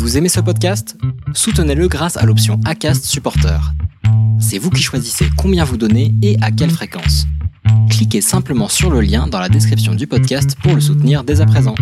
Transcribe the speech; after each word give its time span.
Vous 0.00 0.16
aimez 0.16 0.30
ce 0.30 0.40
podcast? 0.40 0.96
Soutenez-le 1.34 1.86
grâce 1.86 2.16
à 2.16 2.24
l'option 2.24 2.58
ACAST 2.64 3.04
Supporter. 3.04 3.60
C'est 4.40 4.56
vous 4.56 4.70
qui 4.70 4.80
choisissez 4.80 5.26
combien 5.36 5.62
vous 5.62 5.76
donnez 5.76 6.14
et 6.22 6.38
à 6.40 6.50
quelle 6.50 6.70
fréquence. 6.70 7.26
Cliquez 7.90 8.22
simplement 8.22 8.68
sur 8.68 8.90
le 8.90 9.02
lien 9.02 9.26
dans 9.26 9.38
la 9.38 9.50
description 9.50 9.94
du 9.94 10.06
podcast 10.06 10.56
pour 10.62 10.74
le 10.74 10.80
soutenir 10.80 11.22
dès 11.22 11.42
à 11.42 11.46
présent. 11.46 11.74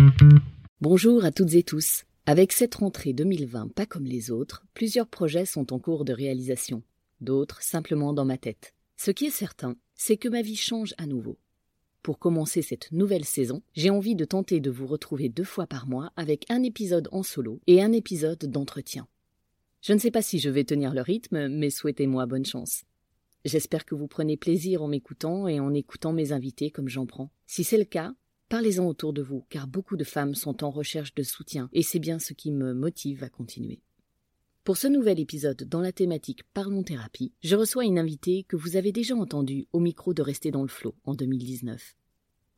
Bonjour 0.81 1.23
à 1.23 1.31
toutes 1.31 1.53
et 1.53 1.63
tous. 1.63 2.03
Avec 2.25 2.51
cette 2.51 2.75
rentrée 2.75 3.13
2020 3.13 3.73
pas 3.73 3.85
comme 3.85 4.03
les 4.03 4.31
autres, 4.31 4.65
plusieurs 4.73 5.07
projets 5.07 5.45
sont 5.45 5.71
en 5.71 5.79
cours 5.79 6.03
de 6.03 6.11
réalisation, 6.11 6.83
d'autres 7.21 7.63
simplement 7.63 8.11
dans 8.11 8.25
ma 8.25 8.37
tête. 8.37 8.73
Ce 8.97 9.11
qui 9.11 9.27
est 9.27 9.31
certain, 9.31 9.75
c'est 9.95 10.17
que 10.17 10.27
ma 10.27 10.41
vie 10.41 10.57
change 10.57 10.93
à 10.97 11.05
nouveau. 11.05 11.37
Pour 12.01 12.17
commencer 12.17 12.61
cette 12.61 12.91
nouvelle 12.91 13.25
saison, 13.25 13.61
j'ai 13.73 13.89
envie 13.89 14.15
de 14.15 14.23
tenter 14.25 14.61
de 14.61 14.71
vous 14.71 14.87
retrouver 14.87 15.27
deux 15.27 15.43
fois 15.43 15.67
par 15.67 15.87
mois 15.87 16.11
avec 16.15 16.45
un 16.49 16.63
épisode 16.63 17.09
en 17.11 17.23
solo 17.23 17.59
et 17.67 17.81
un 17.81 17.91
épisode 17.91 18.45
d'entretien. 18.45 19.07
Je 19.81 19.93
ne 19.93 19.99
sais 19.99 20.11
pas 20.11 20.21
si 20.21 20.39
je 20.39 20.49
vais 20.49 20.63
tenir 20.63 20.93
le 20.93 21.01
rythme, 21.01 21.49
mais 21.49 21.69
souhaitez-moi 21.69 22.25
bonne 22.25 22.45
chance. 22.45 22.83
J'espère 23.45 23.85
que 23.85 23.95
vous 23.95 24.07
prenez 24.07 24.37
plaisir 24.37 24.81
en 24.81 24.87
m'écoutant 24.87 25.47
et 25.47 25.59
en 25.59 25.73
écoutant 25.73 26.13
mes 26.13 26.31
invités 26.31 26.71
comme 26.71 26.89
j'en 26.89 27.05
prends. 27.05 27.31
Si 27.47 27.63
c'est 27.63 27.77
le 27.77 27.85
cas, 27.85 28.13
parlez-en 28.47 28.85
autour 28.85 29.13
de 29.13 29.21
vous, 29.21 29.45
car 29.49 29.67
beaucoup 29.67 29.97
de 29.97 30.03
femmes 30.03 30.35
sont 30.35 30.63
en 30.63 30.69
recherche 30.69 31.13
de 31.15 31.23
soutien, 31.23 31.69
et 31.73 31.83
c'est 31.83 31.99
bien 31.99 32.19
ce 32.19 32.33
qui 32.33 32.51
me 32.51 32.73
motive 32.73 33.23
à 33.23 33.29
continuer. 33.29 33.81
Pour 34.69 34.77
ce 34.77 34.87
nouvel 34.87 35.19
épisode 35.19 35.63
dans 35.63 35.81
la 35.81 35.91
thématique 35.91 36.43
Parlons 36.53 36.83
thérapie, 36.83 37.33
je 37.41 37.55
reçois 37.55 37.85
une 37.85 37.97
invitée 37.97 38.43
que 38.43 38.55
vous 38.55 38.75
avez 38.75 38.91
déjà 38.91 39.15
entendue 39.15 39.65
au 39.73 39.79
micro 39.79 40.13
de 40.13 40.21
Rester 40.21 40.51
dans 40.51 40.61
le 40.61 40.67
flot 40.67 40.93
en 41.05 41.15
2019. 41.15 41.95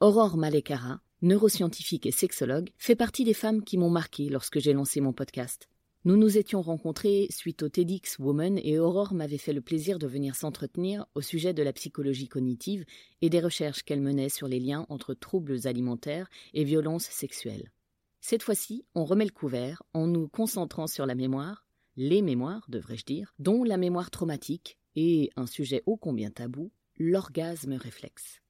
Aurore 0.01 0.35
Malekara, 0.35 0.99
neuroscientifique 1.21 2.05
et 2.05 2.11
sexologue, 2.11 2.71
fait 2.77 2.97
partie 2.97 3.23
des 3.23 3.33
femmes 3.33 3.63
qui 3.63 3.77
m'ont 3.77 3.89
marqué 3.89 4.27
lorsque 4.27 4.59
j'ai 4.59 4.73
lancé 4.73 4.99
mon 4.99 5.13
podcast. 5.13 5.69
Nous 6.03 6.17
nous 6.17 6.37
étions 6.37 6.61
rencontrés 6.61 7.27
suite 7.29 7.63
au 7.63 7.69
TEDx 7.69 8.19
Woman 8.19 8.59
et 8.61 8.77
Aurore 8.77 9.13
m'avait 9.13 9.37
fait 9.37 9.53
le 9.53 9.61
plaisir 9.61 9.97
de 9.97 10.07
venir 10.07 10.35
s'entretenir 10.35 11.05
au 11.15 11.21
sujet 11.21 11.53
de 11.53 11.63
la 11.63 11.71
psychologie 11.71 12.27
cognitive 12.27 12.83
et 13.21 13.29
des 13.29 13.39
recherches 13.39 13.83
qu'elle 13.83 14.01
menait 14.01 14.27
sur 14.27 14.49
les 14.49 14.59
liens 14.59 14.85
entre 14.89 15.13
troubles 15.13 15.65
alimentaires 15.65 16.29
et 16.53 16.65
violences 16.65 17.05
sexuelles. 17.05 17.71
Cette 18.19 18.43
fois-ci, 18.43 18.83
on 18.95 19.05
remet 19.05 19.23
le 19.23 19.31
couvert 19.31 19.81
en 19.93 20.07
nous 20.07 20.27
concentrant 20.27 20.87
sur 20.87 21.05
la 21.05 21.15
mémoire, 21.15 21.65
les 21.95 22.21
mémoires, 22.21 22.65
devrais-je 22.69 23.05
dire, 23.05 23.33
dont 23.39 23.63
la 23.63 23.77
mémoire 23.77 24.11
traumatique 24.11 24.77
et 24.95 25.29
un 25.35 25.47
sujet 25.47 25.83
ô 25.85 25.97
combien 25.97 26.31
tabou, 26.31 26.71
l'orgasme 26.97 27.73
réflexe. 27.73 28.41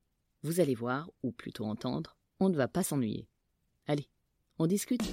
Vous 0.43 0.59
allez 0.59 0.75
voir, 0.75 1.11
ou 1.23 1.31
plutôt 1.31 1.65
entendre, 1.65 2.17
on 2.39 2.49
ne 2.49 2.55
va 2.55 2.67
pas 2.67 2.83
s'ennuyer. 2.83 3.27
Allez, 3.87 4.07
on 4.57 4.67
discute. 4.67 5.03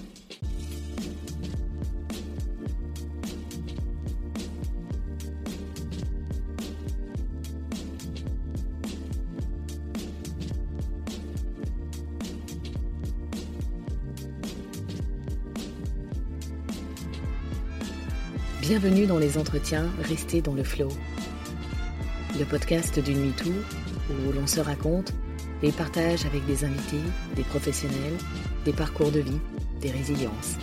Bienvenue 18.69 19.06
dans 19.06 19.19
les 19.19 19.38
entretiens 19.38 19.86
Restez 20.02 20.42
dans 20.42 20.52
le 20.52 20.62
flow. 20.62 20.88
Le 22.38 22.44
podcast 22.44 23.02
d'une 23.02 23.19
MeToo 23.19 23.48
où 23.48 24.30
l'on 24.30 24.47
se 24.47 24.61
raconte 24.61 25.14
des 25.62 25.72
partages 25.72 26.27
avec 26.27 26.44
des 26.44 26.66
invités, 26.66 27.00
des 27.34 27.44
professionnels, 27.44 28.19
des 28.66 28.74
parcours 28.74 29.11
de 29.11 29.20
vie, 29.20 29.41
des 29.80 29.91
résiliences. 29.91 30.58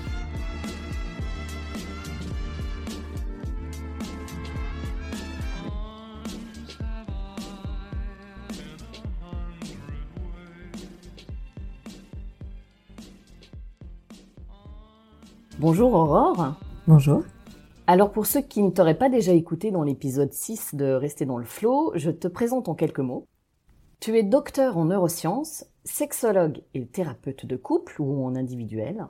Bonjour 15.58 15.92
Aurore. 15.92 16.54
Bonjour. 16.86 17.24
Alors 17.88 18.12
pour 18.12 18.26
ceux 18.26 18.42
qui 18.42 18.64
ne 18.64 18.72
t'auraient 18.72 18.98
pas 18.98 19.10
déjà 19.10 19.32
écouté 19.34 19.70
dans 19.70 19.84
l'épisode 19.84 20.34
6 20.34 20.74
de 20.74 20.86
Rester 20.86 21.26
dans 21.26 21.38
le 21.38 21.46
flow, 21.46 21.92
je 21.94 22.10
te 22.10 22.28
présente 22.28 22.68
en 22.68 22.74
quelques 22.74 23.00
mots. 23.00 23.28
Tu 24.00 24.18
es 24.18 24.24
docteur 24.24 24.78
en 24.78 24.86
neurosciences, 24.86 25.66
sexologue 25.84 26.64
et 26.74 26.88
thérapeute 26.88 27.46
de 27.46 27.56
couple 27.56 28.02
ou 28.02 28.26
en 28.26 28.36
individuel. 28.36 29.06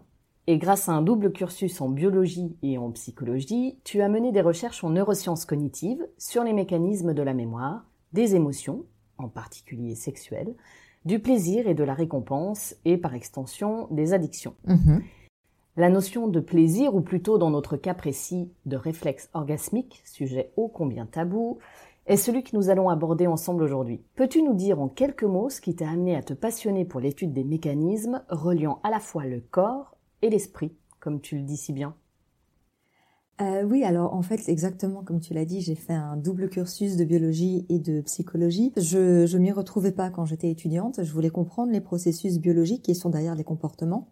Et 0.47 0.57
grâce 0.57 0.89
à 0.89 0.91
un 0.91 1.01
double 1.01 1.31
cursus 1.31 1.79
en 1.79 1.87
biologie 1.87 2.57
et 2.63 2.77
en 2.77 2.91
psychologie, 2.91 3.79
tu 3.85 4.01
as 4.01 4.09
mené 4.09 4.33
des 4.33 4.41
recherches 4.41 4.83
en 4.83 4.89
neurosciences 4.89 5.45
cognitives 5.45 6.05
sur 6.17 6.43
les 6.43 6.53
mécanismes 6.53 7.13
de 7.13 7.23
la 7.23 7.33
mémoire, 7.33 7.85
des 8.11 8.35
émotions, 8.35 8.83
en 9.17 9.29
particulier 9.29 9.95
sexuelles, 9.95 10.53
du 11.05 11.19
plaisir 11.19 11.69
et 11.69 11.75
de 11.75 11.83
la 11.85 11.93
récompense 11.93 12.75
et 12.83 12.97
par 12.97 13.13
extension 13.13 13.87
des 13.89 14.11
addictions. 14.11 14.55
Mhm. 14.65 15.01
La 15.77 15.89
notion 15.89 16.29
de 16.29 16.39
plaisir, 16.39 16.95
ou 16.95 17.01
plutôt 17.01 17.37
dans 17.37 17.49
notre 17.49 17.75
cas 17.75 17.93
précis 17.93 18.49
de 18.65 18.77
réflexe 18.77 19.29
orgasmique, 19.33 20.01
sujet 20.05 20.53
ô 20.55 20.69
combien 20.69 21.05
tabou, 21.05 21.57
est 22.05 22.15
celui 22.15 22.43
que 22.43 22.55
nous 22.55 22.69
allons 22.69 22.87
aborder 22.87 23.27
ensemble 23.27 23.61
aujourd'hui. 23.61 24.01
Peux-tu 24.15 24.41
nous 24.41 24.53
dire 24.53 24.79
en 24.79 24.87
quelques 24.87 25.25
mots 25.25 25.49
ce 25.49 25.59
qui 25.59 25.75
t'a 25.75 25.89
amené 25.89 26.15
à 26.15 26.23
te 26.23 26.33
passionner 26.33 26.85
pour 26.85 27.01
l'étude 27.01 27.33
des 27.33 27.43
mécanismes 27.43 28.23
reliant 28.29 28.79
à 28.83 28.89
la 28.89 29.01
fois 29.01 29.25
le 29.25 29.41
corps 29.41 29.97
et 30.21 30.29
l'esprit, 30.29 30.73
comme 31.01 31.19
tu 31.19 31.35
le 31.35 31.43
dis 31.43 31.57
si 31.57 31.73
bien? 31.73 31.93
Euh, 33.41 33.63
oui, 33.63 33.83
alors 33.83 34.13
en 34.13 34.21
fait, 34.21 34.47
exactement 34.47 35.03
comme 35.03 35.19
tu 35.19 35.33
l'as 35.33 35.43
dit, 35.43 35.59
j'ai 35.59 35.75
fait 35.75 35.91
un 35.91 36.15
double 36.15 36.47
cursus 36.47 36.95
de 36.95 37.03
biologie 37.03 37.65
et 37.67 37.79
de 37.79 37.99
psychologie. 37.99 38.71
Je 38.77 39.25
je 39.25 39.37
m'y 39.37 39.51
retrouvais 39.51 39.91
pas 39.91 40.09
quand 40.09 40.23
j'étais 40.23 40.49
étudiante. 40.49 41.03
Je 41.03 41.11
voulais 41.11 41.31
comprendre 41.31 41.73
les 41.73 41.81
processus 41.81 42.39
biologiques 42.39 42.83
qui 42.83 42.95
sont 42.95 43.09
derrière 43.09 43.35
les 43.35 43.43
comportements. 43.43 44.07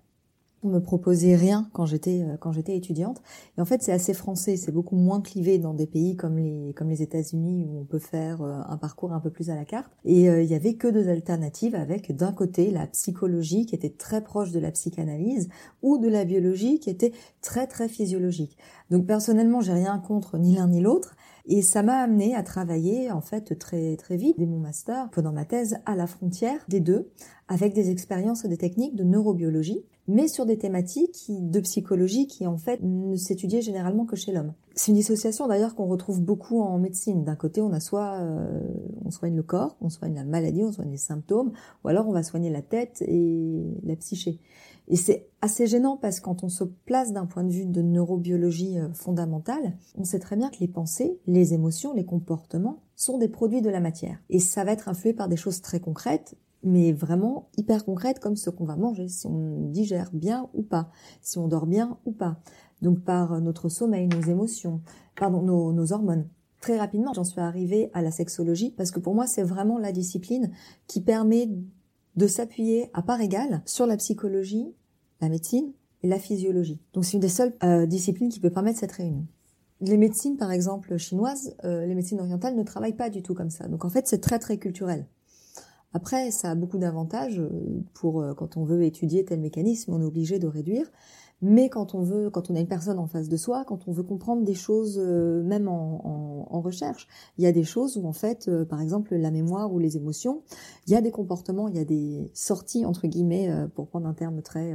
Me 0.63 0.79
proposait 0.79 1.35
rien 1.35 1.69
quand 1.73 1.85
j'étais 1.85 2.21
euh, 2.21 2.37
quand 2.37 2.53
j'étais 2.53 2.77
étudiante. 2.77 3.21
Et 3.57 3.61
en 3.61 3.65
fait, 3.65 3.83
c'est 3.83 3.91
assez 3.91 4.13
français. 4.13 4.55
C'est 4.55 4.71
beaucoup 4.71 4.95
moins 4.95 5.19
clivé 5.19 5.57
dans 5.57 5.73
des 5.73 5.87
pays 5.87 6.15
comme 6.15 6.37
les 6.37 6.73
comme 6.73 6.89
les 6.89 7.01
États-Unis 7.01 7.65
où 7.65 7.81
on 7.81 7.83
peut 7.83 7.99
faire 7.99 8.41
euh, 8.41 8.61
un 8.67 8.77
parcours 8.77 9.11
un 9.11 9.19
peu 9.19 9.29
plus 9.29 9.49
à 9.49 9.55
la 9.55 9.65
carte. 9.65 9.91
Et 10.05 10.29
euh, 10.29 10.41
il 10.41 10.49
y 10.49 10.55
avait 10.55 10.75
que 10.75 10.87
deux 10.87 11.09
alternatives 11.09 11.75
avec 11.75 12.15
d'un 12.15 12.31
côté 12.31 12.71
la 12.71 12.87
psychologie 12.87 13.65
qui 13.65 13.75
était 13.75 13.89
très 13.89 14.23
proche 14.23 14.51
de 14.51 14.59
la 14.59 14.71
psychanalyse 14.71 15.49
ou 15.81 15.97
de 15.97 16.07
la 16.07 16.23
biologie 16.23 16.79
qui 16.79 16.89
était 16.89 17.11
très 17.41 17.67
très 17.67 17.89
physiologique. 17.89 18.57
Donc 18.89 19.05
personnellement, 19.05 19.59
j'ai 19.59 19.73
rien 19.73 19.99
contre 19.99 20.37
ni 20.37 20.55
l'un 20.55 20.67
ni 20.67 20.79
l'autre. 20.79 21.15
Et 21.45 21.61
ça 21.61 21.83
m'a 21.83 21.97
amené 21.97 22.35
à 22.35 22.43
travailler 22.43 23.11
en 23.11 23.19
fait 23.19 23.59
très 23.59 23.97
très 23.97 24.15
vite 24.15 24.39
dès 24.39 24.45
mon 24.45 24.59
master 24.59 25.09
pendant 25.11 25.33
ma 25.33 25.43
thèse 25.43 25.77
à 25.85 25.95
la 25.95 26.07
frontière 26.07 26.61
des 26.69 26.79
deux 26.79 27.11
avec 27.49 27.73
des 27.73 27.89
expériences 27.91 28.45
et 28.45 28.47
des 28.47 28.57
techniques 28.57 28.95
de 28.95 29.03
neurobiologie 29.03 29.83
mais 30.07 30.27
sur 30.27 30.45
des 30.45 30.57
thématiques 30.57 31.25
de 31.29 31.59
psychologie 31.59 32.27
qui 32.27 32.45
en 32.45 32.57
fait 32.57 32.79
ne 32.81 33.15
s'étudiaient 33.15 33.61
généralement 33.61 34.05
que 34.05 34.15
chez 34.15 34.31
l'homme. 34.31 34.53
C'est 34.75 34.91
une 34.91 34.97
dissociation 34.97 35.47
d'ailleurs 35.47 35.75
qu'on 35.75 35.85
retrouve 35.85 36.21
beaucoup 36.21 36.61
en 36.61 36.77
médecine. 36.79 37.23
D'un 37.23 37.35
côté, 37.35 37.61
on 37.61 37.71
a 37.73 37.79
soit 37.79 38.19
euh, 38.21 38.59
on 39.05 39.11
soigne 39.11 39.35
le 39.35 39.43
corps, 39.43 39.77
on 39.81 39.89
soigne 39.89 40.15
la 40.15 40.23
maladie, 40.23 40.63
on 40.63 40.71
soigne 40.71 40.91
les 40.91 40.97
symptômes, 40.97 41.51
ou 41.83 41.87
alors 41.87 42.07
on 42.07 42.11
va 42.11 42.23
soigner 42.23 42.49
la 42.49 42.61
tête 42.61 43.03
et 43.07 43.63
la 43.83 43.95
psyché. 43.95 44.39
Et 44.87 44.95
c'est 44.95 45.29
assez 45.41 45.67
gênant 45.67 45.95
parce 45.95 46.19
que 46.19 46.25
quand 46.25 46.43
on 46.43 46.49
se 46.49 46.63
place 46.63 47.13
d'un 47.13 47.25
point 47.25 47.43
de 47.43 47.51
vue 47.51 47.65
de 47.65 47.81
neurobiologie 47.81 48.79
euh, 48.79 48.91
fondamentale, 48.93 49.77
on 49.95 50.03
sait 50.03 50.19
très 50.19 50.35
bien 50.35 50.49
que 50.49 50.57
les 50.59 50.67
pensées, 50.67 51.19
les 51.25 51.53
émotions, 51.53 51.93
les 51.93 52.05
comportements 52.05 52.81
sont 52.95 53.17
des 53.17 53.29
produits 53.29 53.61
de 53.61 53.69
la 53.69 53.79
matière. 53.79 54.17
Et 54.29 54.39
ça 54.39 54.63
va 54.63 54.71
être 54.71 54.89
influé 54.89 55.13
par 55.13 55.29
des 55.29 55.37
choses 55.37 55.61
très 55.61 55.79
concrètes 55.79 56.35
mais 56.63 56.93
vraiment 56.93 57.49
hyper 57.57 57.85
concrètes 57.85 58.19
comme 58.19 58.35
ce 58.35 58.49
qu'on 58.49 58.65
va 58.65 58.75
manger, 58.75 59.07
si 59.07 59.27
on 59.27 59.69
digère 59.69 60.09
bien 60.13 60.49
ou 60.53 60.63
pas, 60.63 60.89
si 61.21 61.37
on 61.37 61.47
dort 61.47 61.67
bien 61.67 61.97
ou 62.05 62.11
pas. 62.11 62.39
Donc 62.81 63.01
par 63.01 63.39
notre 63.41 63.69
sommeil, 63.69 64.07
nos 64.07 64.21
émotions, 64.21 64.81
pardon, 65.15 65.41
nos, 65.41 65.73
nos 65.73 65.93
hormones. 65.93 66.27
Très 66.61 66.77
rapidement, 66.77 67.13
j'en 67.13 67.25
suis 67.25 67.41
arrivée 67.41 67.89
à 67.93 68.01
la 68.01 68.11
sexologie 68.11 68.71
parce 68.71 68.91
que 68.91 68.99
pour 68.99 69.15
moi, 69.15 69.27
c'est 69.27 69.43
vraiment 69.43 69.77
la 69.77 69.91
discipline 69.91 70.51
qui 70.87 71.01
permet 71.01 71.49
de 72.15 72.27
s'appuyer 72.27 72.89
à 72.93 73.01
part 73.01 73.21
égale 73.21 73.61
sur 73.65 73.85
la 73.85 73.97
psychologie, 73.97 74.73
la 75.19 75.29
médecine 75.29 75.73
et 76.03 76.07
la 76.07 76.19
physiologie. 76.19 76.79
Donc 76.93 77.05
c'est 77.05 77.13
une 77.13 77.19
des 77.19 77.29
seules 77.29 77.53
euh, 77.63 77.85
disciplines 77.85 78.29
qui 78.29 78.39
peut 78.39 78.49
permettre 78.49 78.79
cette 78.79 78.91
réunion. 78.91 79.25
Les 79.81 79.97
médecines, 79.97 80.37
par 80.37 80.51
exemple, 80.51 80.95
chinoises, 80.97 81.55
euh, 81.65 81.85
les 81.85 81.95
médecines 81.95 82.19
orientales 82.19 82.55
ne 82.55 82.63
travaillent 82.63 82.95
pas 82.95 83.09
du 83.09 83.21
tout 83.21 83.33
comme 83.33 83.49
ça. 83.49 83.67
Donc 83.67 83.83
en 83.83 83.89
fait, 83.89 84.07
c'est 84.07 84.19
très 84.19 84.39
très 84.39 84.57
culturel. 84.57 85.05
Après, 85.93 86.31
ça 86.31 86.51
a 86.51 86.55
beaucoup 86.55 86.77
d'avantages 86.77 87.41
pour 87.93 88.21
euh, 88.21 88.33
quand 88.33 88.57
on 88.57 88.63
veut 88.63 88.83
étudier 88.83 89.25
tel 89.25 89.39
mécanisme, 89.39 89.93
on 89.93 90.01
est 90.01 90.05
obligé 90.05 90.39
de 90.39 90.47
réduire. 90.47 90.91
Mais 91.45 91.67
quand 91.67 91.93
on 91.93 92.01
veut, 92.03 92.29
quand 92.29 92.49
on 92.49 92.55
a 92.55 92.61
une 92.61 92.69
personne 92.69 92.97
en 92.97 93.05
face 93.05 93.27
de 93.27 93.35
soi, 93.35 93.65
quand 93.67 93.89
on 93.89 93.91
veut 93.91 94.03
comprendre 94.03 94.43
des 94.43 94.53
choses, 94.53 94.97
euh, 94.97 95.43
même 95.43 95.67
en, 95.67 96.47
en, 96.49 96.61
recherche, 96.61 97.05
il 97.37 97.43
y 97.43 97.47
a 97.47 97.51
des 97.51 97.65
choses 97.65 97.97
où 97.97 98.07
en 98.07 98.13
fait, 98.13 98.47
euh, 98.47 98.63
par 98.63 98.79
exemple 98.79 99.13
la 99.13 99.29
mémoire 99.29 99.73
ou 99.73 99.77
les 99.77 99.97
émotions, 99.97 100.43
il 100.87 100.93
y 100.93 100.95
a 100.95 101.01
des 101.01 101.11
comportements, 101.11 101.67
il 101.67 101.75
y 101.75 101.79
a 101.79 101.83
des 101.83 102.31
sorties 102.33 102.85
entre 102.85 103.07
guillemets, 103.07 103.49
euh, 103.49 103.67
pour 103.67 103.87
prendre 103.87 104.07
un 104.07 104.13
terme 104.13 104.41
très 104.41 104.73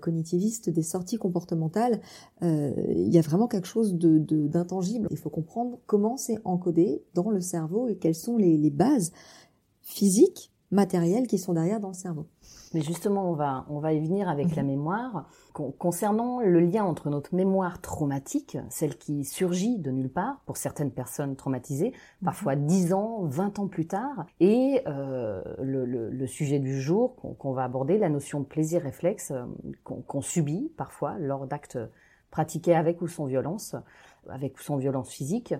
cognitiviste, 0.00 0.70
des 0.70 0.82
sorties 0.82 1.16
comportementales. 1.16 2.00
il 2.42 3.08
y 3.12 3.18
a 3.18 3.20
vraiment 3.20 3.46
quelque 3.46 3.66
chose 3.66 3.94
de 3.94 4.18
d'intangible. 4.18 5.06
Il 5.10 5.18
faut 5.18 5.30
comprendre 5.30 5.78
comment 5.86 6.16
c'est 6.16 6.38
encodé 6.44 7.04
dans 7.14 7.30
le 7.30 7.40
cerveau 7.40 7.88
et 7.88 7.96
quelles 7.96 8.14
sont 8.14 8.36
les, 8.36 8.56
les 8.56 8.70
bases 8.70 9.12
physiques, 9.86 10.52
matérielles 10.72 11.28
qui 11.28 11.38
sont 11.38 11.54
derrière 11.54 11.80
dans 11.80 11.88
le 11.88 11.94
cerveau. 11.94 12.26
Mais 12.74 12.82
justement, 12.82 13.30
on 13.30 13.34
va, 13.34 13.64
on 13.70 13.78
va 13.78 13.92
y 13.92 14.00
venir 14.00 14.28
avec 14.28 14.54
la 14.56 14.62
mhm. 14.62 14.68
mémoire. 14.68 15.28
concernant 15.52 16.40
le 16.40 16.60
lien 16.60 16.84
entre 16.84 17.08
notre 17.08 17.34
mémoire 17.34 17.80
traumatique, 17.80 18.58
celle 18.68 18.98
qui 18.98 19.24
surgit 19.24 19.78
de 19.78 19.90
nulle 19.90 20.10
part 20.10 20.42
pour 20.44 20.56
certaines 20.56 20.90
personnes 20.90 21.36
traumatisées, 21.36 21.90
mhm. 21.90 22.24
parfois 22.24 22.56
10 22.56 22.92
ans, 22.92 23.24
20 23.24 23.60
ans 23.60 23.68
plus 23.68 23.86
tard, 23.86 24.26
et 24.40 24.82
euh, 24.86 25.40
le, 25.60 26.26
sujet 26.26 26.58
du 26.58 26.80
jour 26.80 27.14
qu'on 27.38 27.52
va 27.52 27.62
aborder, 27.62 27.96
la 27.96 28.08
notion 28.08 28.40
de 28.40 28.44
plaisir 28.44 28.82
réflexe 28.82 29.30
euh, 29.30 29.44
qu'on 29.84 30.20
subit 30.20 30.72
parfois 30.76 31.16
lors 31.18 31.46
d'actes 31.46 31.78
pratiqués 32.32 32.74
avec 32.74 33.00
ou 33.00 33.06
sans 33.06 33.26
violence, 33.26 33.76
avec 34.28 34.58
ou 34.58 34.62
sans 34.62 34.76
violence 34.76 35.10
physique 35.10 35.54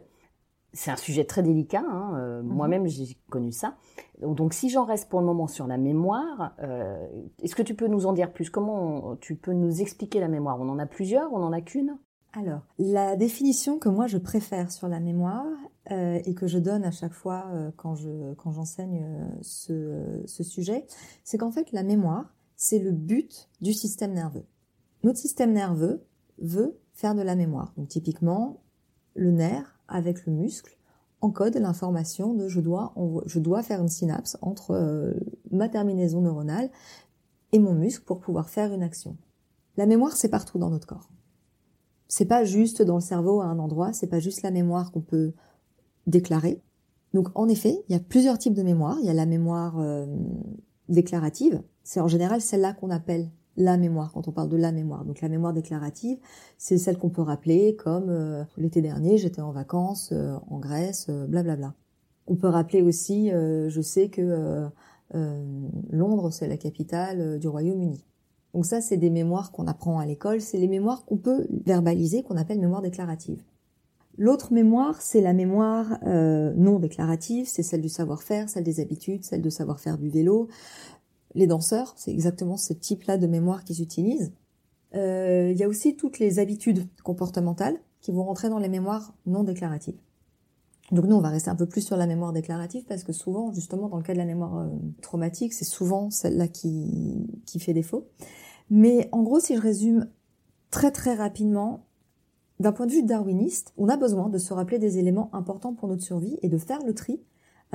c'est 0.77 0.91
un 0.91 0.97
sujet 0.97 1.25
très 1.25 1.43
délicat. 1.43 1.83
Hein, 1.87 2.15
euh, 2.17 2.43
mhm. 2.43 2.49
Moi-même, 2.49 2.87
j'ai 2.87 3.17
connu 3.31 3.53
ça. 3.53 3.77
Donc, 4.21 4.55
si 4.55 4.69
j'en 4.71 4.85
reste 4.85 5.09
pour 5.09 5.21
le 5.21 5.27
moment 5.27 5.47
sur 5.47 5.67
la 5.67 5.79
mémoire, 5.79 6.55
euh, 6.63 7.07
est-ce 7.43 7.55
que 7.55 7.63
tu 7.63 7.75
peux 7.75 7.89
nous 7.89 8.07
en 8.07 8.13
dire 8.13 8.33
plus? 8.33 8.51
Comment 8.51 9.17
tu 9.17 9.37
peux 9.37 9.53
nous 9.53 9.81
expliquer 9.81 10.21
la 10.21 10.29
mémoire? 10.29 10.61
On 10.61 10.69
en 10.69 10.79
a 10.79 10.87
plusieurs 10.87 11.33
On 11.33 11.43
en 11.43 11.53
a 11.53 11.61
qu'une? 11.61 11.99
Alors, 12.33 12.61
la 12.79 13.17
définition 13.17 13.79
que 13.79 13.89
moi 13.89 14.07
je 14.09 14.19
préfère 14.19 14.71
sur 14.71 14.89
la 14.89 15.01
mémoire 15.01 15.47
euh, 15.91 16.21
et 16.23 16.35
que 16.35 16.47
je 16.47 16.59
donne 16.59 16.85
à 16.85 16.91
chaque 16.91 17.15
fois 17.15 17.47
quand 17.77 17.95
je 17.95 18.35
quand 18.35 18.53
j'enseigne 18.53 19.07
ce, 19.41 20.23
ce 20.27 20.45
sujet, 20.45 20.85
c'est 21.25 21.39
qu'en 21.39 21.51
fait 21.51 21.73
la 21.73 21.83
mémoire, 21.83 22.35
c'est 22.55 22.79
le 22.79 22.93
but 22.93 23.49
du 23.63 23.73
système 23.73 24.13
nerveux. 24.13 24.45
Notre 25.03 25.19
système 25.19 25.55
nerveux 25.55 26.05
veut 26.39 26.79
faire 26.93 27.15
de 27.15 27.23
la 27.23 27.37
mémoire. 27.37 27.73
Donc 27.79 27.89
typiquement, 27.89 28.61
le 29.15 29.31
nerf 29.31 29.76
avec 29.89 30.27
le 30.27 30.33
muscle 30.33 30.77
encode 31.21 31.57
l'information 31.57 32.35
de 32.35 32.49
je 32.49 32.61
dois, 32.61 33.63
faire 33.63 33.81
une 33.81 33.89
synapse 33.89 34.37
entre 34.43 34.73
euh, 34.73 35.15
ma 35.51 35.69
terminaison 35.69 36.21
neuronale 36.21 36.71
et 37.53 37.59
mon 37.59 37.73
muscle 37.73 38.05
pour 38.05 38.21
pouvoir 38.21 38.49
faire 38.49 38.73
une 38.73 38.83
action. 38.83 39.17
La 39.77 39.87
mémoire, 39.87 40.13
c'est 40.13 40.29
partout 40.29 40.59
dans 40.59 40.71
notre 40.71 40.87
corps. 40.87 41.11
C'est 42.09 42.27
pas 42.27 42.45
juste 42.45 42.83
dans 42.83 42.97
le 42.97 43.01
cerveau 43.01 43.41
à 43.41 43.47
un 43.47 43.59
endroit, 43.59 43.93
c'est 43.93 44.07
pas 44.07 44.21
juste 44.21 44.43
la 44.43 44.51
mémoire 44.51 44.93
qu'on 44.93 45.01
peut 45.01 45.33
déclarer. 46.07 46.63
Donc 47.15 47.29
en 47.35 47.49
effet, 47.49 47.83
il 47.89 47.93
y 47.93 47.97
a 47.97 48.01
plusieurs 48.01 48.39
types 48.39 48.55
de 48.55 48.63
mémoire. 48.63 48.99
Il 49.01 49.07
y 49.07 49.11
a 49.11 49.15
la 49.15 49.27
mémoire 49.27 49.79
euh, 49.79 50.07
déclarative, 50.89 51.63
c'est 51.83 52.01
en 52.01 52.09
général 52.09 52.41
celle-là 52.41 52.75
qu'on 52.75 52.91
appelle 52.91 53.31
la 53.57 53.77
mémoire, 53.77 54.13
quand 54.13 54.29
on 54.29 54.33
parle 54.33 54.49
de 54.49 54.57
la 54.57 54.73
mémoire. 54.73 55.05
Donc 55.05 55.21
la 55.21 55.29
mémoire 55.29 55.53
déclarative, 55.53 56.19
c'est 56.59 56.79
celle 56.79 56.99
qu'on 56.99 57.11
peut 57.11 57.23
rappeler 57.23 57.77
comme 57.77 58.11
euh, 58.11 58.45
l'été 58.59 58.83
dernier, 58.83 59.19
j'étais 59.19 59.41
en 59.41 59.53
vacances 59.53 60.11
euh, 60.13 60.37
en 60.49 60.59
Grèce, 60.59 61.07
euh, 61.09 61.27
blablabla. 61.27 61.75
On 62.27 62.37
peut 62.37 62.49
rappeler 62.49 62.83
aussi, 62.83 63.31
je 63.31 63.81
sais 63.83 64.09
que 64.09 64.67
Londres, 65.93 66.33
c'est 66.33 66.49
la 66.49 66.57
capitale 66.57 67.39
du 67.39 67.47
Royaume-Uni. 67.47 68.05
Donc 68.53 68.67
ça, 68.67 68.81
c'est 68.81 68.97
des 68.97 69.11
mémoires 69.11 69.53
qu'on 69.53 69.69
apprend 69.69 70.01
à 70.01 70.07
l'école, 70.07 70.41
c'est 70.41 70.59
les 70.59 70.67
mémoires 70.67 71.05
qu'on 71.05 71.19
peut 71.19 71.47
verbaliser, 71.65 72.25
qu'on 72.25 72.37
appelle 72.37 72.59
mémoire 72.59 72.83
déclarative. 72.83 73.45
L'autre 74.19 74.53
mémoire, 74.53 75.01
c'est 75.03 75.21
la 75.21 75.35
mémoire 75.35 76.01
non 76.03 76.81
déclarative, 76.81 77.47
c'est 77.47 77.63
celle 77.63 77.83
du 77.83 77.89
savoir-faire, 77.89 78.49
celle 78.49 78.65
des 78.65 78.81
habitudes, 78.81 79.23
celle 79.23 79.41
de 79.41 79.51
savoir-faire 79.51 79.97
du 79.97 80.09
vélo, 80.09 80.49
les 81.37 81.47
danseurs, 81.47 81.95
c'est 81.97 82.11
exactement 82.11 82.57
ce 82.57 82.73
type-là 82.73 83.19
de 83.19 83.27
mémoire 83.27 83.63
qu'ils 83.63 83.83
utilisent. 83.83 84.33
Euh, 84.95 85.51
il 85.53 85.59
y 85.59 85.63
a 85.63 85.69
aussi 85.69 85.97
toutes 85.97 86.19
les 86.19 86.39
habitudes 86.39 86.89
comportementales 87.05 87.77
qui 88.01 88.11
vont 88.11 88.25
rentrer 88.25 88.49
dans 88.49 88.59
les 88.59 88.69
mémoires 88.69 89.15
non 89.27 89.45
déclaratives. 89.45 89.99
Donc 90.93 91.05
nous, 91.05 91.17
on 91.17 91.21
va 91.21 91.29
rester 91.29 91.51
un 91.51 91.57
peu 91.57 91.67
plus 91.67 91.83
sur 91.83 91.97
la 91.97 92.07
mémoire 92.07 92.33
déclarative 92.33 92.85
parce 92.89 93.05
que 93.05 93.13
souvent, 93.13 93.53
justement, 93.53 93.89
dans 93.89 93.97
le 93.97 94.03
cas 94.03 94.15
de 94.15 94.19
la 94.19 94.25
mémoire 94.25 94.57
euh, 94.59 94.69
traumatique, 95.03 95.53
c'est 95.53 95.65
souvent 95.65 96.11
celle-là 96.11 96.49
qui, 96.49 97.27
qui 97.45 97.59
fait 97.59 97.75
défaut. 97.75 98.07
Mais 98.71 99.09
en 99.13 99.23
gros, 99.23 99.41
si 99.41 99.57
je 99.57 99.61
résume 99.61 100.09
très 100.71 100.91
très 100.91 101.15
rapidement, 101.15 101.85
d'un 102.61 102.73
point 102.73 102.87
de 102.87 102.93
vue 102.93 103.03
darwiniste, 103.03 103.75
on 103.77 103.89
a 103.89 103.97
besoin 103.97 104.29
de 104.29 104.39
se 104.39 104.55
rappeler 104.55 104.79
des 104.79 104.99
éléments 104.99 105.29
importants 105.35 105.75
pour 105.75 105.89
notre 105.89 106.03
survie 106.03 106.39
et 106.43 106.49
de 106.49 106.57
faire 106.57 106.83
le 106.85 106.95
tri 106.95 107.21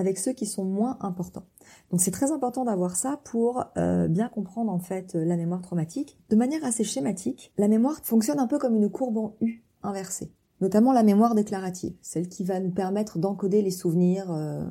avec 0.01 0.17
ceux 0.17 0.33
qui 0.33 0.47
sont 0.47 0.65
moins 0.65 0.97
importants. 0.99 1.45
Donc 1.91 2.01
c'est 2.01 2.11
très 2.11 2.31
important 2.31 2.65
d'avoir 2.65 2.95
ça 2.95 3.21
pour 3.23 3.63
euh, 3.77 4.07
bien 4.07 4.27
comprendre 4.29 4.71
en 4.71 4.79
fait 4.79 5.13
la 5.13 5.37
mémoire 5.37 5.61
traumatique. 5.61 6.17
De 6.29 6.35
manière 6.35 6.65
assez 6.65 6.83
schématique, 6.83 7.53
la 7.57 7.67
mémoire 7.67 7.99
fonctionne 8.03 8.39
un 8.39 8.47
peu 8.47 8.57
comme 8.57 8.75
une 8.75 8.89
courbe 8.89 9.17
en 9.17 9.35
U 9.41 9.63
inversée, 9.83 10.33
notamment 10.59 10.91
la 10.91 11.03
mémoire 11.03 11.35
déclarative, 11.35 11.93
celle 12.01 12.27
qui 12.27 12.43
va 12.43 12.59
nous 12.59 12.71
permettre 12.71 13.19
d'encoder 13.19 13.61
les 13.61 13.71
souvenirs. 13.71 14.31
Euh, 14.31 14.65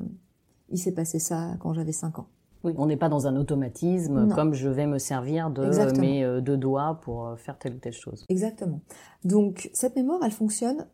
il 0.69 0.77
s'est 0.77 0.93
passé 0.93 1.17
ça 1.17 1.55
quand 1.61 1.73
j'avais 1.73 1.93
5 1.93 2.19
ans. 2.19 2.27
Oui, 2.63 2.73
on 2.77 2.85
n'est 2.85 2.97
pas 2.97 3.09
dans 3.09 3.25
un 3.25 3.37
automatisme 3.37 4.29
comme 4.35 4.53
je 4.53 4.69
vais 4.69 4.85
me 4.85 4.99
servir 4.99 5.49
de 5.49 5.99
mes 5.99 6.23
euh, 6.23 6.41
deux 6.41 6.57
doigts 6.57 6.99
pour 7.01 7.33
faire 7.37 7.57
telle 7.57 7.75
ou 7.75 7.79
telle 7.79 7.93
chose. 7.93 8.25
Exactement. 8.27 8.81
Donc 9.23 9.69
cette 9.73 9.95
mémoire, 9.95 10.19
elle 10.23 10.31
fonctionne 10.31 10.85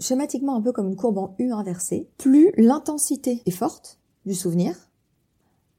schématiquement 0.00 0.56
un 0.56 0.62
peu 0.62 0.72
comme 0.72 0.88
une 0.88 0.96
courbe 0.96 1.18
en 1.18 1.34
U 1.38 1.52
inversée. 1.52 2.08
Plus 2.18 2.52
l'intensité 2.56 3.42
est 3.46 3.50
forte 3.50 4.00
du 4.26 4.34
souvenir, 4.34 4.90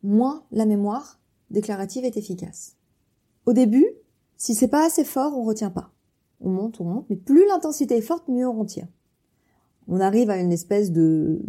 moins 0.04 0.44
la 0.52 0.66
mémoire 0.66 1.20
déclarative 1.50 2.06
est 2.06 2.18
efficace. 2.18 2.78
Au 3.46 3.54
début, 3.54 3.88
si 4.38 4.56
c'est 4.56 4.68
pas 4.68 4.86
assez 4.86 5.04
fort, 5.04 5.38
on 5.38 5.44
retient 5.44 5.70
pas. 5.70 5.92
On 6.40 6.50
monte, 6.50 6.80
on 6.80 6.86
monte, 6.86 7.06
mais 7.10 7.16
plus 7.16 7.46
l'intensité 7.48 7.98
est 7.98 8.02
forte, 8.02 8.28
mieux 8.28 8.48
on 8.48 8.60
retient. 8.60 8.88
On 9.88 10.00
arrive 10.00 10.30
à 10.30 10.38
une 10.38 10.52
espèce 10.52 10.92
de 10.92 11.42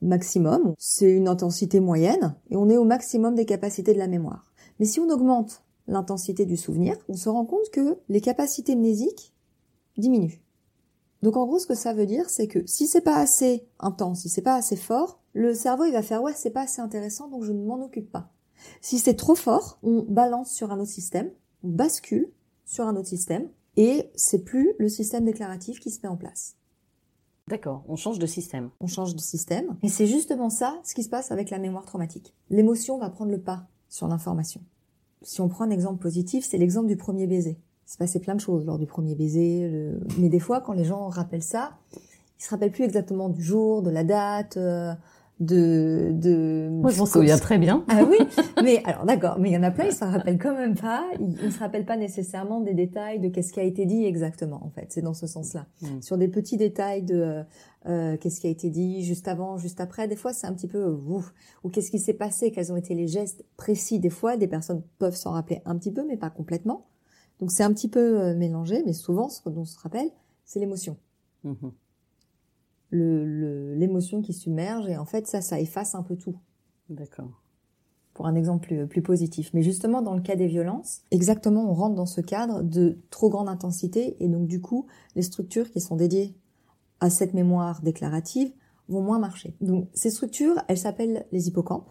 maximum, 0.00 0.74
c'est 0.78 1.10
une 1.10 1.28
intensité 1.28 1.80
moyenne, 1.80 2.36
et 2.50 2.56
on 2.56 2.68
est 2.68 2.76
au 2.76 2.84
maximum 2.84 3.34
des 3.34 3.46
capacités 3.46 3.92
de 3.92 3.98
la 3.98 4.06
mémoire. 4.06 4.52
Mais 4.78 4.86
si 4.86 5.00
on 5.00 5.10
augmente 5.10 5.64
l'intensité 5.86 6.46
du 6.46 6.56
souvenir, 6.56 6.96
on 7.08 7.14
se 7.14 7.28
rend 7.28 7.44
compte 7.44 7.68
que 7.72 7.98
les 8.08 8.20
capacités 8.20 8.76
mnésiques 8.76 9.34
diminuent. 9.96 10.40
Donc 11.22 11.36
en 11.36 11.46
gros, 11.46 11.58
ce 11.58 11.66
que 11.66 11.74
ça 11.74 11.92
veut 11.92 12.06
dire, 12.06 12.30
c'est 12.30 12.48
que 12.48 12.66
si 12.66 12.86
c'est 12.86 13.02
pas 13.02 13.16
assez 13.16 13.66
intense, 13.78 14.20
si 14.20 14.28
c'est 14.28 14.42
pas 14.42 14.54
assez 14.54 14.76
fort, 14.76 15.20
le 15.34 15.54
cerveau 15.54 15.84
il 15.84 15.92
va 15.92 16.02
faire 16.02 16.22
ouais, 16.22 16.32
c'est 16.34 16.50
pas 16.50 16.62
assez 16.62 16.80
intéressant, 16.80 17.28
donc 17.28 17.44
je 17.44 17.52
ne 17.52 17.64
m'en 17.64 17.84
occupe 17.84 18.10
pas. 18.10 18.32
Si 18.80 18.98
c'est 18.98 19.14
trop 19.14 19.34
fort, 19.34 19.78
on 19.82 20.02
balance 20.02 20.50
sur 20.50 20.72
un 20.72 20.80
autre 20.80 20.90
système, 20.90 21.30
on 21.62 21.68
bascule 21.68 22.30
sur 22.64 22.86
un 22.86 22.96
autre 22.96 23.08
système, 23.08 23.48
et 23.76 24.10
c'est 24.14 24.44
plus 24.44 24.74
le 24.78 24.88
système 24.88 25.24
déclaratif 25.24 25.80
qui 25.80 25.90
se 25.90 26.00
met 26.02 26.08
en 26.08 26.16
place. 26.16 26.56
D'accord, 27.48 27.84
on 27.88 27.96
change 27.96 28.18
de 28.18 28.26
système. 28.26 28.70
On 28.80 28.86
change 28.86 29.14
de 29.14 29.20
système, 29.20 29.76
et 29.82 29.88
c'est 29.88 30.06
justement 30.06 30.50
ça 30.50 30.80
ce 30.84 30.94
qui 30.94 31.02
se 31.02 31.08
passe 31.08 31.32
avec 31.32 31.50
la 31.50 31.58
mémoire 31.58 31.84
traumatique. 31.84 32.34
L'émotion 32.48 32.98
va 32.98 33.10
prendre 33.10 33.30
le 33.30 33.40
pas 33.40 33.66
sur 33.88 34.08
l'information. 34.08 34.62
Si 35.22 35.40
on 35.40 35.48
prend 35.48 35.64
un 35.64 35.70
exemple 35.70 36.00
positif, 36.00 36.46
c'est 36.48 36.58
l'exemple 36.58 36.86
du 36.86 36.96
premier 36.96 37.26
baiser 37.26 37.58
s'est 37.92 37.98
passé 37.98 38.20
plein 38.20 38.34
de 38.34 38.40
choses 38.40 38.64
lors 38.64 38.78
du 38.78 38.86
premier 38.86 39.14
baiser. 39.14 39.70
Mais 40.18 40.28
des 40.28 40.40
fois, 40.40 40.60
quand 40.60 40.72
les 40.72 40.84
gens 40.84 41.08
rappellent 41.08 41.42
ça, 41.42 41.72
ils 42.40 42.44
se 42.44 42.50
rappellent 42.50 42.72
plus 42.72 42.84
exactement 42.84 43.28
du 43.28 43.42
jour, 43.42 43.82
de 43.82 43.90
la 43.90 44.02
date, 44.02 44.56
euh, 44.56 44.94
de, 45.40 46.10
de. 46.12 46.68
Moi, 46.70 46.90
je 46.90 46.98
m'en 46.98 47.06
souviens 47.06 47.36
très 47.36 47.58
bien. 47.58 47.84
Ah 47.88 48.02
oui, 48.08 48.16
mais 48.64 48.82
alors 48.84 49.04
d'accord, 49.04 49.38
mais 49.38 49.50
il 49.50 49.52
y 49.52 49.56
en 49.58 49.62
a 49.62 49.70
plein, 49.70 49.84
ils 49.86 49.92
se 49.92 50.04
rappellent 50.04 50.38
quand 50.38 50.56
même 50.56 50.74
pas. 50.74 51.04
Ils, 51.18 51.46
ne 51.46 51.50
se 51.50 51.58
rappellent 51.58 51.84
pas 51.84 51.98
nécessairement 51.98 52.60
des 52.60 52.72
détails 52.72 53.20
de 53.20 53.28
qu'est-ce 53.28 53.52
qui 53.52 53.60
a 53.60 53.62
été 53.62 53.84
dit 53.84 54.06
exactement. 54.06 54.60
En 54.64 54.70
fait, 54.70 54.86
c'est 54.88 55.02
dans 55.02 55.12
ce 55.12 55.26
sens-là. 55.26 55.66
Mm. 55.82 56.00
Sur 56.00 56.16
des 56.16 56.28
petits 56.28 56.56
détails 56.56 57.02
de 57.02 57.42
euh, 57.86 58.16
qu'est-ce 58.16 58.40
qui 58.40 58.46
a 58.46 58.50
été 58.50 58.70
dit 58.70 59.04
juste 59.04 59.28
avant, 59.28 59.58
juste 59.58 59.80
après. 59.80 60.08
Des 60.08 60.16
fois, 60.16 60.32
c'est 60.32 60.46
un 60.46 60.54
petit 60.54 60.68
peu 60.68 60.82
ouf. 60.86 61.34
Ou 61.62 61.68
qu'est-ce 61.68 61.90
qui 61.90 61.98
s'est 61.98 62.14
passé, 62.14 62.52
quels 62.52 62.72
ont 62.72 62.76
été 62.76 62.94
les 62.94 63.06
gestes 63.06 63.44
précis. 63.58 63.98
Des 63.98 64.10
fois, 64.10 64.38
des 64.38 64.48
personnes 64.48 64.82
peuvent 64.98 65.16
s'en 65.16 65.32
rappeler 65.32 65.60
un 65.66 65.76
petit 65.76 65.92
peu, 65.92 66.04
mais 66.06 66.16
pas 66.16 66.30
complètement. 66.30 66.86
Donc 67.40 67.50
c'est 67.50 67.62
un 67.62 67.72
petit 67.72 67.88
peu 67.88 68.20
euh, 68.20 68.34
mélangé, 68.34 68.82
mais 68.84 68.92
souvent 68.92 69.28
ce 69.28 69.48
dont 69.48 69.62
on 69.62 69.64
se 69.64 69.78
rappelle, 69.78 70.10
c'est 70.44 70.60
l'émotion. 70.60 70.96
Mhm. 71.44 71.72
L'émotion 72.92 74.20
qui 74.20 74.32
submerge 74.32 74.88
et 74.88 74.96
en 74.96 75.04
fait 75.04 75.26
ça, 75.26 75.40
ça 75.40 75.60
efface 75.60 75.94
un 75.94 76.02
peu 76.02 76.16
tout. 76.16 76.36
D'accord. 76.88 77.40
Pour 78.14 78.26
un 78.26 78.34
exemple 78.34 78.86
plus, 78.88 79.00
positif. 79.00 79.50
Mais 79.54 79.62
justement 79.62 80.02
dans 80.02 80.14
le 80.14 80.20
cas 80.20 80.36
des 80.36 80.48
violences, 80.48 81.02
exactement 81.10 81.70
on 81.70 81.74
rentre 81.74 81.94
dans 81.94 82.06
ce 82.06 82.20
cadre 82.20 82.62
de 82.62 82.98
trop 83.10 83.30
grande 83.30 83.48
intensité 83.48 84.16
et 84.22 84.28
donc 84.28 84.46
du 84.48 84.60
coup 84.60 84.86
les 85.14 85.22
structures 85.22 85.70
qui 85.70 85.80
sont 85.80 85.96
dédiées 85.96 86.34
à 86.98 87.08
cette 87.10 87.32
mémoire 87.32 87.80
déclarative 87.80 88.52
vont 88.88 89.02
moins 89.02 89.20
marcher. 89.20 89.54
Donc 89.60 89.88
ces 89.94 90.10
structures, 90.10 90.56
elles 90.68 90.78
s'appellent 90.78 91.26
les 91.32 91.48
hippocampes. 91.48 91.88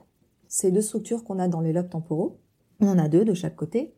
C'est 0.48 0.72
deux 0.72 0.82
structures 0.82 1.24
qu'on 1.24 1.40
a 1.40 1.48
dans 1.48 1.62
les 1.62 1.72
lobes 1.72 1.90
temporaux 1.90 2.40
On 2.80 2.88
en 2.88 2.98
a 2.98 3.10
deux 3.10 3.26
de 3.26 3.34
chaque 3.34 3.56
côté. 3.56 3.94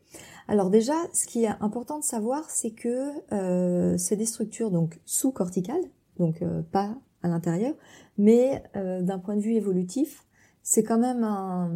Alors 0.47 0.69
déjà, 0.69 0.95
ce 1.13 1.27
qui 1.27 1.43
est 1.43 1.51
important 1.61 1.99
de 1.99 2.03
savoir, 2.03 2.49
c'est 2.49 2.71
que 2.71 3.11
euh, 3.31 3.97
c'est 3.97 4.15
des 4.15 4.25
structures 4.25 4.71
donc 4.71 4.99
sous-corticales, 5.05 5.83
donc 6.17 6.41
euh, 6.41 6.61
pas 6.71 6.95
à 7.23 7.27
l'intérieur, 7.27 7.73
mais 8.17 8.63
euh, 8.75 9.01
d'un 9.01 9.19
point 9.19 9.35
de 9.35 9.41
vue 9.41 9.53
évolutif, 9.53 10.25
c'est 10.63 10.83
quand 10.83 10.97
même 10.97 11.23
un, 11.23 11.71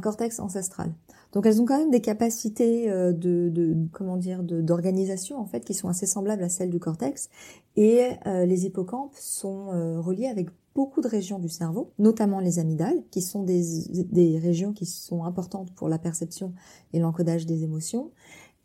cortex 0.00 0.38
ancestral. 0.38 0.92
Donc 1.32 1.46
elles 1.46 1.60
ont 1.60 1.64
quand 1.64 1.78
même 1.78 1.90
des 1.90 2.00
capacités 2.00 2.88
de, 2.88 3.12
de, 3.12 3.76
comment 3.92 4.16
dire 4.16 4.42
d'organisation 4.42 5.38
en 5.38 5.44
fait 5.44 5.64
qui 5.64 5.74
sont 5.74 5.88
assez 5.88 6.06
semblables 6.06 6.42
à 6.42 6.48
celles 6.48 6.70
du 6.70 6.80
cortex 6.80 7.28
et 7.76 8.08
les 8.24 8.64
hippocampes 8.64 9.14
sont 9.14 10.00
reliés 10.00 10.26
avec 10.26 10.48
beaucoup 10.74 11.00
de 11.00 11.08
régions 11.08 11.38
du 11.38 11.48
cerveau, 11.48 11.92
notamment 11.98 12.40
les 12.40 12.58
amygdales, 12.58 13.02
qui 13.10 13.22
sont 13.22 13.42
des, 13.42 13.64
des 14.10 14.38
régions 14.38 14.72
qui 14.72 14.86
sont 14.86 15.24
importantes 15.24 15.74
pour 15.74 15.88
la 15.88 15.98
perception 15.98 16.54
et 16.92 17.00
l'encodage 17.00 17.46
des 17.46 17.64
émotions. 17.64 18.10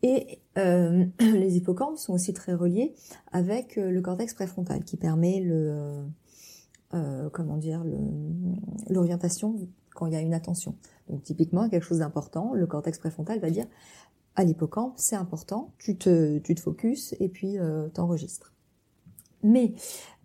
Et 0.04 0.40
euh, 0.58 1.06
les 1.20 1.58
hippocampes 1.58 1.98
sont 1.98 2.14
aussi 2.14 2.34
très 2.34 2.54
reliés 2.54 2.94
avec 3.32 3.76
le 3.76 4.02
cortex 4.02 4.34
préfrontal, 4.34 4.84
qui 4.84 4.98
permet 4.98 5.40
le, 5.40 6.06
euh, 6.94 7.30
comment 7.32 7.58
dire, 7.58 7.84
l'orientation 8.90 9.56
quand 9.96 10.06
il 10.06 10.14
y 10.14 10.16
a 10.16 10.22
une 10.22 10.34
attention. 10.34 10.76
Donc 11.10 11.24
typiquement, 11.24 11.68
quelque 11.70 11.84
chose 11.84 12.00
d'important, 12.00 12.54
le 12.54 12.68
cortex 12.68 13.00
préfrontal 13.00 13.40
va 13.40 13.50
dire 13.50 13.66
à 14.36 14.44
l'hippocampe, 14.44 14.94
c'est 14.98 15.16
important, 15.16 15.74
tu 15.78 15.98
te, 15.98 16.38
tu 16.40 16.56
te 16.56 16.60
focuses 16.60 17.16
et 17.20 17.30
puis 17.30 17.58
euh, 17.58 17.88
t'enregistres. 17.90 18.54
Mais 19.44 19.74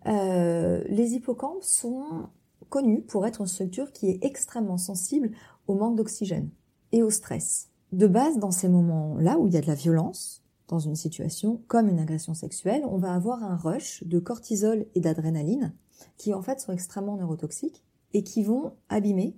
euh, 0.07 0.83
les 0.87 1.13
hippocampes 1.13 1.63
sont 1.63 2.29
connus 2.69 3.01
pour 3.01 3.25
être 3.25 3.41
une 3.41 3.47
structure 3.47 3.91
qui 3.91 4.09
est 4.09 4.23
extrêmement 4.23 4.77
sensible 4.77 5.31
au 5.67 5.75
manque 5.75 5.97
d'oxygène 5.97 6.49
et 6.91 7.03
au 7.03 7.09
stress. 7.09 7.69
De 7.91 8.07
base, 8.07 8.37
dans 8.37 8.51
ces 8.51 8.69
moments-là 8.69 9.37
où 9.37 9.47
il 9.47 9.53
y 9.53 9.57
a 9.57 9.61
de 9.61 9.67
la 9.67 9.75
violence, 9.75 10.43
dans 10.67 10.79
une 10.79 10.95
situation 10.95 11.61
comme 11.67 11.89
une 11.89 11.99
agression 11.99 12.33
sexuelle, 12.33 12.83
on 12.89 12.97
va 12.97 13.13
avoir 13.13 13.43
un 13.43 13.57
rush 13.57 14.03
de 14.05 14.19
cortisol 14.19 14.85
et 14.95 15.01
d'adrénaline 15.01 15.73
qui 16.17 16.33
en 16.33 16.41
fait 16.41 16.61
sont 16.61 16.71
extrêmement 16.71 17.17
neurotoxiques 17.17 17.83
et 18.13 18.23
qui 18.23 18.43
vont 18.43 18.73
abîmer 18.89 19.35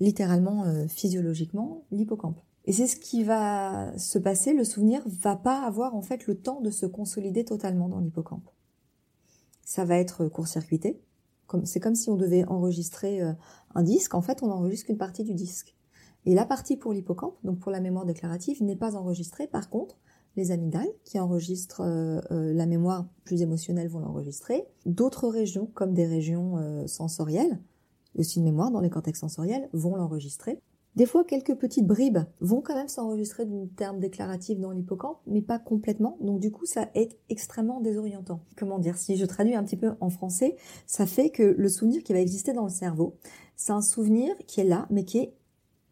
littéralement 0.00 0.64
euh, 0.64 0.86
physiologiquement 0.88 1.84
l'hippocampe. 1.90 2.40
Et 2.64 2.72
c'est 2.72 2.86
ce 2.86 2.96
qui 2.96 3.24
va 3.24 3.96
se 3.98 4.18
passer, 4.18 4.54
le 4.54 4.64
souvenir 4.64 5.02
va 5.06 5.36
pas 5.36 5.62
avoir 5.62 5.94
en 5.94 6.02
fait 6.02 6.26
le 6.26 6.36
temps 6.36 6.60
de 6.60 6.70
se 6.70 6.86
consolider 6.86 7.44
totalement 7.44 7.88
dans 7.88 8.00
l'hippocampe. 8.00 8.48
Ça 9.70 9.84
va 9.84 9.98
être 9.98 10.26
court-circuité. 10.26 11.00
C'est 11.62 11.78
comme 11.78 11.94
si 11.94 12.10
on 12.10 12.16
devait 12.16 12.44
enregistrer 12.46 13.22
euh, 13.22 13.32
un 13.76 13.84
disque, 13.84 14.14
en 14.14 14.20
fait 14.20 14.42
on 14.42 14.50
enregistre 14.50 14.86
qu'une 14.86 14.98
partie 14.98 15.22
du 15.22 15.32
disque. 15.32 15.76
Et 16.26 16.34
la 16.34 16.44
partie 16.44 16.76
pour 16.76 16.92
l'hippocampe, 16.92 17.36
donc 17.44 17.60
pour 17.60 17.70
la 17.70 17.78
mémoire 17.78 18.04
déclarative, 18.04 18.64
n'est 18.64 18.74
pas 18.74 18.96
enregistrée. 18.96 19.46
Par 19.46 19.70
contre, 19.70 19.96
les 20.34 20.50
amygdales 20.50 20.90
qui 21.04 21.20
enregistrent 21.20 21.82
euh, 21.84 22.20
la 22.52 22.66
mémoire 22.66 23.06
plus 23.22 23.42
émotionnelle 23.42 23.86
vont 23.86 24.00
l'enregistrer. 24.00 24.66
D'autres 24.86 25.28
régions, 25.28 25.66
comme 25.72 25.94
des 25.94 26.06
régions 26.06 26.56
sensorielles, 26.88 27.60
aussi 28.18 28.40
une 28.40 28.46
mémoire 28.46 28.72
dans 28.72 28.80
les 28.80 28.90
cortex 28.90 29.20
sensoriels, 29.20 29.68
vont 29.72 29.94
l'enregistrer. 29.94 30.60
Des 30.96 31.06
fois, 31.06 31.24
quelques 31.24 31.54
petites 31.54 31.86
bribes 31.86 32.18
vont 32.40 32.60
quand 32.60 32.74
même 32.74 32.88
s'enregistrer 32.88 33.46
d'une 33.46 33.68
terme 33.68 34.00
déclaratif 34.00 34.58
dans 34.58 34.72
l'hippocampe, 34.72 35.20
mais 35.26 35.40
pas 35.40 35.58
complètement. 35.58 36.18
Donc 36.20 36.40
du 36.40 36.50
coup, 36.50 36.66
ça 36.66 36.88
est 36.94 37.16
extrêmement 37.28 37.80
désorientant. 37.80 38.40
Comment 38.56 38.78
dire? 38.78 38.96
Si 38.96 39.16
je 39.16 39.24
traduis 39.24 39.54
un 39.54 39.62
petit 39.62 39.76
peu 39.76 39.92
en 40.00 40.10
français, 40.10 40.56
ça 40.86 41.06
fait 41.06 41.30
que 41.30 41.42
le 41.42 41.68
souvenir 41.68 42.02
qui 42.02 42.12
va 42.12 42.18
exister 42.18 42.52
dans 42.52 42.64
le 42.64 42.70
cerveau, 42.70 43.16
c'est 43.56 43.72
un 43.72 43.82
souvenir 43.82 44.34
qui 44.46 44.60
est 44.60 44.64
là, 44.64 44.86
mais 44.90 45.04
qui 45.04 45.18
est 45.18 45.34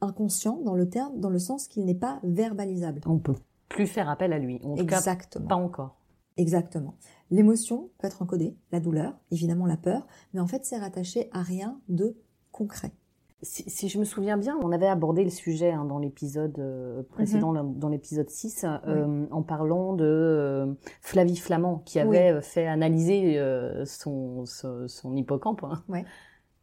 inconscient 0.01 0.61
dans 0.65 0.75
le 0.75 0.89
terme, 0.89 1.19
dans 1.21 1.31
le 1.31 1.39
sens 1.39 1.69
qu'il 1.69 1.85
n'est 1.85 1.95
pas 1.95 2.21
verbalisable. 2.25 3.01
On 3.07 3.19
peut 3.19 3.35
plus 3.69 3.87
faire 3.87 4.09
appel 4.09 4.33
à 4.33 4.39
lui. 4.39 4.61
En 4.65 4.77
Exactement. 4.77 5.47
pas 5.47 5.57
encore. 5.57 5.97
Exactement. 6.37 6.95
L'émotion 7.31 7.91
peut 7.99 8.07
être 8.07 8.23
encodée, 8.23 8.57
la 8.73 8.81
douleur, 8.81 9.19
évidemment 9.31 9.67
la 9.67 9.77
peur, 9.77 10.07
mais 10.33 10.41
en 10.41 10.47
fait 10.47 10.65
c'est 10.65 10.79
rattaché 10.79 11.29
à 11.33 11.43
rien 11.43 11.81
de 11.89 12.17
concret. 12.53 12.93
Si, 13.41 13.89
je 13.89 14.01
me 14.01 14.05
souviens 14.05 14.37
bien, 14.37 14.59
on 14.63 14.73
avait 14.73 14.89
abordé 14.89 15.23
le 15.23 15.31
sujet 15.31 15.71
hein, 15.71 15.85
dans 15.85 16.01
l'épisode 16.01 16.59
euh, 16.59 17.05
précédent, 17.11 17.53
mhm. 17.53 17.79
dans 17.79 17.89
l'épisode 17.89 18.29
6, 18.29 18.67
euh, 18.87 19.27
en 19.31 19.43
parlant 19.43 19.93
de 19.93 20.05
euh, 20.05 20.67
Flavie 21.03 21.37
Flamand, 21.37 21.81
qui 21.85 22.01
avait 22.01 22.41
fait 22.43 22.67
analyser 22.67 23.41
son, 23.85 24.45
son, 24.45 25.17
hippocampe. 25.17 25.63
Hein. 25.63 26.03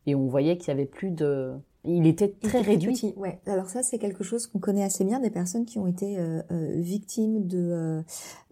Et 0.05 0.15
on 0.15 0.27
voyait 0.27 0.57
qu'il 0.57 0.67
y 0.67 0.71
avait 0.71 0.85
plus 0.85 1.11
de 1.11 1.53
il 1.87 2.07
était 2.07 2.29
très 2.41 2.61
réduit. 2.61 3.13
ouais. 3.17 3.39
Alors 3.45 3.69
ça, 3.69 3.83
c'est 3.83 3.99
quelque 3.99 4.23
chose 4.23 4.47
qu'on 4.47 4.59
connaît 4.59 4.83
assez 4.83 5.03
bien. 5.03 5.19
Des 5.19 5.29
personnes 5.29 5.65
qui 5.65 5.79
ont 5.79 5.87
été 5.87 6.17
euh, 6.17 6.41
euh, 6.51 6.75
victimes 6.79 7.47
de 7.47 8.03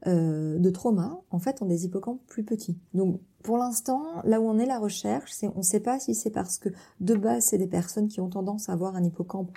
euh, 0.08 0.60
de 0.60 0.70
trauma, 0.70 1.22
en 1.32 1.40
fait, 1.40 1.62
ont 1.62 1.66
des 1.66 1.86
hippocampes 1.86 2.22
plus 2.28 2.44
petits. 2.44 2.78
Donc, 2.94 3.20
pour 3.42 3.58
l'instant, 3.58 4.04
là 4.24 4.40
où 4.42 4.46
on 4.46 4.58
est 4.58 4.66
la 4.66 4.80
recherche, 4.80 5.32
c'est 5.34 5.48
on 5.56 5.60
ne 5.60 5.64
sait 5.64 5.80
pas 5.80 6.00
si 6.00 6.16
c'est 6.16 6.30
parce 6.30 6.58
que 6.58 6.70
de 7.00 7.16
base, 7.16 7.46
c'est 7.46 7.58
des 7.58 7.68
personnes 7.68 8.08
qui 8.08 8.22
ont 8.22 8.30
tendance 8.30 8.70
à 8.70 8.74
avoir 8.74 8.96
un 8.96 9.04
hippocampe 9.04 9.52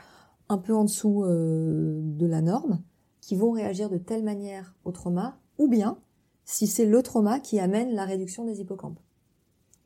un 0.49 0.59
peu 0.59 0.75
en 0.75 0.85
dessous 0.85 1.25
de 1.26 2.26
la 2.26 2.40
norme, 2.40 2.80
qui 3.21 3.35
vont 3.35 3.50
réagir 3.50 3.90
de 3.90 3.99
telle 3.99 4.23
manière 4.23 4.76
au 4.85 4.92
trauma, 4.92 5.38
ou 5.59 5.66
bien 5.66 5.99
si 6.45 6.68
c'est 6.68 6.87
le 6.87 7.02
trauma 7.02 7.40
qui 7.40 7.59
amène 7.59 7.92
la 7.92 8.04
réduction 8.04 8.45
des 8.45 8.61
hippocampes. 8.61 9.00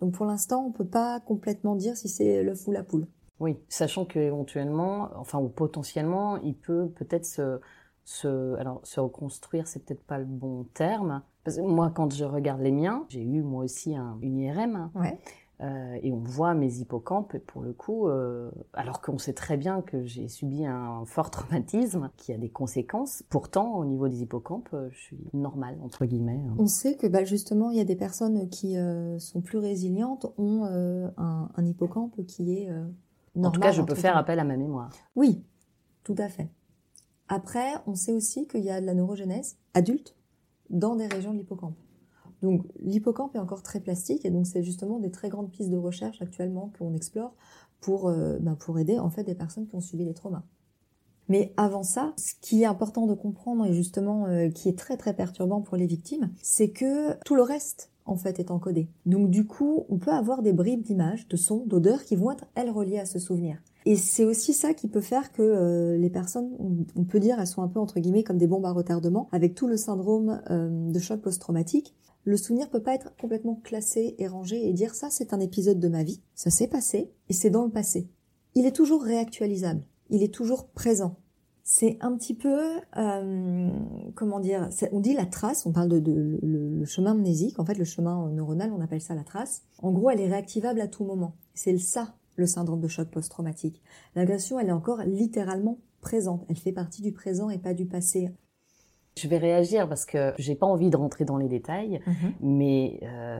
Donc, 0.00 0.12
pour 0.12 0.26
l'instant, 0.26 0.64
on 0.66 0.72
peut 0.72 0.86
pas 0.86 1.20
complètement 1.20 1.76
dire 1.76 1.96
si 1.96 2.08
c'est 2.08 2.42
le 2.42 2.54
fou 2.54 2.72
la 2.72 2.82
poule. 2.82 3.06
Oui, 3.40 3.58
sachant 3.68 4.04
qu'éventuellement, 4.04 5.10
enfin 5.16 5.38
ou 5.38 5.48
potentiellement, 5.48 6.36
il 6.38 6.54
peut 6.54 6.88
peut-être 6.94 7.24
se, 7.24 7.60
se, 8.04 8.54
alors 8.56 8.80
se 8.84 9.00
reconstruire, 9.00 9.66
c'est 9.66 9.84
peut-être 9.84 10.04
pas 10.04 10.18
le 10.18 10.26
bon 10.26 10.64
terme. 10.74 11.22
Parce 11.42 11.56
que 11.56 11.62
moi, 11.62 11.90
quand 11.94 12.12
je 12.12 12.24
regarde 12.24 12.60
les 12.60 12.70
miens, 12.70 13.06
j'ai 13.08 13.22
eu 13.22 13.42
moi 13.42 13.64
aussi 13.64 13.96
un, 13.96 14.18
une 14.20 14.38
IRM. 14.38 14.90
Ouais. 14.94 15.18
Euh, 15.62 15.98
et 16.02 16.10
on 16.10 16.20
voit 16.20 16.54
mes 16.54 16.78
hippocampes, 16.78 17.36
pour 17.46 17.62
le 17.62 17.72
coup, 17.72 18.08
euh, 18.08 18.50
alors 18.72 19.02
qu'on 19.02 19.18
sait 19.18 19.34
très 19.34 19.58
bien 19.58 19.82
que 19.82 20.04
j'ai 20.04 20.28
subi 20.28 20.64
un 20.64 21.04
fort 21.04 21.30
traumatisme 21.30 22.10
qui 22.16 22.32
a 22.32 22.38
des 22.38 22.48
conséquences. 22.48 23.22
Pourtant, 23.28 23.76
au 23.76 23.84
niveau 23.84 24.08
des 24.08 24.22
hippocampes, 24.22 24.70
euh, 24.72 24.88
je 24.92 24.98
suis 24.98 25.18
normale, 25.34 25.78
entre 25.82 26.06
guillemets. 26.06 26.40
On 26.58 26.66
sait 26.66 26.96
que 26.96 27.06
bah, 27.06 27.24
justement, 27.24 27.70
il 27.70 27.76
y 27.76 27.80
a 27.80 27.84
des 27.84 27.96
personnes 27.96 28.48
qui 28.48 28.76
sont 29.18 29.40
plus 29.42 29.58
résilientes, 29.58 30.26
ont 30.38 30.64
un, 30.64 31.50
un, 31.54 31.64
hippocampe 31.64 32.24
qui 32.26 32.52
est 32.54 32.70
en 33.36 33.50
tout 33.50 33.60
cas, 33.60 33.72
je 33.72 33.82
peux 33.82 33.94
faire 33.94 34.16
appel 34.16 34.38
à 34.38 34.44
ma 34.44 34.56
mémoire. 34.56 34.90
Oui, 35.16 35.44
tout 36.04 36.16
à 36.18 36.28
fait. 36.28 36.48
Après, 37.28 37.74
on 37.86 37.94
sait 37.94 38.12
aussi 38.12 38.46
qu'il 38.48 38.64
y 38.64 38.70
a 38.70 38.80
de 38.80 38.86
la 38.86 38.94
neurogenèse 38.94 39.56
adulte 39.74 40.16
dans 40.68 40.96
des 40.96 41.06
régions 41.06 41.32
de 41.32 41.38
l'hippocampe. 41.38 41.76
Donc 42.42 42.66
l'hippocampe 42.80 43.36
est 43.36 43.38
encore 43.38 43.62
très 43.62 43.80
plastique 43.80 44.24
et 44.24 44.30
donc 44.30 44.46
c'est 44.46 44.62
justement 44.62 44.98
des 44.98 45.10
très 45.10 45.28
grandes 45.28 45.50
pistes 45.50 45.70
de 45.70 45.76
recherche 45.76 46.22
actuellement 46.22 46.72
qu'on 46.78 46.94
explore 46.94 47.34
pour, 47.80 48.08
euh, 48.08 48.38
ben 48.40 48.56
pour 48.56 48.78
aider 48.78 48.98
en 48.98 49.10
fait 49.10 49.24
des 49.24 49.34
personnes 49.34 49.66
qui 49.66 49.74
ont 49.74 49.80
subi 49.80 50.04
des 50.04 50.14
traumas. 50.14 50.42
Mais 51.28 51.52
avant 51.56 51.82
ça, 51.82 52.12
ce 52.16 52.34
qui 52.40 52.62
est 52.62 52.66
important 52.66 53.06
de 53.06 53.14
comprendre 53.14 53.64
et 53.66 53.72
justement 53.72 54.26
euh, 54.26 54.48
qui 54.48 54.68
est 54.68 54.76
très 54.76 54.96
très 54.96 55.14
perturbant 55.14 55.60
pour 55.60 55.76
les 55.76 55.86
victimes, 55.86 56.32
c'est 56.42 56.70
que 56.70 57.16
tout 57.24 57.36
le 57.36 57.42
reste 57.42 57.92
en 58.10 58.16
fait 58.16 58.38
est 58.40 58.50
encodé. 58.50 58.88
Donc 59.06 59.30
du 59.30 59.46
coup, 59.46 59.84
on 59.88 59.98
peut 59.98 60.10
avoir 60.10 60.42
des 60.42 60.52
bribes 60.52 60.82
d'images, 60.82 61.28
de 61.28 61.36
sons, 61.36 61.64
d'odeurs 61.66 62.04
qui 62.04 62.16
vont 62.16 62.30
être 62.30 62.46
elles 62.54 62.70
reliées 62.70 62.98
à 62.98 63.06
ce 63.06 63.18
souvenir. 63.18 63.58
Et 63.86 63.96
c'est 63.96 64.24
aussi 64.24 64.52
ça 64.52 64.74
qui 64.74 64.88
peut 64.88 65.00
faire 65.00 65.32
que 65.32 65.42
euh, 65.42 65.96
les 65.96 66.10
personnes, 66.10 66.50
on 66.96 67.04
peut 67.04 67.20
dire, 67.20 67.40
elles 67.40 67.46
sont 67.46 67.62
un 67.62 67.68
peu 67.68 67.80
entre 67.80 67.98
guillemets 67.98 68.24
comme 68.24 68.36
des 68.36 68.46
bombes 68.46 68.66
à 68.66 68.72
retardement, 68.72 69.28
avec 69.32 69.54
tout 69.54 69.66
le 69.66 69.76
syndrome 69.76 70.42
euh, 70.50 70.90
de 70.90 70.98
choc 70.98 71.20
post-traumatique. 71.20 71.94
Le 72.24 72.36
souvenir 72.36 72.68
peut 72.68 72.82
pas 72.82 72.94
être 72.94 73.16
complètement 73.16 73.54
classé 73.54 74.14
et 74.18 74.26
rangé 74.26 74.68
et 74.68 74.74
dire 74.74 74.94
ça 74.94 75.08
c'est 75.10 75.32
un 75.32 75.40
épisode 75.40 75.80
de 75.80 75.88
ma 75.88 76.02
vie, 76.02 76.20
ça 76.34 76.50
s'est 76.50 76.68
passé 76.68 77.10
et 77.30 77.32
c'est 77.32 77.48
dans 77.48 77.64
le 77.64 77.70
passé. 77.70 78.08
Il 78.54 78.66
est 78.66 78.76
toujours 78.76 79.02
réactualisable, 79.02 79.86
il 80.10 80.22
est 80.22 80.34
toujours 80.34 80.66
présent 80.66 81.16
c'est 81.72 81.98
un 82.00 82.16
petit 82.16 82.34
peu, 82.34 82.80
euh, 82.96 83.70
comment 84.16 84.40
dire, 84.40 84.68
on 84.90 84.98
dit 84.98 85.14
la 85.14 85.24
trace, 85.24 85.66
on 85.66 85.72
parle 85.72 85.88
de, 85.88 86.40
le, 86.42 86.84
chemin 86.84 87.14
mnésique, 87.14 87.60
en 87.60 87.64
fait 87.64 87.78
le 87.78 87.84
chemin 87.84 88.28
neuronal, 88.30 88.72
on 88.76 88.80
appelle 88.80 89.00
ça 89.00 89.14
la 89.14 89.22
trace. 89.22 89.62
En 89.80 89.92
gros, 89.92 90.10
elle 90.10 90.20
est 90.20 90.26
réactivable 90.26 90.80
à 90.80 90.88
tout 90.88 91.04
moment. 91.04 91.36
C'est 91.54 91.78
ça 91.78 92.14
le 92.34 92.46
syndrome 92.46 92.80
de 92.80 92.88
choc 92.88 93.08
post-traumatique. 93.08 93.80
L'agression, 94.16 94.58
elle 94.58 94.66
est 94.66 94.72
encore 94.72 95.02
littéralement 95.04 95.78
présente. 96.00 96.44
Elle 96.48 96.56
fait 96.56 96.72
partie 96.72 97.02
du 97.02 97.12
présent 97.12 97.50
et 97.50 97.58
pas 97.58 97.72
du 97.72 97.86
passé. 97.86 98.30
Je 99.16 99.28
vais 99.28 99.38
réagir 99.38 99.88
parce 99.88 100.06
que 100.06 100.34
j'ai 100.38 100.56
pas 100.56 100.66
envie 100.66 100.90
de 100.90 100.96
rentrer 100.96 101.24
dans 101.24 101.36
les 101.36 101.48
détails, 101.48 102.00
mhm. 102.04 102.32
mais 102.40 102.98
euh, 103.04 103.38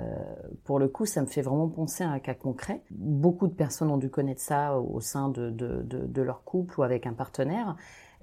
pour 0.62 0.78
le 0.78 0.86
coup, 0.86 1.04
ça 1.04 1.20
me 1.20 1.26
fait 1.26 1.42
vraiment 1.42 1.68
penser 1.68 2.04
à 2.04 2.10
un 2.10 2.20
cas 2.20 2.34
concret. 2.34 2.80
Beaucoup 2.92 3.48
de 3.48 3.54
personnes 3.54 3.90
ont 3.90 3.98
dû 3.98 4.08
connaître 4.08 4.40
ça 4.40 4.78
au 4.78 5.00
sein 5.00 5.30
de, 5.30 5.50
de, 5.50 5.82
de 5.82 6.22
leur 6.22 6.44
couple 6.44 6.78
ou 6.78 6.84
avec 6.84 7.08
un 7.08 7.12
partenaire 7.12 7.76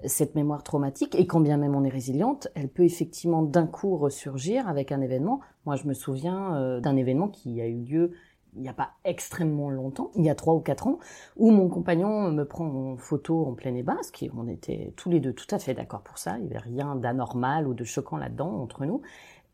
cette 0.04 0.34
mémoire 0.34 0.62
traumatique, 0.62 1.14
et 1.14 1.26
quand 1.26 1.40
bien 1.40 1.56
même 1.56 1.74
on 1.74 1.84
est 1.84 1.88
résiliente, 1.88 2.48
elle 2.54 2.68
peut 2.68 2.84
effectivement 2.84 3.42
d'un 3.42 3.66
coup 3.66 3.96
ressurgir 3.96 4.68
avec 4.68 4.92
un 4.92 5.00
événement. 5.00 5.40
Moi, 5.66 5.76
je 5.76 5.86
me 5.88 5.94
souviens 5.94 6.54
euh, 6.56 6.80
d'un 6.80 6.96
événement 6.96 7.28
qui 7.28 7.60
a 7.60 7.66
eu 7.66 7.82
lieu 7.82 8.12
il 8.54 8.62
n'y 8.62 8.68
a 8.68 8.74
pas 8.74 8.90
extrêmement 9.04 9.70
longtemps, 9.70 10.10
il 10.16 10.24
y 10.24 10.30
a 10.30 10.34
trois 10.34 10.54
ou 10.54 10.60
quatre 10.60 10.86
ans, 10.86 10.98
où 11.36 11.50
mon 11.50 11.68
compagnon 11.68 12.30
me 12.30 12.44
prend 12.44 12.66
en 12.66 12.96
photo 12.96 13.46
en 13.46 13.54
pleine 13.54 13.82
basque, 13.82 14.22
et 14.22 14.30
on 14.36 14.48
était 14.48 14.92
tous 14.96 15.10
les 15.10 15.20
deux 15.20 15.32
tout 15.32 15.46
à 15.54 15.58
fait 15.58 15.74
d'accord 15.74 16.02
pour 16.02 16.18
ça, 16.18 16.38
il 16.38 16.44
n'y 16.44 16.50
avait 16.50 16.58
rien 16.58 16.96
d'anormal 16.96 17.68
ou 17.68 17.74
de 17.74 17.84
choquant 17.84 18.16
là-dedans 18.16 18.50
entre 18.50 18.84
nous. 18.84 19.02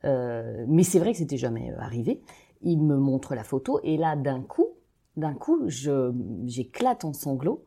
Euh, 0.04 0.64
mais 0.68 0.82
c'est 0.82 0.98
vrai 0.98 1.12
que 1.12 1.18
c'était 1.18 1.36
jamais 1.36 1.72
euh, 1.72 1.80
arrivé. 1.80 2.22
Il 2.62 2.82
me 2.82 2.96
montre 2.96 3.34
la 3.34 3.44
photo, 3.44 3.80
et 3.82 3.96
là, 3.96 4.16
d'un 4.16 4.42
coup, 4.42 4.68
d'un 5.16 5.34
coup, 5.34 5.68
j'éclate 5.68 7.04
en 7.04 7.12
sanglots. 7.12 7.64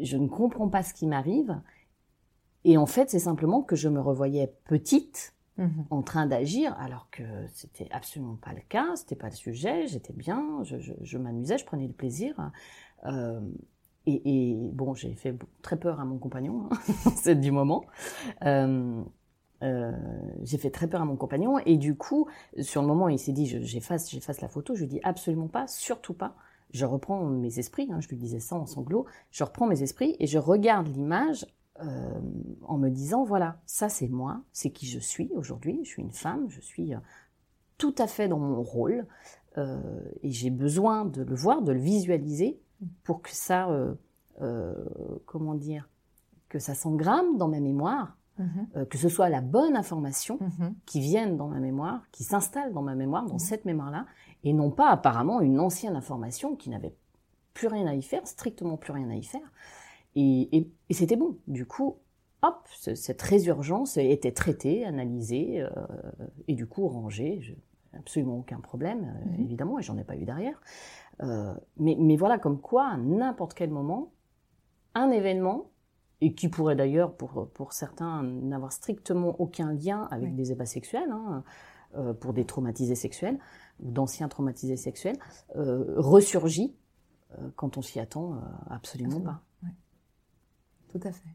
Je 0.00 0.16
ne 0.16 0.28
comprends 0.28 0.68
pas 0.68 0.82
ce 0.82 0.94
qui 0.94 1.06
m'arrive. 1.06 1.60
Et 2.64 2.76
en 2.76 2.86
fait, 2.86 3.10
c'est 3.10 3.18
simplement 3.18 3.62
que 3.62 3.76
je 3.76 3.88
me 3.88 4.00
revoyais 4.00 4.54
petite, 4.64 5.34
Mhm. 5.58 5.84
en 5.90 6.02
train 6.02 6.26
d'agir, 6.26 6.74
alors 6.78 7.08
que 7.10 7.22
c'était 7.52 7.88
absolument 7.90 8.36
pas 8.36 8.54
le 8.54 8.62
cas, 8.68 8.96
c'était 8.96 9.16
pas 9.16 9.28
le 9.28 9.34
sujet, 9.34 9.86
j'étais 9.86 10.14
bien, 10.14 10.62
je, 10.62 11.18
m'amusais, 11.18 11.58
je 11.58 11.66
prenais 11.66 11.86
du 11.86 11.92
plaisir. 11.92 12.50
Euh, 13.04 13.40
et, 14.06 14.70
bon, 14.72 14.94
j'ai 14.94 15.14
fait 15.14 15.36
très 15.60 15.78
peur 15.78 16.00
à 16.00 16.04
mon 16.04 16.18
compagnon, 16.18 16.68
hein, 16.70 16.76
c'est 17.16 17.38
du 17.38 17.50
moment. 17.50 17.84
Euh, 18.44 19.02
euh, 19.62 19.92
j'ai 20.42 20.58
fait 20.58 20.70
très 20.70 20.88
peur 20.88 21.02
à 21.02 21.04
mon 21.04 21.16
compagnon 21.16 21.58
et 21.58 21.76
du 21.76 21.94
coup, 21.96 22.26
sur 22.60 22.80
le 22.80 22.88
moment, 22.88 23.08
il 23.08 23.18
s'est 23.18 23.32
dit 23.32 23.46
j'efface, 23.46 24.10
j'efface 24.10 24.40
la 24.40 24.48
photo. 24.48 24.74
Je 24.74 24.80
lui 24.80 24.88
dis 24.88 25.00
absolument 25.04 25.48
pas, 25.48 25.66
surtout 25.68 26.14
pas. 26.14 26.34
Je 26.72 26.84
reprends 26.86 27.24
mes 27.26 27.58
esprits, 27.58 27.88
hein, 27.92 28.00
je 28.00 28.08
lui 28.08 28.16
disais 28.16 28.40
ça 28.40 28.56
en 28.56 28.66
sanglots. 28.66 29.06
Je 29.30 29.44
reprends 29.44 29.66
mes 29.66 29.82
esprits 29.82 30.16
et 30.18 30.26
je 30.26 30.38
regarde 30.38 30.88
l'image 30.88 31.46
euh, 31.80 32.20
en 32.62 32.76
me 32.76 32.90
disant, 32.90 33.24
voilà, 33.24 33.56
ça 33.64 33.88
c'est 33.88 34.08
moi, 34.08 34.42
c'est 34.52 34.70
qui 34.70 34.86
je 34.86 34.98
suis 34.98 35.30
aujourd'hui, 35.34 35.80
je 35.84 35.88
suis 35.88 36.02
une 36.02 36.12
femme, 36.12 36.48
je 36.50 36.60
suis 36.60 36.94
euh, 36.94 36.98
tout 37.78 37.94
à 37.96 38.06
fait 38.06 38.28
dans 38.28 38.38
mon 38.38 38.62
rôle, 38.62 39.06
euh, 39.56 39.80
et 40.22 40.30
j'ai 40.30 40.50
besoin 40.50 41.06
de 41.06 41.22
le 41.22 41.34
voir, 41.34 41.62
de 41.62 41.72
le 41.72 41.80
visualiser, 41.80 42.60
pour 43.04 43.22
que 43.22 43.30
ça, 43.30 43.68
comment 45.24 45.54
dire, 45.54 45.88
que 46.48 46.58
ça 46.58 46.74
s'engramme 46.74 47.38
dans 47.38 47.46
ma 47.46 47.60
mémoire, 47.60 48.16
mhm. 48.38 48.86
que 48.86 48.98
ce 48.98 49.08
soit 49.08 49.28
la 49.28 49.40
bonne 49.40 49.76
information 49.76 50.38
mhm. 50.40 50.74
qui 50.84 50.98
vienne 51.00 51.36
dans 51.36 51.46
ma 51.46 51.60
mémoire, 51.60 52.02
qui 52.10 52.24
s'installe 52.24 52.72
dans 52.72 52.82
ma 52.82 52.96
mémoire, 52.96 53.24
dans 53.26 53.34
mhm. 53.34 53.38
cette 53.38 53.64
mémoire-là, 53.64 54.06
et 54.42 54.52
non 54.52 54.72
pas 54.72 54.90
apparemment 54.90 55.40
une 55.40 55.60
ancienne 55.60 55.94
information 55.94 56.56
qui 56.56 56.70
n'avait 56.70 56.96
plus 57.54 57.68
rien 57.68 57.86
à 57.86 57.94
y 57.94 58.02
faire, 58.02 58.26
strictement 58.26 58.76
plus 58.76 58.92
rien 58.92 59.08
à 59.10 59.14
y 59.14 59.22
faire, 59.22 59.48
et, 60.14 60.70
c'était 60.90 61.16
bon. 61.16 61.38
Du 61.46 61.66
coup, 61.66 61.96
hop, 62.42 62.68
cette 62.72 63.22
résurgence 63.22 63.96
était 63.96 64.32
traitée, 64.32 64.84
analysée, 64.84 65.60
euh, 65.60 65.70
et 66.48 66.54
du 66.54 66.66
coup 66.66 66.86
rangée. 66.88 67.56
absolument 67.94 68.38
aucun 68.38 68.60
problème, 68.60 69.04
euh, 69.04 69.30
mhm. 69.30 69.44
évidemment, 69.44 69.78
et 69.78 69.82
j'en 69.82 69.96
ai 69.98 70.04
pas 70.04 70.16
eu 70.16 70.24
derrière. 70.24 70.60
Euh, 71.22 71.54
mais, 71.76 71.96
mais, 71.98 72.16
voilà, 72.16 72.38
comme 72.38 72.60
quoi, 72.60 72.88
à 72.88 72.96
n'importe 72.96 73.54
quel 73.54 73.70
moment, 73.70 74.12
un 74.94 75.10
événement, 75.10 75.70
et 76.20 76.34
qui 76.34 76.48
pourrait 76.48 76.76
d'ailleurs, 76.76 77.14
pour, 77.16 77.48
pour 77.52 77.72
certains, 77.72 78.22
n'avoir 78.22 78.72
strictement 78.72 79.40
aucun 79.40 79.72
lien 79.72 80.06
avec 80.10 80.36
des 80.36 80.52
ébats 80.52 80.66
sexuels, 80.66 81.10
hein, 81.10 81.42
pour 82.20 82.32
des 82.32 82.44
traumatisés 82.44 82.94
sexuels, 82.94 83.38
ou 83.80 83.90
d'anciens 83.90 84.28
traumatisés 84.28 84.76
sexuels, 84.76 85.18
ressurgit 85.54 86.76
quand 87.56 87.76
on 87.76 87.82
s'y 87.82 87.98
attend 87.98 88.40
absolument, 88.70 89.16
absolument. 89.16 89.20
pas 89.20 89.42
tout 90.92 91.00
à 91.08 91.12
fait. 91.12 91.28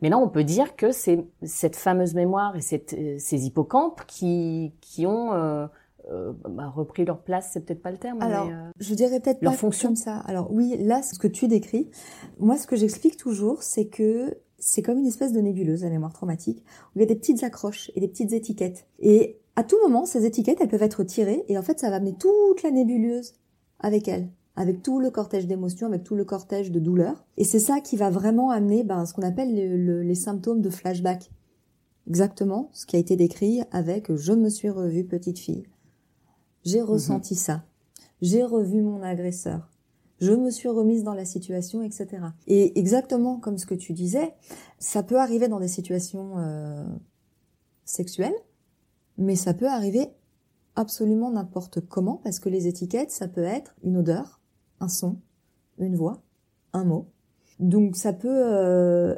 Mais 0.00 0.08
là, 0.08 0.18
on 0.18 0.28
peut 0.28 0.44
dire 0.44 0.76
que 0.76 0.92
c'est 0.92 1.24
cette 1.42 1.76
fameuse 1.76 2.14
mémoire 2.14 2.56
et 2.56 2.60
cette, 2.60 2.94
euh, 2.94 3.16
ces 3.18 3.46
hippocampes 3.46 4.02
qui, 4.06 4.74
qui 4.80 5.06
ont 5.06 5.32
euh, 5.32 5.66
euh, 6.10 6.32
bah, 6.48 6.68
repris 6.68 7.04
leur 7.04 7.22
place, 7.22 7.50
c'est 7.52 7.64
peut-être 7.64 7.82
pas 7.82 7.90
le 7.90 7.98
terme. 7.98 8.20
Alors, 8.20 8.48
je 8.78 8.94
dirais 8.94 9.20
peut-être 9.20 9.40
pas 9.40 9.52
fonction. 9.52 9.90
comme 9.90 9.96
ça. 9.96 10.18
Alors 10.26 10.52
oui, 10.52 10.76
là, 10.78 11.02
ce 11.02 11.18
que 11.18 11.28
tu 11.28 11.48
décris, 11.48 11.90
moi, 12.38 12.56
ce 12.56 12.66
que 12.66 12.76
j'explique 12.76 13.16
toujours, 13.16 13.62
c'est 13.62 13.86
que 13.86 14.36
c'est 14.58 14.82
comme 14.82 14.98
une 14.98 15.06
espèce 15.06 15.32
de 15.32 15.40
nébuleuse, 15.40 15.84
la 15.84 15.90
mémoire 15.90 16.12
traumatique, 16.12 16.64
où 16.94 16.98
il 16.98 17.00
y 17.00 17.04
a 17.04 17.06
des 17.06 17.16
petites 17.16 17.42
accroches 17.42 17.90
et 17.94 18.00
des 18.00 18.08
petites 18.08 18.32
étiquettes. 18.32 18.86
Et 18.98 19.38
à 19.56 19.62
tout 19.62 19.76
moment, 19.82 20.06
ces 20.06 20.26
étiquettes, 20.26 20.60
elles 20.60 20.68
peuvent 20.68 20.82
être 20.82 21.04
tirées, 21.04 21.44
et 21.48 21.56
en 21.56 21.62
fait, 21.62 21.80
ça 21.80 21.90
va 21.90 21.96
amener 21.96 22.14
toute 22.14 22.62
la 22.62 22.70
nébuleuse 22.70 23.34
avec 23.78 24.08
elle 24.08 24.28
avec 24.56 24.82
tout 24.82 25.00
le 25.00 25.10
cortège 25.10 25.46
d'émotions, 25.46 25.88
avec 25.88 26.04
tout 26.04 26.14
le 26.14 26.24
cortège 26.24 26.70
de 26.70 26.78
douleurs. 26.78 27.26
Et 27.36 27.44
c'est 27.44 27.58
ça 27.58 27.80
qui 27.80 27.96
va 27.96 28.10
vraiment 28.10 28.50
amener 28.50 28.84
ben, 28.84 29.04
ce 29.04 29.12
qu'on 29.12 29.22
appelle 29.22 29.52
les 29.52 30.14
symptômes 30.14 30.60
de 30.60 30.70
flashback. 30.70 31.30
Exactement 32.06 32.70
ce 32.72 32.86
qui 32.86 32.96
a 32.96 32.98
été 32.98 33.16
décrit 33.16 33.62
avec 33.72 34.14
je 34.14 34.32
me 34.32 34.48
suis 34.48 34.70
revue 34.70 35.04
petite 35.04 35.38
fille. 35.38 35.64
J'ai 36.64 36.80
mhm. 36.80 36.88
ressenti 36.88 37.34
ça. 37.34 37.64
J'ai 38.20 38.44
revu 38.44 38.82
mon 38.82 39.02
agresseur. 39.02 39.70
Je 40.20 40.32
me 40.32 40.50
suis 40.50 40.68
remise 40.68 41.02
dans 41.02 41.14
la 41.14 41.24
situation, 41.24 41.82
etc. 41.82 42.08
Et 42.46 42.78
exactement 42.78 43.38
comme 43.38 43.58
ce 43.58 43.66
que 43.66 43.74
tu 43.74 43.92
disais, 43.92 44.34
ça 44.78 45.02
peut 45.02 45.18
arriver 45.18 45.48
dans 45.48 45.58
des 45.58 45.68
situations 45.68 46.38
euh, 46.38 46.84
sexuelles, 47.84 48.34
mais 49.18 49.34
ça 49.34 49.54
peut 49.54 49.68
arriver 49.68 50.08
absolument 50.76 51.30
n'importe 51.30 51.80
comment 51.80 52.20
parce 52.22 52.38
que 52.38 52.48
les 52.48 52.68
étiquettes, 52.68 53.10
ça 53.10 53.28
peut 53.28 53.42
être 53.42 53.74
une 53.82 53.96
odeur, 53.96 54.40
un 54.80 54.88
son, 54.88 55.16
une 55.78 55.96
voix, 55.96 56.22
un 56.72 56.84
mot. 56.84 57.06
Donc 57.60 57.96
ça 57.96 58.12
peut 58.12 58.28
euh, 58.30 59.14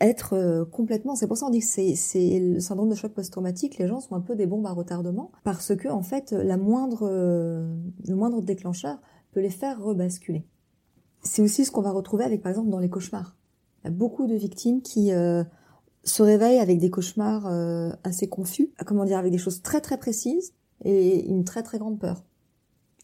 être 0.00 0.34
euh, 0.34 0.64
complètement. 0.64 1.16
C'est 1.16 1.26
pour 1.26 1.36
ça 1.36 1.46
qu'on 1.46 1.52
dit 1.52 1.60
que 1.60 1.66
c'est 1.66 2.40
le 2.40 2.60
syndrome 2.60 2.88
de 2.88 2.94
choc 2.94 3.12
post-traumatique. 3.12 3.78
Les 3.78 3.86
gens 3.86 4.00
sont 4.00 4.14
un 4.14 4.20
peu 4.20 4.36
des 4.36 4.46
bombes 4.46 4.66
à 4.66 4.72
retardement 4.72 5.32
parce 5.44 5.74
que 5.74 5.88
en 5.88 6.02
fait 6.02 6.32
la 6.32 6.56
moindre 6.56 7.08
euh, 7.10 7.74
le 8.06 8.14
moindre 8.14 8.42
déclencheur 8.42 8.98
peut 9.32 9.40
les 9.40 9.50
faire 9.50 9.82
rebasculer. 9.82 10.44
C'est 11.22 11.42
aussi 11.42 11.64
ce 11.64 11.70
qu'on 11.70 11.82
va 11.82 11.90
retrouver 11.90 12.24
avec 12.24 12.42
par 12.42 12.50
exemple 12.50 12.70
dans 12.70 12.78
les 12.78 12.88
cauchemars. 12.88 13.36
Il 13.82 13.86
y 13.86 13.88
a 13.88 13.92
beaucoup 13.92 14.26
de 14.26 14.34
victimes 14.34 14.82
qui 14.82 15.10
se 16.04 16.22
réveillent 16.22 16.58
avec 16.58 16.78
des 16.78 16.90
cauchemars 16.90 17.46
assez 18.04 18.28
confus, 18.28 18.70
comment 18.84 19.04
dire, 19.04 19.18
avec 19.18 19.32
des 19.32 19.38
choses 19.38 19.62
très 19.62 19.80
très 19.80 19.96
précises 19.96 20.52
et 20.84 21.26
une 21.26 21.44
très 21.44 21.62
très 21.62 21.78
grande 21.78 21.98
peur. 21.98 22.24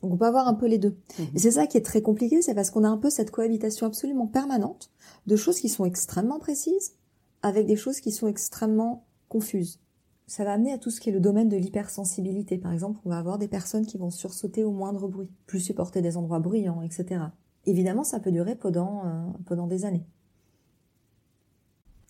Donc 0.03 0.13
on 0.13 0.17
peut 0.17 0.27
avoir 0.27 0.49
un 0.49 0.55
peu 0.55 0.67
les 0.67 0.79
deux. 0.79 0.97
Mhm. 1.19 1.27
Et 1.35 1.39
c'est 1.39 1.53
ça 1.53 1.67
qui 1.67 1.77
est 1.77 1.85
très 1.85 2.03
compliqué, 2.03 2.43
c'est 2.43 2.55
parce 2.55 2.71
qu'on 2.71 2.85
a 2.85 2.89
un 2.89 2.99
peu 2.99 3.11
cette 3.11 3.31
cohabitation 3.31 3.87
absolument 3.87 4.27
permanente 4.27 4.91
de 5.27 5.37
choses 5.37 5.61
qui 5.61 5.69
sont 5.69 5.85
extrêmement 5.85 6.39
précises 6.39 6.95
avec 7.43 7.67
des 7.67 7.77
choses 7.77 8.01
qui 8.01 8.13
sont 8.13 8.27
extrêmement 8.27 9.07
confuses. 9.29 9.81
Ça 10.27 10.45
va 10.45 10.53
amener 10.53 10.73
à 10.73 10.79
tout 10.79 10.91
ce 10.91 11.01
qui 11.01 11.11
est 11.11 11.13
le 11.13 11.21
domaine 11.21 11.49
de 11.49 11.57
l'hypersensibilité. 11.57 12.59
Par 12.59 12.73
exemple, 12.73 12.99
on 13.05 13.11
va 13.11 13.19
avoir 13.19 13.39
des 13.39 13.47
personnes 13.47 13.87
qui 13.87 13.97
vont 13.97 14.11
sursauter 14.11 14.65
au 14.65 14.73
moindre 14.73 15.07
bruit, 15.07 15.31
plus 15.47 15.61
supporter 15.61 16.03
des 16.03 16.17
endroits 16.17 16.41
bruyants, 16.41 16.83
etc. 16.83 17.27
Évidemment, 17.65 18.03
ça 18.03 18.19
peut 18.19 18.33
durer 18.33 18.57
pendant, 18.57 19.07
euh, 19.07 19.29
pendant 19.45 19.69
des 19.69 19.85
années. 19.85 20.05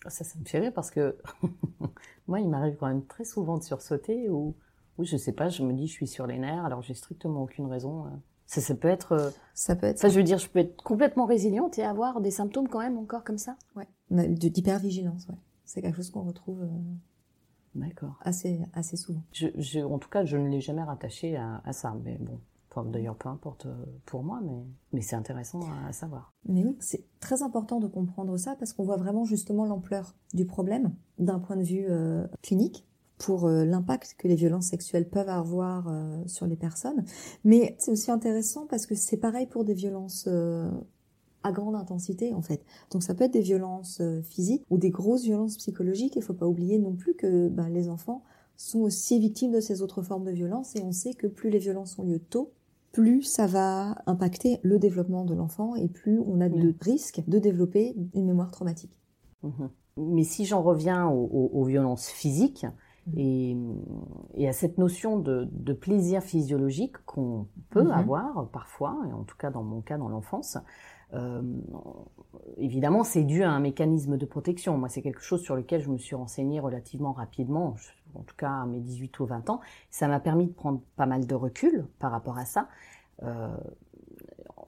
Ça, 0.07 0.23
ça 0.23 0.39
me 0.39 0.45
fait 0.45 0.59
rire 0.59 0.73
parce 0.73 0.89
que 0.89 1.17
moi, 2.27 2.39
il 2.39 2.49
m'arrive 2.49 2.77
quand 2.77 2.87
même 2.87 3.05
très 3.05 3.25
souvent 3.25 3.57
de 3.57 3.63
sursauter 3.63 4.29
ou 4.29 4.55
oui, 4.97 5.05
je 5.05 5.17
sais 5.17 5.31
pas, 5.31 5.49
je 5.49 5.63
me 5.63 5.73
dis 5.73 5.87
je 5.87 5.91
suis 5.91 6.07
sur 6.07 6.27
les 6.27 6.39
nerfs, 6.39 6.65
alors 6.65 6.81
j'ai 6.81 6.93
strictement 6.93 7.43
aucune 7.43 7.67
raison. 7.67 8.05
Euh. 8.05 8.09
Ça, 8.47 8.61
ça 8.61 8.75
peut 8.75 8.87
être. 8.87 9.11
Euh, 9.11 9.29
ça 9.53 9.75
peut 9.75 9.87
être. 9.87 9.99
Ça, 9.99 10.09
je 10.09 10.15
veux 10.17 10.23
dire, 10.23 10.37
je 10.37 10.49
peux 10.49 10.59
être 10.59 10.81
complètement 10.81 11.25
résiliente 11.25 11.77
et 11.77 11.83
avoir 11.83 12.21
des 12.21 12.31
symptômes 12.31 12.67
quand 12.67 12.79
même 12.79 12.97
encore 12.97 13.23
comme 13.23 13.37
ça. 13.37 13.57
Ouais. 13.75 13.87
D'hypervigilance, 14.09 15.27
ouais. 15.27 15.35
C'est 15.65 15.81
quelque 15.81 15.97
chose 15.97 16.09
qu'on 16.09 16.23
retrouve. 16.23 16.63
Euh, 16.63 16.69
D'accord. 17.75 18.17
Assez, 18.21 18.61
assez 18.73 18.97
souvent. 18.97 19.21
Je, 19.33 19.83
en 19.83 19.99
tout 19.99 20.09
cas, 20.09 20.25
je 20.25 20.37
ne 20.37 20.47
l'ai 20.47 20.61
jamais 20.61 20.81
rattaché 20.81 21.35
à, 21.37 21.73
ça, 21.73 21.95
mais 22.03 22.17
bon. 22.19 22.39
D'ailleurs, 22.91 23.15
peu 23.15 23.27
importe 23.27 23.65
pour 24.05 24.21
moi, 24.21 24.39
mais, 24.43 24.63
mais 24.93 25.01
c'est 25.01 25.15
intéressant 25.15 25.61
à, 25.87 25.91
savoir. 25.93 26.31
Mais 26.47 26.63
oui, 26.63 26.75
c'est 26.79 27.03
très 27.19 27.41
important 27.41 27.79
de 27.79 27.87
comprendre 27.87 28.37
ça 28.37 28.55
parce 28.55 28.71
qu'on 28.71 28.83
voit 28.83 28.97
vraiment 28.97 29.25
justement 29.25 29.65
l'ampleur 29.65 30.15
du 30.35 30.45
problème 30.45 30.93
d'un 31.17 31.39
point 31.39 31.55
de 31.55 31.63
vue 31.63 31.87
clinique 32.43 32.87
pour 33.17 33.45
euh, 33.45 33.65
l'impact 33.65 34.15
que 34.17 34.27
les 34.27 34.35
violences 34.35 34.67
sexuelles 34.67 35.07
peuvent 35.07 35.29
avoir 35.29 35.87
euh, 35.87 36.21
sur 36.27 36.45
les 36.45 36.55
personnes. 36.55 37.03
Mais 37.43 37.75
c'est 37.79 37.91
aussi 37.91 38.11
intéressant 38.11 38.67
parce 38.67 38.85
que 38.85 38.95
c'est 38.95 39.17
pareil 39.17 39.47
pour 39.47 39.63
des 39.63 39.73
violences 39.73 40.25
euh, 40.27 40.69
à 41.43 41.51
grande 41.51 41.75
intensité 41.75 42.33
en 42.33 42.41
fait. 42.41 42.63
Donc 42.91 43.03
ça 43.03 43.15
peut 43.15 43.23
être 43.23 43.33
des 43.33 43.41
violences 43.41 44.01
physiques 44.23 44.63
ou 44.69 44.77
des 44.77 44.89
grosses 44.89 45.23
violences 45.23 45.57
psychologiques. 45.57 46.15
Il 46.15 46.21
faut 46.21 46.33
pas 46.33 46.47
oublier 46.47 46.77
non 46.77 46.93
plus 46.93 47.15
que 47.15 47.47
ben, 47.47 47.69
les 47.69 47.89
enfants 47.89 48.23
sont 48.55 48.79
aussi 48.79 49.19
victimes 49.19 49.51
de 49.51 49.59
ces 49.59 49.81
autres 49.81 50.01
formes 50.01 50.25
de 50.25 50.31
violence 50.31 50.75
et 50.75 50.81
on 50.83 50.91
sait 50.91 51.13
que 51.13 51.27
plus 51.27 51.49
les 51.49 51.59
violences 51.59 51.97
ont 51.99 52.03
lieu 52.03 52.19
tôt, 52.19 52.53
plus 52.91 53.21
ça 53.21 53.45
va 53.45 54.01
impacter 54.07 54.59
le 54.63 54.79
développement 54.79 55.25
de 55.25 55.35
l'enfant 55.35 55.75
et 55.75 55.87
plus 55.87 56.19
on 56.19 56.41
a 56.41 56.49
de 56.49 56.73
risques 56.81 57.21
de 57.27 57.37
développer 57.37 57.95
une 58.15 58.25
mémoire 58.25 58.51
traumatique. 58.51 58.99
Mmh 59.43 59.67
Mais 59.97 60.23
si 60.23 60.45
j'en 60.45 60.63
reviens 60.63 61.07
aux 61.07 61.63
violences 61.63 62.09
physiques, 62.09 62.65
et, 63.15 63.55
et, 64.35 64.47
à 64.49 64.53
cette 64.53 64.77
notion 64.77 65.17
de, 65.17 65.47
de 65.51 65.73
plaisir 65.73 66.21
physiologique 66.21 66.97
qu'on 67.05 67.47
peut 67.69 67.83
mhm. 67.83 67.91
avoir 67.91 68.49
parfois, 68.49 68.97
et 69.09 69.13
en 69.13 69.23
tout 69.23 69.37
cas 69.37 69.49
dans 69.49 69.63
mon 69.63 69.81
cas 69.81 69.97
dans 69.97 70.09
l'enfance, 70.09 70.57
euh, 71.13 71.41
évidemment 72.57 73.03
c'est 73.03 73.23
dû 73.23 73.43
à 73.43 73.51
un 73.51 73.59
mécanisme 73.59 74.17
de 74.17 74.25
protection. 74.25 74.77
Moi 74.77 74.89
c'est 74.89 75.01
quelque 75.01 75.21
chose 75.21 75.41
sur 75.41 75.55
lequel 75.55 75.81
je 75.81 75.89
me 75.89 75.97
suis 75.97 76.15
renseignée 76.15 76.59
relativement 76.59 77.13
rapidement, 77.13 77.75
en 78.15 78.23
tout 78.23 78.35
cas 78.35 78.51
à 78.51 78.65
mes 78.65 78.81
18 78.81 79.19
ou 79.19 79.25
20 79.25 79.49
ans. 79.49 79.61
Ça 79.89 80.07
m'a 80.07 80.19
permis 80.19 80.47
de 80.47 80.53
prendre 80.53 80.81
pas 80.97 81.05
mal 81.05 81.25
de 81.25 81.35
recul 81.35 81.85
par 81.99 82.11
rapport 82.11 82.37
à 82.37 82.45
ça. 82.45 82.67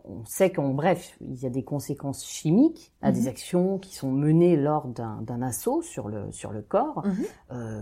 On 0.09 0.25
sait 0.25 0.51
qu'en 0.51 0.69
bref, 0.69 1.17
il 1.21 1.39
y 1.41 1.45
a 1.45 1.49
des 1.49 1.63
conséquences 1.63 2.25
chimiques 2.25 2.93
à 3.01 3.11
des 3.11 3.21
mhm. 3.21 3.27
actions 3.27 3.77
qui 3.77 3.95
sont 3.95 4.11
menées 4.11 4.55
lors 4.55 4.87
d'un 4.87 5.41
assaut 5.41 5.81
sur 5.81 6.07
le, 6.07 6.31
sur 6.31 6.51
le 6.51 6.61
corps. 6.61 7.03
Mhm. 7.05 7.25
Euh, 7.51 7.81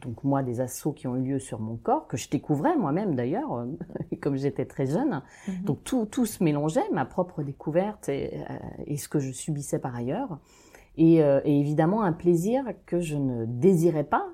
donc 0.00 0.24
moi, 0.24 0.42
des 0.42 0.60
assauts 0.60 0.92
qui 0.92 1.06
ont 1.06 1.16
eu 1.16 1.22
lieu 1.22 1.38
sur 1.38 1.60
mon 1.60 1.76
corps, 1.76 2.06
que 2.06 2.16
je 2.16 2.28
découvrais 2.28 2.76
moi-même 2.76 3.14
d'ailleurs, 3.14 3.52
euh, 3.54 3.66
comme 4.20 4.36
j'étais 4.36 4.64
très 4.64 4.86
jeune. 4.86 5.22
Mhm. 5.46 5.64
Donc 5.64 5.84
tout, 5.84 6.06
tout 6.06 6.26
se 6.26 6.42
mélangeait, 6.42 6.88
ma 6.92 7.04
propre 7.04 7.42
découverte 7.42 8.08
et, 8.08 8.40
euh, 8.50 8.54
et 8.86 8.96
ce 8.96 9.08
que 9.08 9.18
je 9.18 9.30
subissais 9.30 9.78
par 9.78 9.94
ailleurs. 9.94 10.38
Et, 10.96 11.16
et, 11.16 11.60
évidemment 11.60 12.02
un 12.02 12.12
plaisir 12.12 12.64
que 12.84 13.00
je 13.00 13.16
ne 13.16 13.46
désirais 13.46 14.04
pas, 14.04 14.26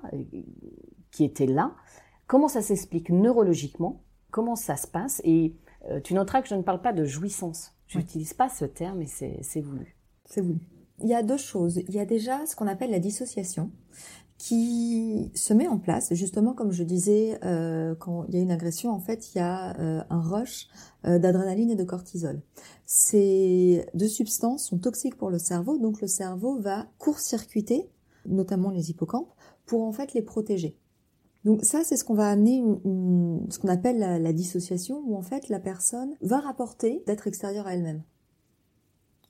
qui 1.09 1.23
était 1.23 1.45
là. 1.45 1.71
Comment 2.27 2.49
ça 2.49 2.61
s'explique 2.61 3.09
neurologiquement? 3.11 4.03
Comment 4.29 4.57
ça 4.57 4.75
se 4.75 4.85
passe? 4.85 5.21
Et 5.23 5.55
euh, 5.85 5.99
tu 6.01 6.13
noteras 6.13 6.41
que 6.41 6.47
je 6.47 6.55
ne 6.55 6.61
parle 6.61 6.81
pas 6.81 6.93
de 6.93 7.05
jouissance. 7.05 7.73
Je 7.87 7.97
n'utilise 7.97 8.33
pas 8.33 8.49
ce 8.49 8.65
terme 8.65 9.01
et 9.01 9.07
c'est 9.07 9.61
voulu. 9.61 9.97
C'est 10.25 10.41
voulu. 10.41 10.59
Il 11.01 11.09
y 11.09 11.15
a 11.15 11.23
deux 11.23 11.37
choses. 11.37 11.81
Il 11.87 11.95
y 11.95 11.99
a 11.99 12.05
déjà 12.05 12.45
ce 12.45 12.55
qu'on 12.55 12.67
appelle 12.67 12.91
la 12.91 12.99
dissociation 12.99 13.71
qui 14.37 15.31
se 15.35 15.53
met 15.53 15.67
en 15.67 15.79
place, 15.79 16.13
justement 16.13 16.53
comme 16.53 16.71
je 16.71 16.83
disais, 16.83 17.37
euh, 17.43 17.93
quand 17.95 18.25
il 18.29 18.35
y 18.35 18.37
a 18.37 18.41
une 18.41 18.51
agression, 18.51 18.91
en 18.91 18.99
fait, 18.99 19.33
il 19.33 19.39
y 19.39 19.41
a 19.41 19.77
euh, 19.79 20.01
un 20.09 20.21
rush 20.21 20.67
d'adrénaline 21.03 21.71
et 21.71 21.75
de 21.75 21.83
cortisol. 21.83 22.41
Ces 22.85 23.85
deux 23.93 24.07
substances 24.07 24.65
sont 24.67 24.77
toxiques 24.77 25.17
pour 25.17 25.29
le 25.29 25.39
cerveau, 25.39 25.77
donc 25.77 25.99
le 25.99 26.07
cerveau 26.07 26.59
va 26.59 26.87
court-circuiter, 26.99 27.89
notamment 28.25 28.69
les 28.69 28.91
hippocampes, 28.91 29.33
pour 29.65 29.83
en 29.83 29.91
fait 29.91 30.13
les 30.13 30.21
protéger. 30.21 30.77
Donc 31.45 31.63
ça, 31.63 31.83
c'est 31.83 31.95
ce 31.95 32.03
qu'on 32.03 32.15
va 32.15 32.29
amener, 32.29 32.61
ce 33.49 33.59
qu'on 33.59 33.69
appelle 33.69 33.99
la, 33.99 34.33
dissociation, 34.33 35.01
où 35.05 35.15
en 35.15 35.21
fait 35.21 35.47
la 35.49 35.59
personne 35.59 36.15
va 36.21 36.39
rapporter 36.39 37.03
d'être 37.07 37.27
extérieure 37.27 37.67
à 37.67 37.73
elle-même, 37.73 38.03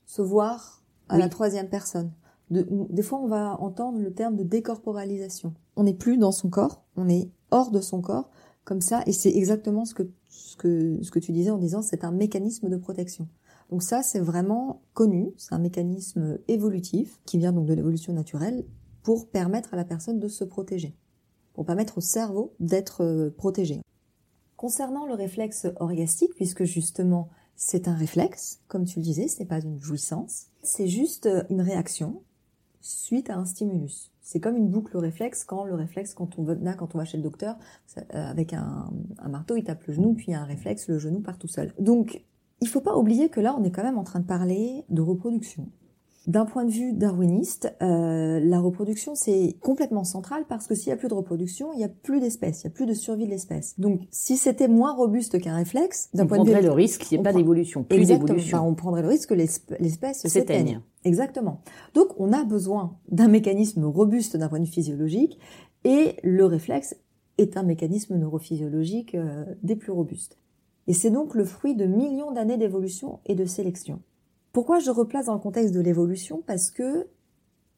se 0.06 0.22
voir 0.22 0.84
à 1.08 1.18
la 1.18 1.30
troisième 1.30 1.70
personne. 1.70 2.12
des 2.50 3.04
fois, 3.04 3.20
on 3.20 3.28
va 3.28 3.60
entendre 3.62 4.00
le 4.00 4.14
terme 4.14 4.36
de 4.36 4.44
décorporalisation. 4.44 5.54
On 5.76 5.84
n'est 5.84 5.94
plus 5.94 6.18
dans 6.18 6.32
son 6.32 6.50
corps, 6.50 6.84
on 6.96 7.08
est 7.10 7.30
hors 7.52 7.72
de 7.72 7.82
son 7.82 8.02
corps, 8.02 8.30
comme 8.64 8.82
ça, 8.82 9.04
et 9.06 9.14
c'est 9.14 9.36
exactement 9.36 9.86
ce 9.86 9.94
que, 9.94 10.04
ce 10.30 10.58
que, 10.58 11.00
ce 11.02 11.12
que 11.12 11.20
tu 11.20 11.32
disais 11.32 11.52
en 11.52 11.58
disant, 11.58 11.82
c'est 11.82 12.04
un 12.04 12.12
mécanisme 12.12 12.70
de 12.70 12.78
protection. 12.78 13.28
Donc 13.70 13.84
ça, 13.84 14.02
c'est 14.02 14.20
vraiment 14.20 14.82
connu, 14.94 15.32
c'est 15.38 15.54
un 15.54 15.60
mécanisme 15.60 16.40
évolutif 16.48 17.20
qui 17.26 17.38
vient 17.38 17.54
donc 17.54 17.68
de 17.68 17.74
l'évolution 17.74 18.14
naturelle 18.14 18.66
pour 19.04 19.30
permettre 19.30 19.74
à 19.74 19.78
la 19.78 19.86
personne 19.86 20.20
de 20.20 20.28
se 20.28 20.44
protéger 20.44 20.96
pour 21.54 21.66
permettre 21.66 21.98
au 21.98 22.02
cerveau 22.02 22.54
d'être 22.60 23.04
euh, 23.04 23.30
protégé. 23.36 23.82
Concernant 24.56 25.06
le 25.06 25.14
réflexe 25.14 25.68
orgastique, 25.80 26.34
puisque 26.36 26.64
justement 26.64 27.30
c'est 27.56 27.88
un 27.88 27.96
réflexe, 27.96 28.62
comme 28.68 28.86
tu 28.86 29.00
le 29.00 29.04
disais, 29.04 29.28
ce 29.28 29.40
n'est 29.40 29.46
pas 29.46 29.60
une 29.60 29.80
jouissance, 29.82 30.48
c'est 30.64 30.88
juste 30.88 31.26
euh, 31.26 31.44
une 31.50 31.62
réaction 31.62 32.22
suite 32.82 33.30
à 33.30 33.36
un 33.36 33.46
stimulus. 33.46 34.12
C'est 34.22 34.40
comme 34.40 34.56
une 34.56 34.70
boucle 34.70 34.96
réflexe 34.98 35.44
quand 35.44 35.66
le 35.66 35.76
réflexe, 35.76 36.14
quand 36.14 36.38
on 36.38 36.44
va, 36.44 36.56
quand 36.74 36.96
on 36.96 36.98
va 36.98 37.06
chez 37.06 37.18
le 37.18 37.24
docteur, 37.24 37.58
euh, 37.98 38.04
avec 38.14 38.54
un, 38.54 38.90
un, 39.18 39.30
marteau, 39.30 39.56
il 39.56 39.64
tape 39.64 39.84
le 39.88 39.94
genou, 39.94 40.14
puis 40.14 40.28
il 40.30 40.32
y 40.32 40.36
a 40.36 40.42
un 40.42 40.46
réflexe, 40.46 40.88
le 40.88 41.00
genou 41.00 41.20
part 41.20 41.38
tout 41.38 41.48
seul. 41.48 41.74
Donc, 41.80 42.24
il 42.62 42.68
faut 42.68 42.82
pas 42.82 42.96
oublier 42.96 43.30
que 43.30 43.40
là, 43.40 43.56
on 43.58 43.64
est 43.64 43.72
quand 43.72 43.84
même 43.84 43.98
en 43.98 44.04
train 44.04 44.20
de 44.20 44.26
parler 44.26 44.84
de 44.90 45.02
reproduction. 45.02 45.70
D'un 46.30 46.46
point 46.46 46.64
de 46.64 46.70
vue 46.70 46.94
darwiniste, 46.94 47.74
euh, 47.82 48.40
la 48.40 48.60
reproduction 48.60 49.16
c'est 49.16 49.56
complètement 49.62 50.04
central 50.04 50.46
parce 50.48 50.68
que 50.68 50.76
s'il 50.76 50.90
y 50.90 50.92
a 50.92 50.96
plus 50.96 51.08
de 51.08 51.16
reproduction, 51.16 51.74
il 51.74 51.78
n'y 51.78 51.84
a 51.84 51.90
plus 51.90 52.20
d'espèces, 52.20 52.62
il 52.62 52.68
n'y 52.68 52.72
a 52.72 52.76
plus 52.76 52.86
de 52.86 52.94
survie 52.94 53.26
de 53.26 53.32
l'espèce. 53.32 53.80
Donc 53.80 54.02
si 54.12 54.38
c'était 54.38 54.68
moins 54.68 54.94
robuste 54.94 55.42
qu'un 55.42 55.56
réflexe, 55.56 56.12
d'un 56.14 56.28
point 56.28 56.44
de 56.44 56.48
vue, 56.48 56.62
le 56.62 56.72
risque 56.72 57.02
qu'il 57.02 57.18
n'y 57.18 57.22
ait 57.22 57.24
pas 57.24 57.34
d'évolution, 57.34 57.82
plus 57.82 58.10
d'évolution. 58.10 58.68
on 58.68 58.76
prendrait 58.76 59.02
le 59.02 59.08
risque 59.08 59.30
que 59.30 59.34
l'espèce 59.34 60.28
s'éteigne. 60.28 60.82
Exactement. 61.04 61.62
Donc 61.96 62.10
on 62.20 62.32
a 62.32 62.44
besoin 62.44 63.00
d'un 63.10 63.28
mécanisme 63.28 63.84
robuste 63.86 64.38
d'un 64.38 64.50
point 64.50 64.60
de 64.60 64.66
vue 64.66 64.72
physiologique 64.72 65.40
et 65.84 66.14
le 66.22 66.46
réflexe 66.46 66.96
est 67.40 67.58
un 67.58 67.64
mécanisme 67.64 68.16
neurophysiologique 68.16 69.16
euh, 69.16 69.46
des 69.64 69.76
plus 69.76 69.92
robustes. 69.92 70.38
Et 70.86 70.94
c'est 70.94 71.10
donc 71.10 71.34
le 71.34 71.44
fruit 71.44 71.74
de 71.74 71.86
millions 71.86 72.32
d'années 72.32 72.58
d'évolution 72.58 73.18
et 73.26 73.34
de 73.34 73.46
sélection. 73.46 74.00
Pourquoi 74.52 74.80
je 74.80 74.92
replace 74.92 75.28
dans 75.28 75.34
le 75.34 75.40
contexte 75.40 75.74
de 75.74 75.80
l'évolution 75.80 76.44
Parce 76.46 76.72
que 76.72 77.08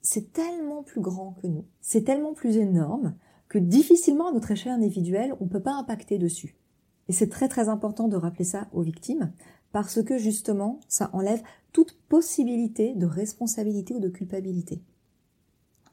c'est 0.02 0.34
tellement 0.34 0.84
plus 0.84 1.02
grand 1.02 1.34
que 1.42 1.48
nous, 1.48 1.66
c'est 1.82 2.04
tellement 2.04 2.34
plus 2.34 2.58
énorme 2.58 3.16
que 3.50 3.60
difficilement 3.60 4.30
à 4.30 4.32
notre 4.32 4.52
échelle 4.52 4.72
individuelle, 4.72 5.36
on 5.42 5.46
ne 5.46 5.50
peut 5.50 5.62
pas 5.62 5.74
impacter 5.74 6.18
dessus. 6.18 6.56
Et 7.10 7.14
c'est 7.14 7.28
très 7.28 7.50
très 7.50 7.68
important 7.68 8.08
de 8.08 8.16
rappeler 8.16 8.46
ça 8.46 8.68
aux 8.72 8.82
victimes, 8.82 9.34
parce 9.74 10.02
que 10.02 10.18
justement, 10.18 10.80
ça 10.88 11.10
enlève 11.14 11.42
toute 11.74 12.00
possibilité 12.08 12.96
de 12.96 13.06
responsabilité 13.06 13.94
ou 13.94 14.00
de 14.00 14.08
culpabilité. 14.08 14.82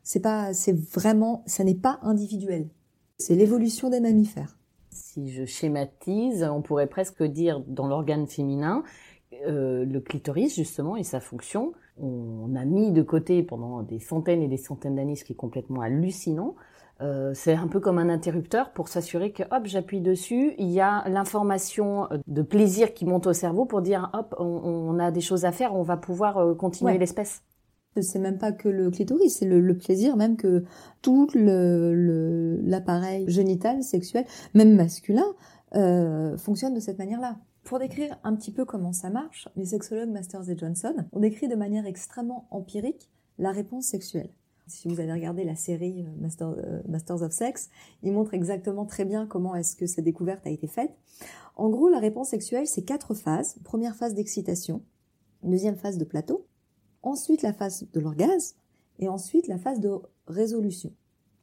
C'est 0.05 0.21
pas, 0.21 0.55
c'est 0.55 0.73
vraiment, 0.73 1.43
ça 1.47 1.65
n'est 1.65 1.75
pas 1.75 1.99
individuel. 2.03 2.69
C'est 3.19 3.35
l'évolution 3.35 3.91
des 3.91 4.01
mammifères. 4.01 4.57
Si 4.91 5.29
je 5.29 5.45
schématise, 5.45 6.45
on 6.45 6.63
pourrait 6.63 6.87
presque 6.87 7.23
dire 7.23 7.61
dans 7.67 7.89
l'organe 7.89 8.27
féminin, 8.27 8.85
euh, 9.47 9.85
le 9.85 10.01
clitoris 10.01 10.57
justement 10.57 10.97
et 10.97 11.03
sa 11.03 11.21
fonction. 11.21 11.75
On 12.01 12.55
a 12.57 12.65
mis 12.65 12.93
de 12.93 13.03
côté 13.03 13.43
pendant 13.43 13.83
des 13.83 13.99
centaines 13.99 14.43
et 14.43 14.49
des 14.49 14.57
centaines 14.57 14.97
d'années, 14.97 15.17
ce 15.17 15.25
qui 15.25 15.35
est 15.35 15.37
complètement 15.37 15.83
hallucinant. 15.83 16.55
Euh, 17.03 17.33
c'est 17.35 17.53
un 17.53 17.69
peu 17.69 17.79
comme 17.79 17.99
un 17.99 18.09
interrupteur 18.09 18.73
pour 18.73 18.89
s'assurer 18.89 19.33
que 19.33 19.43
hop 19.51 19.67
j'appuie 19.67 20.01
dessus, 20.01 20.55
il 20.59 20.71
y 20.71 20.81
a 20.81 21.07
l'information 21.09 22.09
de 22.27 22.43
plaisir 22.43 22.95
qui 22.95 23.05
monte 23.05 23.27
au 23.27 23.33
cerveau 23.35 23.67
pour 23.67 23.83
dire 23.83 24.11
hop 24.15 24.35
on, 24.39 24.99
a 24.99 25.11
des 25.11 25.21
choses 25.21 25.45
à 25.45 25.53
faire, 25.53 25.75
on 25.75 25.83
va 25.83 25.99
pouvoir 25.99 26.39
euh, 26.39 26.55
continuer 26.55 26.97
l'espèce. 26.97 27.43
C'est 28.01 28.19
même 28.19 28.39
pas 28.39 28.53
que 28.53 28.69
le 28.69 28.91
clitoris, 28.91 29.37
c'est 29.37 29.47
le, 29.47 29.77
plaisir 29.77 30.17
même 30.17 30.37
que 30.37 30.65
tout 31.03 31.29
l'appareil 31.35 33.27
le, 33.27 33.31
génital, 33.31 33.83
sexuel, 33.83 34.25
même 34.55 34.75
masculin, 34.75 35.27
fonctionne 36.39 36.75
de 36.75 36.81
cette 36.81 36.99
manière-là. 36.99 37.37
Pour 37.69 37.79
décrire 37.79 38.19
un 38.25 38.35
petit 38.35 38.51
peu 38.51 38.65
comment 38.65 38.95
ça 38.95 39.11
marche, 39.11 39.47
les 39.55 39.67
sexologues 39.67 40.09
Masters 40.09 40.49
et 40.49 40.57
Johnson 40.57 41.05
ont 41.13 41.21
décrit 41.21 41.49
de 41.49 41.55
manière 41.55 41.85
extrêmement 41.85 42.49
empirique 42.51 43.11
la 43.37 43.53
réponse 43.53 43.85
sexuelle. 43.85 44.31
Si 44.67 44.89
vous 44.89 45.01
avez 45.01 45.13
regardé 45.13 45.45
la 45.45 45.55
série 45.55 46.07
euh, 46.07 46.45
euh, 46.47 46.83
Masters 46.89 47.21
of 47.21 47.31
Sex, 47.31 47.69
ils 48.03 48.11
montrent 48.11 48.33
exactement 48.33 48.87
très 48.87 49.05
bien 49.05 49.27
comment 49.27 49.55
est-ce 49.55 49.77
que 49.77 49.87
cette 49.87 50.07
découverte 50.07 50.47
a 50.47 50.51
été 50.51 50.67
faite. 50.67 50.97
En 51.57 51.69
gros, 51.69 51.91
la 51.91 51.99
réponse 51.99 52.31
sexuelle, 52.31 52.67
c'est 52.67 52.87
quatre 52.87 53.13
phases. 53.13 53.59
Première 53.65 53.97
phase 53.97 54.15
d'excitation, 54.15 54.81
deuxième 55.43 55.77
phase 55.77 55.99
de 55.99 56.07
plateau, 56.07 56.47
ensuite 57.03 57.43
la 57.43 57.53
phase 57.53 57.87
de 57.93 58.01
l'orgasme, 58.01 58.57
et 58.99 59.11
ensuite 59.11 59.47
la 59.47 59.59
phase 59.59 59.81
de 59.81 59.91
résolution. 60.27 60.95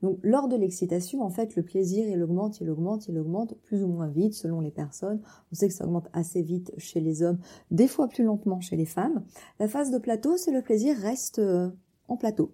Donc, 0.01 0.19
lors 0.23 0.47
de 0.47 0.55
l'excitation, 0.55 1.23
en 1.23 1.29
fait, 1.29 1.55
le 1.55 1.63
plaisir, 1.63 2.07
il 2.07 2.21
augmente, 2.21 2.59
il 2.59 2.69
augmente, 2.69 3.07
il 3.07 3.17
augmente 3.17 3.55
plus 3.63 3.83
ou 3.83 3.87
moins 3.87 4.07
vite 4.07 4.33
selon 4.33 4.59
les 4.59 4.71
personnes. 4.71 5.21
On 5.51 5.55
sait 5.55 5.67
que 5.67 5.73
ça 5.73 5.85
augmente 5.85 6.09
assez 6.13 6.41
vite 6.41 6.73
chez 6.77 6.99
les 6.99 7.23
hommes, 7.23 7.39
des 7.71 7.87
fois 7.87 8.07
plus 8.07 8.23
lentement 8.23 8.59
chez 8.59 8.75
les 8.75 8.85
femmes. 8.85 9.23
La 9.59 9.67
phase 9.67 9.91
de 9.91 9.97
plateau, 9.97 10.37
c'est 10.37 10.51
le 10.51 10.61
plaisir 10.61 10.95
reste 10.97 11.39
euh, 11.39 11.69
en 12.07 12.17
plateau. 12.17 12.53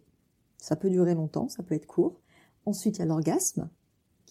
Ça 0.57 0.75
peut 0.75 0.89
durer 0.89 1.15
longtemps, 1.15 1.49
ça 1.49 1.63
peut 1.63 1.75
être 1.75 1.87
court. 1.87 2.21
Ensuite, 2.65 2.97
il 2.97 2.99
y 2.99 3.03
a 3.03 3.05
l'orgasme, 3.05 3.69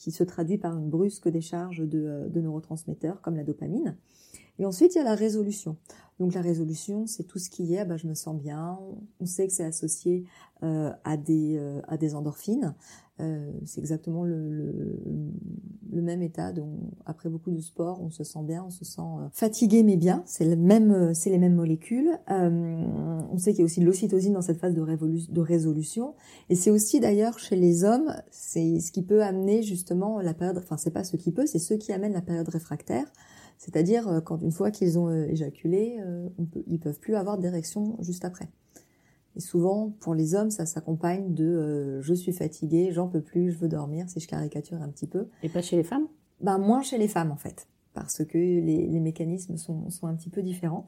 qui 0.01 0.13
se 0.13 0.25
traduit 0.25 0.57
par 0.57 0.79
une 0.79 0.89
brusque 0.89 1.29
décharge 1.29 1.81
de, 1.81 1.99
euh, 1.99 2.29
de 2.29 2.41
neurotransmetteurs 2.41 3.21
comme 3.21 3.37
la 3.37 3.45
dopamine. 3.45 3.97
Et 4.59 4.67
ensuite, 4.67 4.95
il 4.95 4.99
y 4.99 5.01
a 5.01 5.05
la 5.05 5.15
résolution. 5.15 5.77
Donc 6.21 6.35
la 6.35 6.43
résolution, 6.43 7.07
c'est 7.07 7.25
tout 7.25 7.39
ce 7.39 7.49
qui 7.49 7.75
est, 7.75 7.79
ah 7.79 7.87
bah, 7.87 7.97
je 7.97 8.07
me 8.07 8.13
sens 8.13 8.37
bien. 8.37 8.79
On 9.21 9.27
sait 9.27 9.47
que 9.47 9.55
c'est 9.55 9.65
associé 9.65 10.25
euh, 10.63 10.93
à 11.03 11.17
des 11.17 11.57
euh, 11.57 11.81
à 11.89 11.97
des 11.97 12.15
endorphines. 12.15 12.75
Euh, 13.21 13.51
c'est 13.65 13.81
exactement 13.81 14.23
le, 14.25 14.51
le, 15.91 16.03
même 16.03 16.21
état. 16.21 16.53
Donc 16.53 16.69
après 17.07 17.31
beaucoup 17.31 17.51
de 17.51 17.61
sport, 17.61 18.03
on 18.03 18.11
se 18.11 18.23
sent 18.23 18.43
bien, 18.43 18.65
on 18.67 18.71
se 18.71 18.85
sent 18.85 19.01
fatigué 19.33 19.83
mais 19.83 19.97
bien. 19.97 20.23
C'est 20.27 20.45
le 20.45 20.57
même, 20.57 21.15
c'est 21.15 21.31
les 21.31 21.39
mêmes 21.39 21.55
molécules. 21.55 22.19
on 22.29 23.39
sait 23.39 23.53
qu'il 23.53 23.61
y 23.61 23.63
a 23.63 23.65
aussi 23.65 23.81
de 23.81 23.87
l'ocytosine 23.87 24.35
dans 24.35 24.43
cette 24.43 24.59
phase 24.59 24.75
de, 24.75 25.33
de 25.33 25.41
résolution. 25.41 26.15
Et 26.51 26.55
c'est 26.55 26.71
aussi 26.71 27.01
d'ailleurs 27.01 27.39
chez 27.39 27.57
les 27.57 27.85
hommes, 27.85 28.15
c'est 28.31 28.81
ce 28.81 28.93
qui 28.93 29.03
peut 29.03 29.23
amener 29.23 29.63
justement 29.63 30.21
la 30.21 30.35
période. 30.35 30.59
Enfin, 30.59 30.77
c'est 30.77 30.91
pas 30.91 31.05
ce 31.05 31.17
qui 31.17 31.33
peut, 31.33 31.47
c'est 31.47 31.59
ce 31.59 31.73
qui 31.75 31.93
amène 31.93 32.13
la 32.13 32.23
période 32.23 32.49
réfractaire. 32.49 33.07
C'est-à-dire 33.61 34.09
euh, 34.09 34.21
quand 34.23 34.41
une 34.41 34.53
fois 34.53 34.71
qu'ils 34.71 34.99
ont 34.99 35.09
euh, 35.09 35.27
éjaculé, 35.27 35.99
euh, 36.01 36.31
on 36.39 36.47
peut, 36.47 36.63
ils 36.67 36.81
peuvent 36.81 36.99
plus 36.99 37.15
avoir 37.15 37.37
d'érection 37.37 37.99
juste 38.01 38.25
après. 38.25 38.49
Et 39.37 39.41
souvent, 39.41 39.93
pour 40.01 40.15
les 40.15 40.35
hommes, 40.35 40.51
ça 40.51 40.65
s'accompagne 40.65 41.35
de 41.35 42.01
je 42.01 42.15
suis 42.15 42.33
fatigué, 42.33 42.89
j'en 42.91 43.07
peux 43.07 43.21
plus, 43.21 43.53
je 43.53 43.59
veux 43.59 43.69
dormir, 43.69 44.09
si 44.09 44.19
je 44.19 44.27
caricature 44.27 44.81
un 44.81 44.89
petit 44.89 45.07
peu. 45.07 45.29
Et 45.43 45.51
pas 45.51 45.61
chez 45.61 45.77
les 45.77 45.85
femmes? 45.85 46.09
Ben 46.41 46.57
moins 46.57 46.83
chez 46.83 46.97
les 46.97 47.07
femmes 47.07 47.31
en 47.31 47.37
fait, 47.37 47.69
parce 47.93 48.25
que 48.25 48.39
les, 48.39 48.61
les 48.89 49.01
mécanismes 49.01 49.57
sont, 49.57 49.91
sont 49.91 50.07
un 50.07 50.15
petit 50.15 50.31
peu 50.31 50.43
différents. 50.43 50.87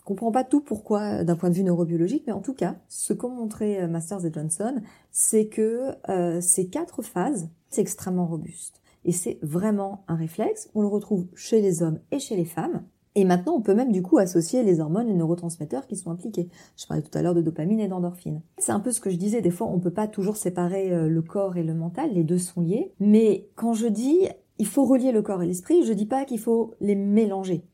On 0.00 0.04
comprend 0.04 0.32
pas 0.32 0.44
tout 0.44 0.60
pourquoi 0.60 1.22
d'un 1.22 1.36
point 1.36 1.48
de 1.50 1.54
vue 1.54 1.62
neurobiologique, 1.62 2.24
mais 2.26 2.32
en 2.32 2.42
tout 2.42 2.52
cas, 2.52 2.76
ce 2.88 3.12
qu'ont 3.14 3.30
montré 3.30 3.86
Masters 3.86 4.26
et 4.26 4.32
Johnson, 4.32 4.82
c'est 5.12 5.46
que 5.46 5.92
ces 6.40 6.66
quatre 6.66 7.00
phases, 7.00 7.48
c'est 7.70 7.80
extrêmement 7.80 8.26
robuste. 8.26 8.81
Et 9.04 9.12
c'est 9.12 9.38
vraiment 9.42 10.04
un 10.08 10.14
réflexe. 10.14 10.70
On 10.74 10.80
le 10.80 10.86
retrouve 10.86 11.26
chez 11.34 11.60
les 11.60 11.82
hommes 11.82 11.98
et 12.10 12.18
chez 12.18 12.36
les 12.36 12.44
femmes. 12.44 12.84
Et 13.14 13.24
maintenant, 13.24 13.54
on 13.56 13.60
peut 13.60 13.74
même 13.74 13.92
du 13.92 14.00
coup 14.00 14.16
associer 14.16 14.62
les 14.62 14.80
hormones 14.80 15.08
et 15.08 15.14
neurotransmetteurs 15.14 15.86
qui 15.86 15.96
sont 15.96 16.10
impliqués. 16.10 16.48
Je 16.76 16.86
parlais 16.86 17.02
tout 17.02 17.16
à 17.16 17.20
l'heure 17.20 17.34
de 17.34 17.42
dopamine 17.42 17.80
et 17.80 17.88
d'endorphine. 17.88 18.40
C'est 18.58 18.72
un 18.72 18.80
peu 18.80 18.90
ce 18.90 19.00
que 19.00 19.10
je 19.10 19.16
disais, 19.16 19.42
des 19.42 19.50
fois 19.50 19.66
on 19.66 19.80
peut 19.80 19.90
pas 19.90 20.08
toujours 20.08 20.36
séparer 20.36 20.92
euh, 20.92 21.08
le 21.08 21.20
corps 21.20 21.58
et 21.58 21.62
le 21.62 21.74
mental, 21.74 22.14
les 22.14 22.24
deux 22.24 22.38
sont 22.38 22.62
liés. 22.62 22.94
Mais 23.00 23.48
quand 23.54 23.74
je 23.74 23.86
dis 23.86 24.28
il 24.58 24.66
faut 24.66 24.84
relier 24.84 25.12
le 25.12 25.22
corps 25.22 25.42
et 25.42 25.46
l'esprit, 25.46 25.84
je 25.84 25.92
dis 25.92 26.06
pas 26.06 26.24
qu'il 26.24 26.38
faut 26.38 26.74
les 26.80 26.94
mélanger. 26.94 27.64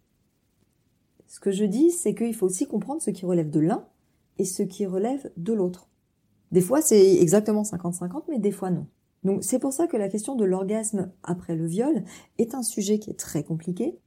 Ce 1.26 1.40
que 1.40 1.50
je 1.50 1.64
dis, 1.64 1.90
c'est 1.90 2.14
qu'il 2.14 2.34
faut 2.34 2.46
aussi 2.46 2.66
comprendre 2.66 3.02
ce 3.02 3.10
qui 3.10 3.26
relève 3.26 3.50
de 3.50 3.60
l'un 3.60 3.84
et 4.38 4.46
ce 4.46 4.62
qui 4.62 4.86
relève 4.86 5.30
de 5.36 5.52
l'autre. 5.52 5.88
Des 6.50 6.62
fois, 6.62 6.80
c'est 6.80 7.16
exactement 7.16 7.62
50-50, 7.62 8.22
mais 8.30 8.38
des 8.38 8.52
fois 8.52 8.70
non. 8.70 8.86
Donc 9.24 9.44
c'est 9.44 9.58
pour 9.58 9.72
ça 9.72 9.86
que 9.86 9.96
la 9.96 10.08
question 10.08 10.36
de 10.36 10.44
l'orgasme 10.44 11.10
après 11.22 11.56
le 11.56 11.66
viol 11.66 12.04
est 12.38 12.54
un 12.54 12.62
sujet 12.62 12.98
qui 12.98 13.10
est 13.10 13.18
très 13.18 13.42
compliqué. 13.42 13.98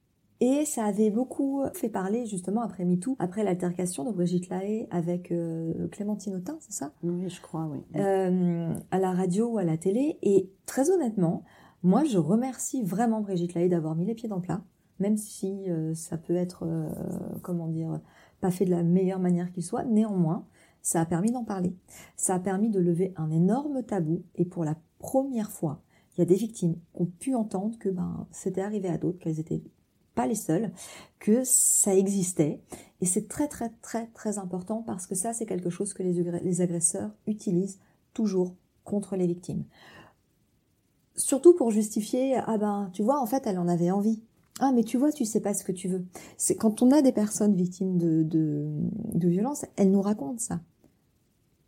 Et 0.43 0.65
ça 0.65 0.85
avait 0.85 1.11
beaucoup 1.11 1.61
fait 1.75 1.89
parler 1.89 2.25
justement 2.25 2.61
après 2.61 2.83
MeToo, 2.83 3.15
après 3.19 3.43
l'altercation 3.43 4.03
de 4.03 4.11
Brigitte 4.11 4.49
Lahaye 4.49 4.87
avec 4.89 5.31
euh, 5.31 5.87
Clémentine 5.89 6.33
Autain, 6.33 6.57
c'est 6.61 6.73
ça? 6.73 6.93
Oui, 7.03 7.29
je 7.29 7.39
crois, 7.41 7.69
oui. 7.71 7.77
Euh, 7.95 8.73
à 8.89 8.97
la 8.97 9.11
radio 9.11 9.49
ou 9.49 9.57
à 9.59 9.63
la 9.63 9.77
télé. 9.77 10.17
Et 10.23 10.49
très 10.65 10.89
honnêtement, 10.89 11.43
moi 11.83 12.03
je 12.05 12.17
remercie 12.17 12.81
vraiment 12.81 13.21
Brigitte 13.21 13.53
Lahaye 13.53 13.69
d'avoir 13.69 13.95
mis 13.95 14.05
les 14.05 14.15
pieds 14.15 14.29
dans 14.29 14.37
le 14.37 14.41
plat, 14.41 14.63
même 14.97 15.15
si 15.15 15.69
euh, 15.69 15.93
ça 15.93 16.17
peut 16.17 16.35
être, 16.35 16.65
comment 17.43 17.67
dire, 17.67 18.01
pas 18.39 18.49
fait 18.49 18.65
de 18.65 18.71
la 18.71 18.81
meilleure 18.81 19.19
manière 19.19 19.51
qu'il 19.51 19.63
soit. 19.63 19.83
Néanmoins, 19.83 20.47
ça 20.81 21.01
a 21.01 21.05
permis 21.05 21.31
d'en 21.31 21.43
parler. 21.43 21.75
Ça 22.15 22.33
a 22.33 22.39
permis 22.39 22.71
de 22.71 22.79
lever 22.79 23.13
un 23.15 23.29
énorme 23.29 23.83
tabou. 23.83 24.23
Et 24.33 24.45
pour 24.45 24.65
la 24.65 24.75
première 25.01 25.51
fois, 25.51 25.81
il 26.15 26.19
y 26.19 26.21
a 26.21 26.25
des 26.25 26.35
victimes 26.35 26.75
qui 26.75 27.01
ont 27.01 27.05
pu 27.05 27.35
entendre 27.35 27.77
que 27.79 27.89
ben, 27.89 28.27
c'était 28.31 28.61
arrivé 28.61 28.87
à 28.87 28.97
d'autres, 28.97 29.19
qu'elles 29.19 29.39
étaient 29.39 29.63
pas 30.15 30.27
les 30.27 30.35
seules, 30.35 30.71
que 31.19 31.43
ça 31.43 31.95
existait. 31.95 32.61
Et 33.01 33.05
c'est 33.05 33.27
très 33.27 33.47
très 33.47 33.71
très 33.81 34.07
très 34.07 34.37
important 34.37 34.83
parce 34.83 35.07
que 35.07 35.15
ça 35.15 35.33
c'est 35.33 35.45
quelque 35.45 35.69
chose 35.69 35.93
que 35.93 36.03
les 36.03 36.61
agresseurs 36.61 37.11
utilisent 37.27 37.79
toujours 38.13 38.55
contre 38.83 39.15
les 39.15 39.27
victimes. 39.27 39.63
Surtout 41.15 41.53
pour 41.53 41.71
justifier, 41.71 42.35
ah 42.35 42.57
ben 42.57 42.89
tu 42.93 43.03
vois 43.03 43.19
en 43.19 43.25
fait 43.25 43.43
elle 43.47 43.57
en 43.57 43.67
avait 43.67 43.91
envie. 43.91 44.21
Ah 44.59 44.71
mais 44.73 44.83
tu 44.83 44.97
vois 44.97 45.11
tu 45.11 45.25
sais 45.25 45.39
pas 45.39 45.53
ce 45.53 45.63
que 45.63 45.71
tu 45.71 45.87
veux. 45.87 46.05
C'est 46.37 46.55
quand 46.55 46.81
on 46.81 46.91
a 46.91 47.01
des 47.01 47.13
personnes 47.13 47.55
victimes 47.55 47.97
de, 47.97 48.23
de, 48.23 48.67
de 49.13 49.27
violence, 49.29 49.65
elles 49.77 49.91
nous 49.91 50.01
racontent 50.01 50.39
ça. 50.39 50.59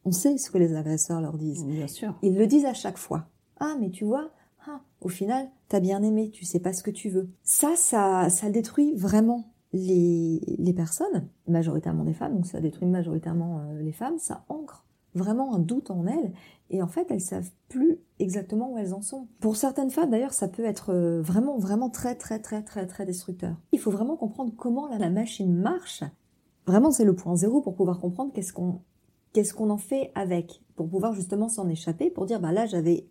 On 0.05 0.11
sait 0.11 0.37
ce 0.37 0.51
que 0.51 0.57
les 0.57 0.75
agresseurs 0.75 1.21
leur 1.21 1.37
disent. 1.37 1.65
Bien 1.65 1.87
sûr. 1.87 2.15
Ils 2.21 2.37
le 2.37 2.47
disent 2.47 2.65
à 2.65 2.73
chaque 2.73 2.97
fois. 2.97 3.25
Ah 3.59 3.75
mais 3.79 3.89
tu 3.89 4.03
vois, 4.05 4.31
ah, 4.67 4.81
au 5.01 5.09
final, 5.09 5.49
t'as 5.69 5.79
bien 5.79 6.03
aimé, 6.03 6.29
tu 6.31 6.45
sais 6.45 6.59
pas 6.59 6.73
ce 6.73 6.83
que 6.83 6.91
tu 6.91 7.09
veux. 7.09 7.29
Ça, 7.43 7.73
ça, 7.75 8.29
ça 8.29 8.49
détruit 8.49 8.93
vraiment 8.95 9.53
les, 9.73 10.41
les 10.57 10.73
personnes, 10.73 11.27
majoritairement 11.47 12.03
des 12.03 12.13
femmes, 12.13 12.35
donc 12.35 12.45
ça 12.45 12.61
détruit 12.61 12.87
majoritairement 12.87 13.59
euh, 13.59 13.81
les 13.81 13.91
femmes, 13.91 14.19
ça 14.19 14.45
ancre 14.49 14.85
vraiment 15.15 15.53
un 15.53 15.59
doute 15.59 15.91
en 15.91 16.05
elles, 16.07 16.33
et 16.69 16.81
en 16.81 16.87
fait, 16.87 17.07
elles 17.11 17.21
savent 17.21 17.51
plus 17.69 17.99
exactement 18.19 18.71
où 18.71 18.77
elles 18.77 18.93
en 18.93 19.01
sont. 19.01 19.27
Pour 19.39 19.55
certaines 19.55 19.91
femmes, 19.91 20.09
d'ailleurs, 20.09 20.33
ça 20.33 20.47
peut 20.47 20.65
être 20.65 20.91
euh, 20.91 21.21
vraiment, 21.21 21.57
vraiment 21.57 21.89
très, 21.89 22.15
très, 22.15 22.39
très, 22.39 22.63
très, 22.63 22.87
très 22.87 23.05
destructeur. 23.05 23.55
Il 23.71 23.79
faut 23.79 23.91
vraiment 23.91 24.15
comprendre 24.15 24.53
comment 24.57 24.87
la, 24.87 24.97
la 24.97 25.09
machine 25.09 25.53
marche. 25.53 26.03
Vraiment, 26.65 26.91
c'est 26.91 27.05
le 27.05 27.15
point 27.15 27.35
zéro 27.35 27.61
pour 27.61 27.75
pouvoir 27.75 27.99
comprendre 27.99 28.31
qu'est-ce 28.33 28.53
qu'on, 28.53 28.79
qu'est-ce 29.33 29.53
qu'on 29.53 29.69
en 29.69 29.77
fait 29.77 30.11
avec, 30.15 30.63
pour 30.75 30.87
pouvoir 30.87 31.13
justement 31.13 31.49
s'en 31.49 31.67
échapper, 31.67 32.09
pour 32.09 32.25
dire, 32.25 32.39
bah 32.39 32.51
là, 32.51 32.65
j'avais 32.65 33.07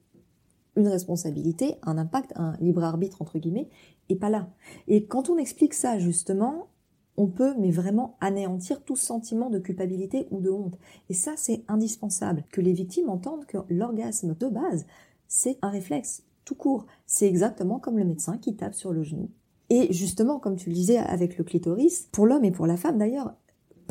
une 0.76 0.88
responsabilité, 0.88 1.76
un 1.82 1.98
impact, 1.98 2.32
un 2.37 2.56
libre 2.61 2.82
arbitre 2.82 3.20
entre 3.20 3.38
guillemets, 3.38 3.68
et 4.08 4.16
pas 4.16 4.30
là. 4.30 4.48
Et 4.88 5.06
quand 5.06 5.28
on 5.28 5.37
explique 5.37 5.74
ça 5.74 5.98
justement, 5.98 6.68
on 7.16 7.26
peut 7.26 7.54
mais 7.58 7.70
vraiment 7.70 8.16
anéantir 8.20 8.82
tout 8.82 8.96
sentiment 8.96 9.50
de 9.50 9.58
culpabilité 9.58 10.28
ou 10.30 10.40
de 10.40 10.50
honte. 10.50 10.78
Et 11.11 11.14
ça 11.14 11.32
c'est 11.37 11.62
indispensable 11.68 12.44
que 12.50 12.61
les 12.61 12.72
victimes 12.72 13.11
entendent 13.11 13.44
que 13.44 13.58
l'orgasme 13.68 14.35
de 14.35 14.48
base, 14.48 14.87
c'est 15.28 15.58
un 15.61 15.68
réflexe 15.68 16.24
tout 16.44 16.54
court. 16.54 16.87
C'est 17.06 17.28
exactement 17.28 17.78
comme 17.78 17.98
le 17.98 18.04
médecin 18.04 18.38
qui 18.38 18.56
tape 18.56 18.74
sur 18.74 18.92
le 18.92 19.02
genou. 19.02 19.30
Et 19.70 19.92
justement, 19.92 20.38
comme 20.38 20.56
tu 20.56 20.68
le 20.68 20.74
disais 20.74 20.98
avec 20.98 21.38
le 21.38 21.44
clitoris, 21.44 22.08
pour 22.12 22.26
l'homme 22.26 22.44
et 22.44 22.50
pour 22.50 22.66
la 22.66 22.76
femme 22.76 22.98
d'ailleurs, 22.98 23.35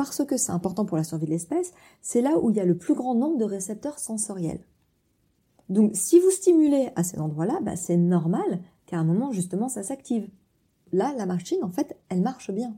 parce 0.03 0.25
que 0.25 0.37
c'est 0.37 0.51
important 0.51 0.85
pour 0.85 0.97
la 0.97 1.03
survie 1.03 1.25
de 1.25 1.31
l'espèce, 1.31 1.73
c'est 2.01 2.21
là 2.21 2.37
où 2.39 2.49
il 2.49 2.55
y 2.55 2.59
a 2.59 2.65
le 2.65 2.77
plus 2.77 2.95
grand 2.95 3.15
nombre 3.15 3.37
de 3.37 3.45
récepteurs 3.45 3.99
sensoriels. 3.99 4.65
Donc 5.69 5.91
si 5.93 6.19
vous 6.19 6.31
stimulez 6.31 6.89
à 6.95 7.03
ces 7.03 7.19
endroits-là, 7.19 7.59
bah, 7.61 7.75
c'est 7.75 7.97
normal 7.97 8.61
qu'à 8.85 8.97
un 8.97 9.03
moment 9.03 9.31
justement 9.31 9.69
ça 9.69 9.83
s'active. 9.83 10.27
Là, 10.91 11.13
la 11.17 11.25
machine, 11.25 11.63
en 11.63 11.69
fait, 11.69 11.97
elle 12.09 12.21
marche 12.21 12.51
bien. 12.51 12.75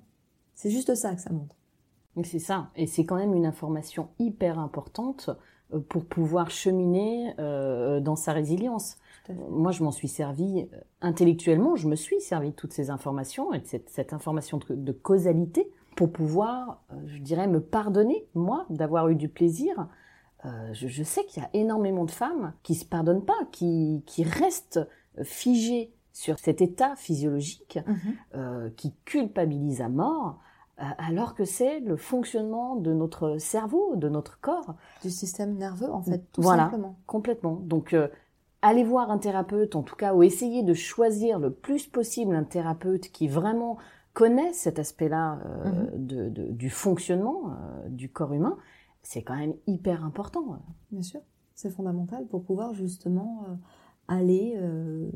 C'est 0.53 0.69
juste 0.69 0.93
ça 0.93 1.15
que 1.15 1.21
ça 1.21 1.31
montre. 1.31 1.55
C'est 2.23 2.37
ça, 2.37 2.69
et 2.75 2.85
c'est 2.85 3.05
quand 3.05 3.15
même 3.15 3.33
une 3.33 3.47
information 3.47 4.09
hyper 4.19 4.59
importante 4.59 5.31
euh, 5.73 5.79
pour 5.79 6.05
pouvoir 6.05 6.51
cheminer 6.51 7.33
euh, 7.39 7.99
dans 8.01 8.15
sa 8.15 8.33
résilience. 8.33 8.97
Moi, 9.49 9.71
je 9.71 9.83
m'en 9.83 9.91
suis 9.91 10.09
servi 10.09 10.67
euh, 10.73 10.77
intellectuellement, 11.01 11.75
je 11.75 11.87
me 11.87 11.95
suis 11.95 12.21
servi 12.21 12.49
de 12.49 12.55
toutes 12.55 12.73
ces 12.73 12.91
informations 12.91 13.51
et 13.53 13.59
de 13.59 13.65
cette, 13.65 14.13
information 14.13 14.59
de, 14.69 14.91
causalité 14.91 15.71
pour 15.95 16.11
pouvoir, 16.11 16.83
je 17.05 17.19
dirais, 17.19 17.47
me 17.47 17.61
pardonner, 17.61 18.27
moi, 18.35 18.65
d'avoir 18.69 19.09
eu 19.09 19.15
du 19.15 19.29
plaisir 19.29 19.87
euh, 20.45 20.73
je, 20.73 21.03
sais 21.03 21.23
qu'il 21.25 21.41
y 21.41 21.45
a 21.45 21.49
énormément 21.53 22.03
de 22.03 22.11
femmes 22.11 22.53
qui 22.63 22.75
se 22.75 22.85
pardonnent 22.85 23.23
pas, 23.23 23.45
qui, 23.51 24.03
qui 24.05 24.23
restent 24.23 24.81
figées 25.23 25.93
sur 26.11 26.37
cet 26.37 26.61
état 26.61 26.95
physiologique, 26.95 27.79
mhm. 27.87 27.97
euh, 28.35 28.69
qui 28.75 28.93
culpabilisent 29.05 29.81
à 29.81 29.89
mort, 29.89 30.39
euh, 30.79 30.83
alors 30.97 31.33
que 31.33 31.45
c'est 31.45 31.79
le 31.79 31.95
fonctionnement 31.95 32.75
de 32.75 32.93
notre 32.93 33.37
cerveau, 33.37 33.95
de 33.95 34.09
notre 34.09 34.39
corps. 34.41 34.75
Du 35.01 35.09
système 35.09 35.55
nerveux, 35.55 35.89
en 35.89 36.01
fait, 36.01 36.23
tout 36.33 36.41
voilà, 36.41 36.63
simplement. 36.63 36.97
complètement. 37.05 37.55
Donc, 37.63 37.95
allez 38.61 38.83
voir 38.83 39.11
un 39.11 39.19
thérapeute, 39.19 39.77
en 39.77 39.83
tout 39.83 39.95
cas, 39.95 40.13
ou 40.13 40.23
essayez 40.23 40.63
de 40.63 40.73
choisir 40.73 41.39
le 41.39 41.51
plus 41.51 41.87
possible 41.87 42.35
un 42.35 42.43
thérapeute 42.43 43.11
qui 43.11 43.29
vraiment 43.29 43.77
connaît 44.13 44.53
cet 44.53 44.79
aspect-là 44.79 45.41
mhm. 45.65 46.05
de, 46.05 46.29
du 46.51 46.69
fonctionnement 46.69 47.55
du 47.89 48.09
corps 48.09 48.33
humain 48.33 48.57
c'est 49.03 49.21
quand 49.21 49.35
même 49.35 49.53
hyper 49.67 50.03
important. 50.03 50.59
Bien 50.91 51.01
sûr, 51.01 51.21
c'est 51.53 51.69
fondamental 51.69 52.25
pour 52.27 52.43
pouvoir 52.43 52.73
justement 52.73 53.45
euh, 53.47 53.55
aller 54.07 54.55
euh, 54.57 55.11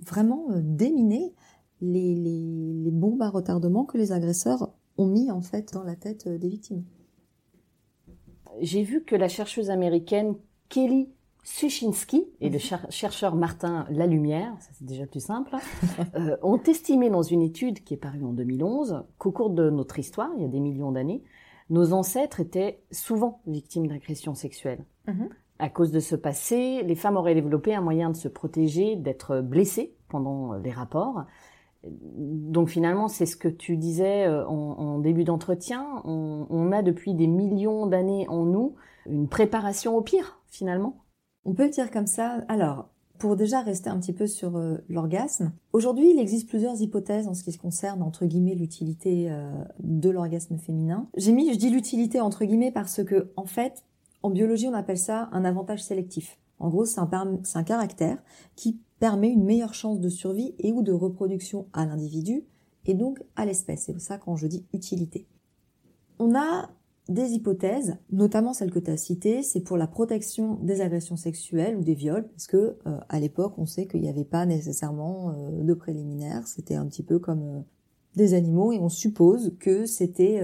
vraiment 0.00 0.50
euh, 0.50 0.60
déminer 0.62 1.34
les, 1.80 2.14
les, 2.14 2.90
bombes 2.90 3.22
à 3.22 3.30
retardement 3.30 3.84
que 3.84 3.98
les 3.98 4.12
agresseurs 4.12 4.72
ont 4.98 5.06
mis 5.06 5.30
en 5.30 5.40
fait 5.40 5.72
dans 5.72 5.82
la 5.82 5.96
tête 5.96 6.28
des 6.28 6.48
victimes. 6.48 6.84
J'ai 8.60 8.84
vu 8.84 9.02
que 9.02 9.16
la 9.16 9.28
chercheuse 9.28 9.70
américaine 9.70 10.36
Kelly 10.68 11.10
Sushinsky 11.44 12.24
et 12.40 12.50
le 12.50 12.58
chercheur 12.58 13.34
Martin 13.34 13.84
Lalumière, 13.90 14.54
ça 14.60 14.70
c'est 14.74 14.86
déjà 14.86 15.06
plus 15.06 15.24
simple, 15.24 15.56
ont 16.42 16.62
estimé 16.62 17.10
dans 17.10 17.22
une 17.22 17.42
étude 17.42 17.82
qui 17.82 17.94
est 17.94 17.98
parue 17.98 18.22
en 18.22 18.32
2011 18.32 19.04
qu'au 19.18 19.32
cours 19.32 19.50
de 19.50 19.68
notre 19.68 19.98
histoire, 19.98 20.30
il 20.36 20.42
y 20.42 20.44
a 20.44 20.48
des 20.48 20.60
millions 20.60 20.92
d'années, 20.92 21.24
nos 21.68 21.92
ancêtres 21.92 22.40
étaient 22.40 22.82
souvent 22.90 23.40
victimes 23.46 23.88
d'agressions 23.88 24.34
sexuelles. 24.34 24.84
Mhm. 25.08 25.30
À 25.58 25.68
cause 25.68 25.90
de 25.90 26.00
ce 26.00 26.16
passé, 26.16 26.82
les 26.82 26.94
femmes 26.94 27.16
auraient 27.16 27.34
développé 27.34 27.74
un 27.74 27.80
moyen 27.80 28.10
de 28.10 28.16
se 28.16 28.28
protéger, 28.28 28.96
d'être 28.96 29.40
blessées 29.40 29.94
pendant 30.08 30.54
les 30.54 30.70
rapports. 30.70 31.24
Donc 31.84 32.68
finalement, 32.68 33.08
c'est 33.08 33.26
ce 33.26 33.36
que 33.36 33.48
tu 33.48 33.76
disais 33.76 34.26
euh, 34.26 34.46
en, 34.46 34.98
début 34.98 35.24
d'entretien, 35.24 36.02
on, 36.04 36.70
a 36.72 36.82
depuis 36.82 37.14
des 37.14 37.26
millions 37.26 37.86
d'années 37.86 38.26
en 38.28 38.44
nous 38.44 38.76
une 39.06 39.28
préparation 39.28 39.96
au 39.96 40.00
pire, 40.00 40.40
finalement. 40.46 41.01
On 41.44 41.54
peut 41.54 41.64
le 41.64 41.70
dire 41.70 41.90
comme 41.90 42.06
ça. 42.06 42.44
Alors, 42.48 42.88
pour 43.18 43.36
déjà 43.36 43.60
rester 43.60 43.88
un 43.88 43.98
petit 44.00 44.12
peu 44.12 44.26
sur 44.26 44.56
euh, 44.56 44.78
l'orgasme, 44.88 45.52
aujourd'hui 45.72 46.10
il 46.10 46.18
existe 46.18 46.48
plusieurs 46.48 46.80
hypothèses 46.80 47.28
en 47.28 47.34
ce 47.34 47.44
qui 47.44 47.56
concerne 47.56 48.02
entre 48.02 48.26
guillemets 48.26 48.54
l'utilité 48.54 49.30
euh, 49.30 49.52
de 49.80 50.10
l'orgasme 50.10 50.58
féminin. 50.58 51.06
J'ai 51.16 51.32
mis, 51.32 51.52
je 51.52 51.58
dis 51.58 51.70
l'utilité 51.70 52.20
entre 52.20 52.44
guillemets 52.44 52.72
parce 52.72 53.04
que 53.04 53.30
en 53.36 53.46
fait, 53.46 53.84
en 54.22 54.30
biologie 54.30 54.66
on 54.66 54.74
appelle 54.74 54.98
ça 54.98 55.28
un 55.30 55.44
avantage 55.44 55.82
sélectif. 55.84 56.38
En 56.58 56.68
gros, 56.68 56.84
c'est 56.84 57.00
un, 57.00 57.08
un 57.54 57.62
caractère 57.64 58.22
qui 58.56 58.80
permet 58.98 59.30
une 59.30 59.44
meilleure 59.44 59.74
chance 59.74 60.00
de 60.00 60.08
survie 60.08 60.54
et 60.58 60.72
ou 60.72 60.82
de 60.82 60.92
reproduction 60.92 61.66
à 61.72 61.86
l'individu 61.86 62.44
et 62.86 62.94
donc 62.94 63.22
à 63.36 63.44
l'espèce. 63.44 63.84
C'est 63.86 64.00
ça 64.00 64.18
quand 64.18 64.36
je 64.36 64.46
dis 64.46 64.66
utilité. 64.72 65.26
On 66.18 66.34
a 66.34 66.70
des 67.08 67.32
hypothèses, 67.32 67.96
notamment 68.10 68.52
celle 68.52 68.70
que 68.70 68.78
tu 68.78 68.90
as 68.90 68.96
citée, 68.96 69.42
c'est 69.42 69.60
pour 69.60 69.76
la 69.76 69.86
protection 69.86 70.54
des 70.62 70.80
agressions 70.80 71.16
sexuelles 71.16 71.76
ou 71.76 71.82
des 71.82 71.94
viols, 71.94 72.28
parce 72.28 72.46
que 72.46 72.76
euh, 72.86 72.98
à 73.08 73.18
l'époque, 73.18 73.54
on 73.58 73.66
sait 73.66 73.86
qu'il 73.86 74.02
n'y 74.02 74.08
avait 74.08 74.24
pas 74.24 74.46
nécessairement 74.46 75.30
euh, 75.30 75.62
de 75.62 75.74
préliminaires, 75.74 76.46
c'était 76.46 76.76
un 76.76 76.86
petit 76.86 77.02
peu 77.02 77.18
comme 77.18 77.42
euh, 77.42 77.60
des 78.14 78.34
animaux 78.34 78.72
et 78.72 78.78
on 78.78 78.88
suppose 78.88 79.54
que 79.58 79.86
c'était 79.86 80.42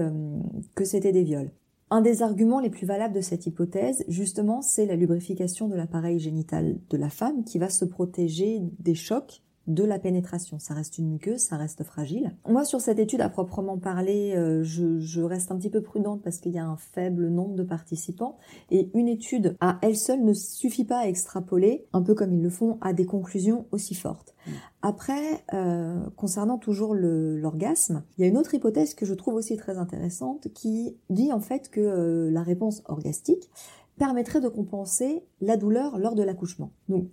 que 0.73 0.85
c'était 0.85 1.11
des 1.11 1.23
viols. 1.23 1.51
Un 1.91 2.01
des 2.01 2.23
arguments 2.23 2.59
les 2.59 2.71
plus 2.71 2.87
valables 2.87 3.13
de 3.13 3.21
cette 3.21 3.45
hypothèse, 3.45 4.03
justement, 4.07 4.63
c'est 4.63 4.87
la 4.87 4.95
lubrification 4.95 5.67
de 5.67 5.75
l'appareil 5.75 6.17
génital 6.17 6.79
de 6.89 6.97
la 6.97 7.11
femme 7.11 7.43
qui 7.43 7.59
va 7.59 7.69
se 7.69 7.85
protéger 7.85 8.63
des 8.79 8.95
chocs 8.95 9.43
de 9.69 9.83
la 9.83 9.99
pénétration. 9.99 10.59
Ça 10.59 10.73
reste 10.73 10.97
une 10.97 11.09
muqueuse, 11.09 11.39
ça 11.39 11.55
reste 11.55 11.83
fragile. 11.83 12.35
Moi, 12.47 12.65
sur 12.65 12.81
cette 12.81 12.99
étude 12.99 13.21
à 13.21 13.29
proprement 13.29 13.77
parler, 13.77 14.33
euh, 14.35 14.63
je, 14.63 14.99
je, 14.99 15.21
reste 15.21 15.51
un 15.51 15.57
petit 15.57 15.69
peu 15.69 15.81
prudente 15.81 16.21
parce 16.23 16.39
qu'il 16.39 16.51
y 16.51 16.59
a 16.59 16.65
un 16.65 16.75
faible 16.75 17.29
nombre 17.29 17.55
de 17.55 17.63
participants 17.63 18.37
et 18.71 18.89
une 18.93 19.07
étude 19.07 19.55
à 19.61 19.77
elle 19.81 19.95
seule 19.95 20.23
ne 20.23 20.33
suffit 20.33 20.85
pas 20.85 20.99
à 20.99 21.07
extrapoler, 21.07 21.85
un 21.93 22.01
peu 22.01 22.15
comme 22.15 22.33
ils 22.33 22.41
le 22.41 22.49
font, 22.49 22.77
à 22.81 22.93
des 22.93 23.05
conclusions 23.05 23.67
aussi 23.71 23.93
fortes. 23.93 24.35
Mmh. 24.45 24.51
Après, 24.81 25.43
euh, 25.53 26.09
concernant 26.15 26.57
toujours 26.57 26.95
l'orgasme, 26.95 28.03
il 28.17 28.21
y 28.21 28.23
a 28.25 28.27
une 28.27 28.37
autre 28.37 28.55
hypothèse 28.55 28.95
que 28.95 29.05
je 29.05 29.13
trouve 29.13 29.35
aussi 29.35 29.55
très 29.55 29.77
intéressante 29.77 30.47
qui 30.53 30.97
dit 31.09 31.31
en 31.31 31.39
fait 31.39 31.69
que 31.69 31.79
euh, 31.79 32.31
la 32.31 32.41
réponse 32.41 32.81
orgastique 32.85 33.49
permettrait 33.97 34.41
de 34.41 34.47
compenser 34.47 35.23
la 35.41 35.57
douleur 35.57 35.99
lors 35.99 36.15
de 36.15 36.23
l'accouchement. 36.23 36.71
Donc, 36.87 37.09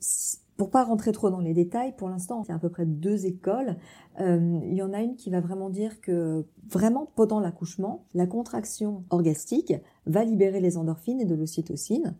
pour 0.56 0.70
pas 0.70 0.84
rentrer 0.84 1.12
trop 1.12 1.30
dans 1.30 1.40
les 1.40 1.54
détails, 1.54 1.94
pour 1.96 2.08
l'instant, 2.08 2.42
a 2.48 2.54
à 2.54 2.58
peu 2.58 2.70
près 2.70 2.86
deux 2.86 3.26
écoles. 3.26 3.76
Euh, 4.20 4.60
il 4.64 4.74
y 4.74 4.82
en 4.82 4.92
a 4.92 5.02
une 5.02 5.16
qui 5.16 5.30
va 5.30 5.40
vraiment 5.40 5.70
dire 5.70 6.00
que 6.00 6.46
vraiment 6.68 7.10
pendant 7.14 7.40
l'accouchement, 7.40 8.06
la 8.14 8.26
contraction 8.26 9.04
orgastique 9.10 9.74
va 10.06 10.24
libérer 10.24 10.60
les 10.60 10.78
endorphines 10.78 11.20
et 11.20 11.26
de 11.26 11.34
l'ocytocine, 11.34 12.16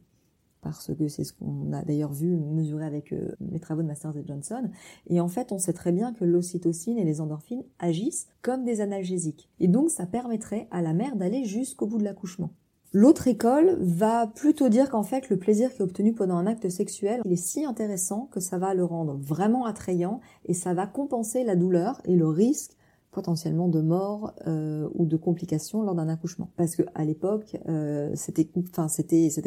parce 0.60 0.92
que 0.94 1.08
c'est 1.08 1.24
ce 1.24 1.32
qu'on 1.32 1.72
a 1.72 1.82
d'ailleurs 1.82 2.12
vu 2.12 2.36
mesurer 2.36 2.84
avec 2.84 3.12
euh, 3.12 3.34
les 3.40 3.60
travaux 3.60 3.82
de 3.82 3.86
Masters 3.86 4.16
et 4.16 4.24
Johnson. 4.26 4.68
Et 5.06 5.20
en 5.20 5.28
fait, 5.28 5.52
on 5.52 5.58
sait 5.58 5.72
très 5.72 5.92
bien 5.92 6.12
que 6.12 6.24
l'ocytocine 6.24 6.98
et 6.98 7.04
les 7.04 7.20
endorphines 7.20 7.64
agissent 7.78 8.26
comme 8.42 8.64
des 8.64 8.80
analgésiques. 8.80 9.48
Et 9.60 9.68
donc, 9.68 9.90
ça 9.90 10.06
permettrait 10.06 10.68
à 10.70 10.82
la 10.82 10.92
mère 10.92 11.16
d'aller 11.16 11.44
jusqu'au 11.44 11.86
bout 11.86 11.98
de 11.98 12.04
l'accouchement. 12.04 12.50
L'autre 12.98 13.28
école 13.28 13.76
va 13.78 14.26
plutôt 14.26 14.70
dire 14.70 14.88
qu'en 14.88 15.02
fait 15.02 15.28
le 15.28 15.36
plaisir 15.36 15.70
qui 15.70 15.80
est 15.80 15.82
obtenu 15.82 16.14
pendant 16.14 16.36
un 16.36 16.46
acte 16.46 16.70
sexuel, 16.70 17.20
est 17.30 17.36
si 17.36 17.62
intéressant 17.62 18.26
que 18.32 18.40
ça 18.40 18.56
va 18.56 18.72
le 18.72 18.86
rendre 18.86 19.18
vraiment 19.20 19.66
attrayant 19.66 20.22
et 20.46 20.54
ça 20.54 20.72
va 20.72 20.86
compenser 20.86 21.44
la 21.44 21.56
douleur 21.56 22.00
et 22.06 22.16
le 22.16 22.26
risque 22.26 22.72
potentiellement 23.10 23.68
de 23.68 23.82
mort 23.82 24.32
euh, 24.46 24.88
ou 24.94 25.04
de 25.04 25.18
complications 25.18 25.82
lors 25.82 25.94
d'un 25.94 26.08
accouchement. 26.08 26.48
Parce 26.56 26.74
que 26.74 26.84
à 26.94 27.04
l'époque, 27.04 27.58
euh, 27.68 28.12
c'était, 28.14 28.44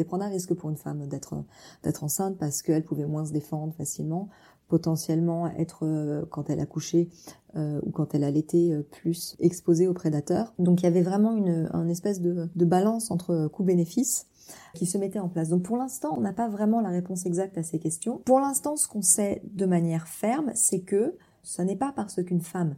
prendre 0.04 0.22
un 0.22 0.28
risque 0.28 0.54
pour 0.54 0.70
une 0.70 0.76
femme 0.76 1.08
d'être 1.08 2.04
enceinte 2.04 2.38
parce 2.38 2.62
qu'elle 2.62 2.84
pouvait 2.84 3.06
moins 3.06 3.24
se 3.24 3.32
défendre 3.32 3.74
facilement, 3.74 4.28
potentiellement 4.70 5.48
être 5.58 5.84
euh, 5.84 6.24
quand 6.30 6.48
elle 6.48 6.60
accouchait 6.60 7.08
euh, 7.56 7.80
ou 7.84 7.90
quand 7.90 8.14
elle 8.14 8.24
allaitait 8.24 8.70
euh, 8.70 8.82
plus 8.82 9.36
exposée 9.40 9.86
aux 9.86 9.92
prédateurs. 9.92 10.54
Donc 10.58 10.80
il 10.80 10.84
y 10.84 10.86
avait 10.86 11.02
vraiment 11.02 11.36
une, 11.36 11.68
une 11.74 11.90
espèce 11.90 12.20
de, 12.20 12.48
de 12.54 12.64
balance 12.64 13.10
entre 13.10 13.48
coût-bénéfice 13.48 14.28
qui 14.74 14.86
se 14.86 14.96
mettait 14.96 15.18
en 15.18 15.28
place. 15.28 15.48
Donc 15.48 15.62
pour 15.62 15.76
l'instant, 15.76 16.14
on 16.16 16.20
n'a 16.20 16.32
pas 16.32 16.48
vraiment 16.48 16.80
la 16.80 16.88
réponse 16.88 17.26
exacte 17.26 17.58
à 17.58 17.62
ces 17.62 17.78
questions. 17.78 18.22
Pour 18.24 18.40
l'instant, 18.40 18.76
ce 18.76 18.88
qu'on 18.88 19.02
sait 19.02 19.42
de 19.44 19.66
manière 19.66 20.08
ferme, 20.08 20.52
c'est 20.54 20.80
que 20.80 21.16
ce 21.42 21.60
n'est 21.62 21.76
pas 21.76 21.92
parce 21.94 22.22
qu'une 22.22 22.40
femme 22.40 22.76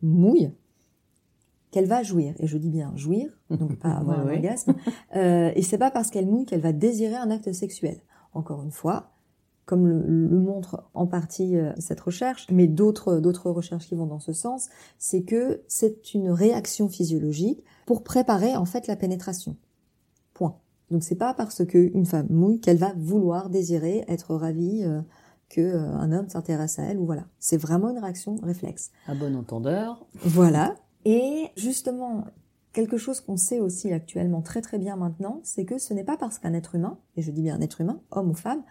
mouille, 0.00 0.50
qu'elle 1.72 1.86
va 1.86 2.04
jouir. 2.04 2.34
Et 2.38 2.46
je 2.46 2.58
dis 2.58 2.70
bien 2.70 2.92
jouir, 2.94 3.30
donc 3.50 3.76
pas 3.78 3.88
avoir 3.96 4.20
un 4.20 4.28
orgasme. 4.28 4.74
Euh, 5.16 5.50
et 5.56 5.62
c'est 5.62 5.78
pas 5.78 5.90
parce 5.90 6.10
qu'elle 6.10 6.26
mouille 6.26 6.44
qu'elle 6.44 6.60
va 6.60 6.72
désirer 6.72 7.16
un 7.16 7.30
acte 7.30 7.52
sexuel. 7.52 7.98
Encore 8.34 8.62
une 8.62 8.70
fois, 8.70 9.10
comme 9.64 9.86
le, 9.86 10.38
montre 10.38 10.84
en 10.94 11.06
partie 11.06 11.56
euh, 11.56 11.72
cette 11.78 12.00
recherche, 12.00 12.46
mais 12.50 12.66
d'autres 12.66 13.20
d'autres 13.20 13.50
recherches 13.50 13.86
qui 13.86 13.94
vont 13.94 14.06
dans 14.06 14.18
ce 14.18 14.32
sens, 14.32 14.68
c'est 14.98 15.22
que 15.22 15.62
c'est 15.68 16.14
une 16.14 16.30
réaction 16.30 16.88
physiologique 16.88 17.62
pour 17.86 18.02
préparer 18.02 18.56
en 18.56 18.64
fait 18.64 18.86
la 18.86 18.96
pénétration. 18.96 19.56
Point. 20.34 20.56
Donc 20.90 21.04
c'est 21.04 21.16
pas 21.16 21.34
parce 21.34 21.64
qu'une 21.64 22.06
femme 22.06 22.26
mouille 22.30 22.60
qu'elle 22.60 22.78
va 22.78 22.92
vouloir 22.96 23.50
désirer 23.50 24.04
être 24.08 24.34
ravie. 24.34 24.82
Euh, 24.84 25.00
que 25.52 25.60
euh, 25.60 25.86
un 25.96 26.12
homme 26.12 26.30
s'intéresse 26.30 26.78
à 26.78 26.84
elle 26.84 26.98
ou 26.98 27.04
voilà. 27.04 27.26
C'est 27.38 27.58
vraiment 27.58 27.90
une 27.90 27.98
réaction 27.98 28.36
réflexe. 28.42 28.90
À 29.06 29.14
bon 29.14 29.36
entendeur. 29.36 30.02
Voilà. 30.24 30.74
Et 31.04 31.50
justement, 31.56 32.24
quelque 32.72 32.96
chose 32.96 33.20
qu'on 33.20 33.36
sait 33.36 33.60
aussi 33.60 33.92
actuellement 33.92 34.40
très 34.40 34.62
très 34.62 34.78
bien 34.78 34.96
maintenant, 34.96 35.40
c'est 35.44 35.64
que 35.64 35.78
ce 35.78 35.94
n'est 35.94 36.04
pas 36.04 36.16
parce 36.16 36.38
qu'un 36.38 36.54
être 36.54 36.74
humain, 36.74 36.98
et 37.16 37.22
je 37.22 37.30
dis 37.30 37.42
bien 37.42 37.56
un 37.56 37.60
être 37.60 37.80
humain, 37.80 38.00
homme 38.10 38.30
ou 38.30 38.34
femme, 38.34 38.62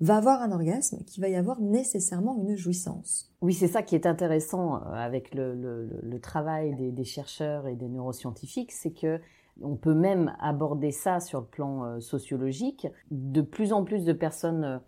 va 0.00 0.16
avoir 0.16 0.42
un 0.42 0.52
orgasme 0.52 1.02
qu'il 1.04 1.22
va 1.22 1.28
y 1.28 1.36
avoir 1.36 1.60
nécessairement 1.60 2.36
une 2.36 2.56
jouissance. 2.56 3.32
Oui, 3.40 3.54
c'est 3.54 3.68
ça 3.68 3.82
qui 3.82 3.94
est 3.94 4.06
intéressant 4.06 4.76
euh, 4.76 4.92
avec 4.92 5.34
le, 5.34 5.54
le, 5.54 5.88
le 6.02 6.20
travail 6.20 6.74
des, 6.74 6.92
des, 6.92 7.04
chercheurs 7.04 7.66
et 7.66 7.76
des 7.76 7.88
neuroscientifiques, 7.88 8.72
c'est 8.72 8.92
que 8.92 9.20
on 9.62 9.76
peut 9.76 9.94
même 9.94 10.34
aborder 10.38 10.90
ça 10.90 11.20
sur 11.20 11.40
le 11.40 11.46
plan 11.46 11.84
euh, 11.84 12.00
sociologique. 12.00 12.86
De 13.10 13.40
plus 13.40 13.72
en 13.72 13.84
plus 13.84 14.04
de 14.04 14.12
personnes 14.12 14.80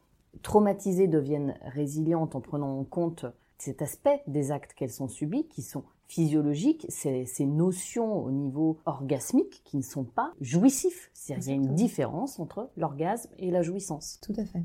traumatisées 0.42 1.09
deviennent 1.09 1.59
résilientes 1.62 2.35
en 2.35 2.40
prenant 2.40 2.79
en 2.79 2.85
compte 2.85 3.25
cet 3.57 3.83
aspect 3.83 4.23
des 4.27 4.53
actes 4.53 4.75
qu'elles 4.75 4.92
sont 4.92 5.09
subis, 5.09 5.49
qui 5.49 5.62
sont 5.62 5.85
physiologiques, 6.07 6.87
ces, 6.88 7.27
ces 7.27 7.44
notions 7.44 8.25
au 8.25 8.31
niveau 8.31 8.79
orgasmique 8.87 9.62
qui 9.64 9.77
ne 9.77 9.83
sont 9.83 10.05
pas 10.05 10.33
jouissifs. 10.40 11.11
Il 11.29 11.47
y 11.47 11.51
a 11.51 11.55
une 11.55 11.75
différence 11.75 12.38
entre 12.38 12.71
l'orgasme 12.77 13.31
et 13.38 13.51
la 13.51 13.62
jouissance. 13.62 14.18
Tout 14.23 14.33
à 14.38 14.44
fait. 14.44 14.62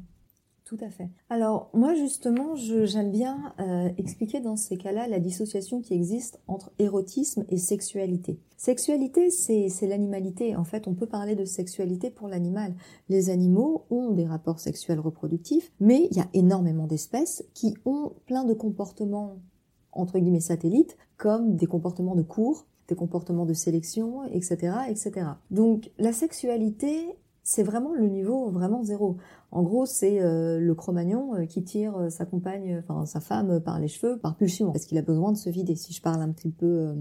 Tout 0.66 0.78
à 0.80 0.90
fait. 0.90 1.10
Alors 1.30 1.70
moi 1.74 1.94
justement, 1.94 2.56
j'aime 2.56 3.12
bien 3.12 3.54
euh, 3.60 3.90
expliquer 3.98 4.40
dans 4.40 4.56
ces 4.56 4.78
cas-là 4.78 5.08
la 5.08 5.20
dissociation 5.20 5.82
qui 5.82 5.94
existe 5.94 6.40
entre 6.48 6.72
érotisme 6.80 7.44
et 7.50 7.58
sexualité. 7.58 8.40
Sexualité, 8.56 9.30
c'est 9.30 9.88
l'animalité. 9.88 10.56
En 10.56 10.64
fait, 10.64 10.88
on 10.88 10.94
peut 10.94 11.06
parler 11.06 11.36
de 11.36 11.44
sexualité 11.44 12.10
pour 12.10 12.30
l'animal. 12.30 12.74
Les 13.10 13.30
animaux 13.30 13.86
ont 13.90 14.12
des 14.12 14.26
rapports 14.26 14.62
sexuels 14.62 15.02
reproductifs, 15.02 15.74
mais 15.82 16.08
il 16.10 16.16
y 16.16 16.22
a 16.22 16.30
énormément 16.34 16.88
d'espèces 16.88 17.44
qui 17.54 17.76
ont 17.84 18.14
plein 18.26 18.46
de 18.46 18.54
comportements 18.54 19.36
entre 19.92 20.18
guillemets 20.18 20.40
satellites, 20.40 20.98
comme 21.18 21.56
des 21.56 21.68
comportements 21.68 22.16
de 22.16 22.24
cours, 22.24 22.66
des 22.88 22.96
comportements 22.96 23.46
de 23.46 23.54
sélection, 23.54 24.24
etc., 24.26 24.76
etc. 24.90 25.28
Donc 25.52 25.92
la 25.98 26.14
sexualité, 26.14 27.18
c'est 27.44 27.64
vraiment 27.64 27.94
le 27.94 28.08
niveau 28.08 28.50
vraiment 28.50 28.84
zéro. 28.84 29.18
En 29.52 29.64
gros, 29.64 29.86
c'est 29.86 30.22
euh, 30.22 30.60
le 30.60 30.74
Cro-Magnon 30.74 31.36
euh, 31.36 31.46
qui 31.46 31.64
tire 31.64 31.98
euh, 31.98 32.10
sa 32.10 32.26
compagne, 32.26 32.80
enfin 32.80 33.06
sa 33.06 33.20
femme 33.20 33.60
par 33.60 33.80
les 33.80 33.90
cheveux 33.90 34.18
par 34.18 34.36
pulsion, 34.36 34.72
parce 34.72 34.86
qu'il 34.86 34.98
a 34.98 35.02
besoin 35.02 35.32
de 35.34 35.38
se 35.38 35.50
vider. 35.50 35.76
Si 35.76 35.94
je 35.94 36.02
parle 36.02 36.22
un 36.22 36.32
petit 36.32 36.52
peu 36.52 36.94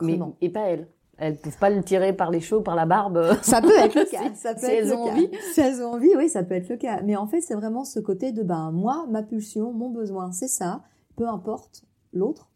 Mais 0.00 0.18
et 0.40 0.48
pas 0.48 0.68
elle. 0.68 0.88
Elles 1.18 1.36
peuvent 1.36 1.58
pas 1.58 1.68
le 1.68 1.82
tirer 1.82 2.14
par 2.14 2.30
les 2.30 2.40
cheveux, 2.40 2.62
par 2.62 2.74
la 2.74 2.86
barbe. 2.86 3.36
Ça 3.42 3.60
peut 3.60 3.78
être 3.78 3.94
le 3.94 4.04
cas. 4.10 4.34
Ça 4.34 4.54
peut 4.54 4.60
si 4.66 4.72
elles 4.72 4.90
ont 4.94 5.02
envie. 5.02 5.28
Si 5.52 5.60
elles 5.60 5.82
ont 5.82 5.92
envie, 5.92 6.16
oui, 6.16 6.30
ça 6.30 6.42
peut 6.42 6.54
être 6.54 6.70
le 6.70 6.78
cas. 6.78 7.02
Mais 7.02 7.14
en 7.14 7.26
fait, 7.26 7.42
c'est 7.42 7.54
vraiment 7.54 7.84
ce 7.84 8.00
côté 8.00 8.32
de, 8.32 8.42
ben, 8.42 8.70
moi, 8.72 9.06
ma 9.10 9.22
pulsion, 9.22 9.74
mon 9.74 9.90
besoin, 9.90 10.32
c'est 10.32 10.48
ça. 10.48 10.80
Peu 11.16 11.28
importe 11.28 11.84
l'autre. 12.14 12.48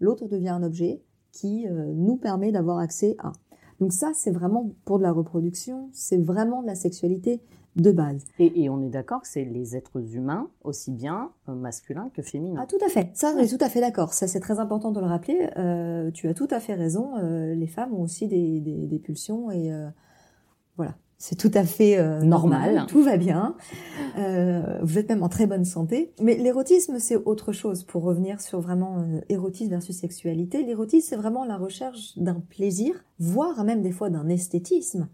L'autre 0.00 0.28
devient 0.28 0.48
un 0.48 0.62
objet 0.62 1.02
qui 1.30 1.66
nous 1.68 2.16
permet 2.16 2.52
d'avoir 2.52 2.78
accès 2.78 3.16
à. 3.18 3.32
Donc 3.80 3.92
ça, 3.92 4.12
c'est 4.14 4.30
vraiment 4.30 4.70
pour 4.84 4.98
de 4.98 5.02
la 5.02 5.12
reproduction, 5.12 5.88
c'est 5.92 6.16
vraiment 6.16 6.62
de 6.62 6.66
la 6.66 6.74
sexualité 6.74 7.40
de 7.76 7.92
base. 7.92 8.24
Et, 8.38 8.70
on 8.70 8.82
est 8.82 8.88
d'accord 8.88 9.20
que 9.20 9.28
c'est 9.28 9.44
les 9.44 9.76
êtres 9.76 10.00
humains, 10.14 10.48
aussi 10.64 10.90
bien 10.90 11.30
euh, 11.48 11.54
masculins 11.54 12.10
que 12.14 12.22
féminins. 12.22 12.60
Ah 12.62 12.66
tout 12.66 12.82
à 12.84 12.88
fait, 12.88 13.10
ça 13.12 13.34
on 13.36 13.38
est 13.38 13.54
tout 13.54 13.62
à 13.62 13.68
fait 13.68 13.80
d'accord. 13.80 14.14
Ça 14.14 14.26
c'est 14.26 14.40
très 14.40 14.58
important 14.58 14.92
de 14.92 15.00
le 15.00 15.06
rappeler. 15.06 15.50
Euh, 15.58 16.10
tu 16.10 16.28
as 16.28 16.34
tout 16.34 16.48
à 16.50 16.58
fait 16.58 16.74
raison. 16.74 17.16
Euh, 17.18 17.54
les 17.54 17.66
femmes 17.66 17.92
ont 17.92 18.02
aussi 18.02 18.28
des, 18.28 18.60
des, 18.60 18.86
des 18.86 18.98
pulsions 18.98 19.50
et 19.50 19.70
voilà. 20.76 20.94
C'est 21.18 21.36
tout 21.36 21.50
à 21.54 21.64
fait 21.64 22.20
normal. 22.22 22.84
tout 22.88 23.02
va 23.02 23.16
bien. 23.16 23.56
vous 24.16 24.98
êtes 24.98 25.08
même 25.08 25.22
en 25.22 25.28
très 25.28 25.46
bonne 25.46 25.64
santé. 25.64 26.12
Mais 26.20 26.36
l'érotisme, 26.36 26.98
c'est 26.98 27.16
autre 27.16 27.52
chose. 27.52 27.84
Pour 27.84 28.02
revenir 28.02 28.40
sur 28.40 28.60
vraiment 28.60 29.04
érotisme 29.28 29.70
versus 29.70 29.96
sexualité, 29.96 30.62
l'érotisme, 30.62 31.08
c'est 31.08 31.16
vraiment 31.16 31.44
la 31.44 31.56
recherche 31.56 32.18
d'un 32.18 32.40
plaisir, 32.40 33.04
voire 33.18 33.64
même 33.64 33.82
des 33.82 33.92
fois 33.92 34.10
d'un 34.10 34.28
esthétisme 34.28 35.08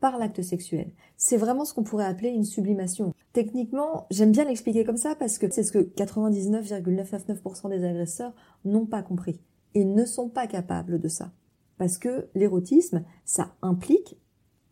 par 0.00 0.18
l'acte 0.18 0.42
sexuel. 0.42 0.92
C'est 1.16 1.36
vraiment 1.36 1.64
ce 1.64 1.72
qu'on 1.74 1.82
pourrait 1.82 2.04
appeler 2.04 2.28
une 2.28 2.44
sublimation. 2.44 3.14
Techniquement, 3.32 4.06
j'aime 4.10 4.30
bien 4.32 4.44
l'expliquer 4.44 4.84
comme 4.84 4.96
ça 4.96 5.14
parce 5.14 5.38
que 5.38 5.50
c'est 5.50 5.62
ce 5.62 5.72
que 5.72 5.78
99,999% 5.78 7.70
des 7.70 7.84
agresseurs 7.84 8.34
n'ont 8.64 8.86
pas 8.86 9.02
compris 9.02 9.40
et 9.74 9.84
ne 9.84 10.04
sont 10.04 10.28
pas 10.28 10.46
capables 10.46 11.00
de 11.00 11.08
ça. 11.08 11.32
Parce 11.78 11.98
que 11.98 12.28
l'érotisme, 12.34 13.04
ça 13.24 13.54
implique 13.62 14.18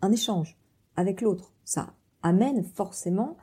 un 0.05 0.13
échange 0.13 0.57
avec 0.97 1.21
l'autre. 1.21 1.53
Ça 1.65 1.95
amène 2.23 2.63
forcément 2.63 3.37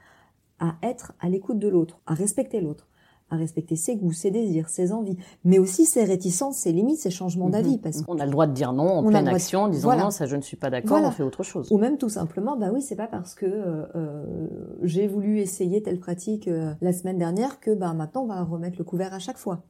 à 0.59 0.75
être 0.83 1.13
à 1.19 1.29
l'écoute 1.29 1.59
de 1.59 1.67
l'autre, 1.67 1.99
à 2.05 2.13
respecter 2.13 2.61
l'autre 2.61 2.87
à 3.31 3.37
respecter 3.37 3.77
ses 3.77 3.95
goûts, 3.95 4.11
ses 4.11 4.29
désirs, 4.29 4.69
ses 4.69 4.91
envies, 4.91 5.17
mais 5.45 5.57
aussi 5.57 5.85
ses 5.85 6.03
réticences, 6.03 6.57
ses 6.57 6.73
limites, 6.73 6.99
ses 6.99 7.09
changements 7.09 7.45
mhm. 7.45 7.51
d'avis. 7.53 7.77
Parce 7.77 8.01
qu'on 8.01 8.19
a 8.19 8.25
le 8.25 8.31
droit 8.31 8.45
de 8.45 8.51
dire 8.51 8.73
non 8.73 8.89
en 8.89 9.03
pleine 9.03 9.27
action, 9.27 9.61
en 9.61 9.67
disant 9.69 9.95
non, 9.97 10.11
ça 10.11 10.25
je 10.25 10.35
ne 10.35 10.41
suis 10.41 10.57
pas 10.57 10.69
d'accord, 10.69 10.99
on 11.01 11.11
fait 11.11 11.23
autre 11.23 11.43
chose. 11.43 11.71
Ou 11.71 11.77
même 11.77 11.97
tout 11.97 12.09
simplement, 12.09 12.57
bah 12.57 12.69
oui, 12.73 12.81
c'est 12.81 12.97
pas 12.97 13.07
parce 13.07 13.33
que 13.33 13.45
euh, 13.45 13.85
euh 13.95 14.47
j'ai 14.83 15.07
voulu 15.07 15.39
essayer 15.39 15.81
telle 15.81 15.99
pratique 15.99 16.47
euh, 16.47 16.73
la 16.81 16.91
semaine 16.91 17.17
dernière 17.17 17.59
que 17.59 17.71
bah 17.71 17.93
maintenant 17.93 18.23
on 18.23 18.27
va 18.27 18.43
remettre 18.43 18.77
le 18.77 18.83
couvert 18.83 19.13
à 19.13 19.19
chaque 19.19 19.37
fois. 19.37 19.63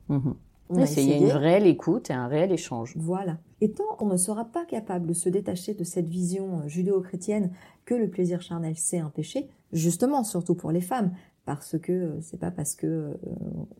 Mhm. 0.71 0.85
Il 0.97 1.09
y 1.09 1.13
a 1.13 1.17
une 1.17 1.31
réelle 1.31 1.67
écoute 1.67 2.09
et 2.09 2.13
un 2.13 2.27
réel 2.27 2.51
échange. 2.51 2.93
Voilà. 2.97 3.37
Et 3.61 3.71
tant 3.71 3.95
qu'on 3.97 4.07
ne 4.07 4.17
sera 4.17 4.45
pas 4.45 4.65
capable 4.65 5.07
de 5.07 5.13
se 5.13 5.29
détacher 5.29 5.73
de 5.73 5.83
cette 5.83 6.07
vision 6.07 6.61
euh, 6.61 6.67
judéo-chrétienne 6.67 7.51
que 7.85 7.93
le 7.93 8.09
plaisir 8.09 8.41
charnel 8.41 8.75
c'est 8.77 8.99
un 8.99 9.09
péché, 9.09 9.49
justement, 9.73 10.23
surtout 10.23 10.55
pour 10.55 10.71
les 10.71 10.81
femmes, 10.81 11.11
parce 11.45 11.77
que 11.77 12.17
c'est 12.21 12.39
pas 12.39 12.51
parce 12.51 12.75
que 12.75 13.17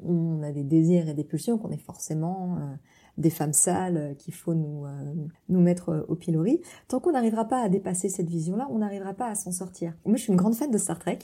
on 0.03 0.41
a 0.41 0.51
des 0.51 0.63
désirs 0.63 1.07
et 1.07 1.13
des 1.13 1.23
pulsions 1.23 1.57
qu'on 1.57 1.69
est 1.69 1.77
forcément 1.77 2.57
des 3.17 3.29
femmes 3.29 3.53
sales 3.53 4.15
qu'il 4.17 4.33
faut 4.33 4.55
nous 4.55 4.85
nous 5.47 5.61
mettre 5.61 6.05
au 6.07 6.15
pilori. 6.15 6.61
Tant 6.87 6.99
qu'on 6.99 7.11
n'arrivera 7.11 7.45
pas 7.45 7.61
à 7.61 7.69
dépasser 7.69 8.09
cette 8.09 8.29
vision-là, 8.29 8.67
on 8.71 8.79
n'arrivera 8.79 9.13
pas 9.13 9.27
à 9.27 9.35
s'en 9.35 9.51
sortir. 9.51 9.93
Moi, 10.05 10.17
je 10.17 10.23
suis 10.23 10.31
une 10.31 10.37
grande 10.37 10.55
fan 10.55 10.71
de 10.71 10.77
Star 10.79 10.97
Trek. 10.97 11.19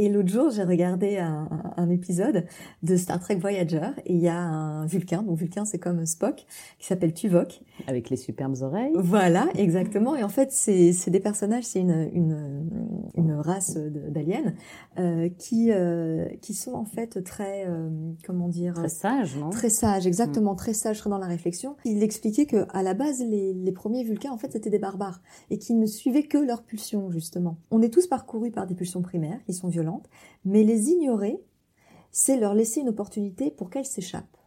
Et 0.00 0.08
l'autre 0.08 0.28
jour, 0.28 0.50
j'ai 0.50 0.62
regardé 0.62 1.18
un, 1.18 1.48
un, 1.76 1.90
épisode 1.90 2.46
de 2.84 2.96
Star 2.96 3.18
Trek 3.18 3.34
Voyager 3.34 3.90
et 4.06 4.14
il 4.14 4.20
y 4.20 4.28
a 4.28 4.38
un 4.38 4.86
Vulcain, 4.86 5.24
donc 5.24 5.36
Vulcain 5.36 5.64
c'est 5.64 5.80
comme 5.80 6.06
Spock, 6.06 6.46
qui 6.78 6.86
s'appelle 6.86 7.12
Tuvok. 7.12 7.62
Avec 7.88 8.08
les 8.08 8.16
superbes 8.16 8.54
oreilles. 8.62 8.92
Voilà, 8.94 9.48
exactement. 9.56 10.14
Et 10.14 10.22
en 10.22 10.28
fait, 10.28 10.52
c'est 10.52 11.10
des 11.10 11.18
personnages, 11.18 11.64
c'est 11.64 11.80
une, 11.80 12.08
une, 12.12 12.70
une, 13.16 13.32
race 13.32 13.76
d'aliens 13.76 14.54
euh, 15.00 15.28
qui, 15.36 15.72
euh, 15.72 16.28
qui 16.42 16.54
sont 16.54 16.74
en 16.74 16.84
fait 16.84 17.24
très, 17.24 17.66
euh, 17.66 17.88
comment 18.24 18.48
dire 18.48 18.74
Très 18.74 18.88
sages, 18.88 19.36
non? 19.36 19.50
Très 19.50 19.68
sages, 19.68 20.06
exactement, 20.06 20.52
mm. 20.52 20.58
très 20.58 20.74
sages, 20.74 20.98
très 20.98 21.10
dans 21.10 21.18
la 21.18 21.26
réflexion. 21.26 21.74
Il 21.84 22.04
expliquait 22.04 22.46
que 22.46 22.66
à 22.70 22.84
la 22.84 22.94
base, 22.94 23.20
les, 23.20 23.52
les 23.52 23.72
premiers 23.72 24.04
Vulcains, 24.04 24.30
en 24.30 24.38
fait, 24.38 24.52
c'était 24.52 24.70
des 24.70 24.78
barbares 24.78 25.20
et 25.50 25.58
qui 25.58 25.74
ne 25.74 25.86
suivaient 25.86 26.28
que 26.28 26.38
leurs 26.38 26.62
pulsions, 26.62 27.10
justement. 27.10 27.58
On 27.72 27.82
est 27.82 27.92
tous 27.92 28.06
parcourus 28.06 28.52
par 28.52 28.68
des 28.68 28.76
pulsions 28.76 29.02
primaires 29.02 29.40
qui 29.44 29.52
sont 29.52 29.66
violentes 29.66 29.87
mais 30.44 30.64
les 30.64 30.90
ignorer, 30.90 31.40
c'est 32.10 32.38
leur 32.38 32.54
laisser 32.54 32.80
une 32.80 32.88
opportunité 32.88 33.50
pour 33.50 33.70
qu'elles 33.70 33.86
s'échappent. 33.86 34.38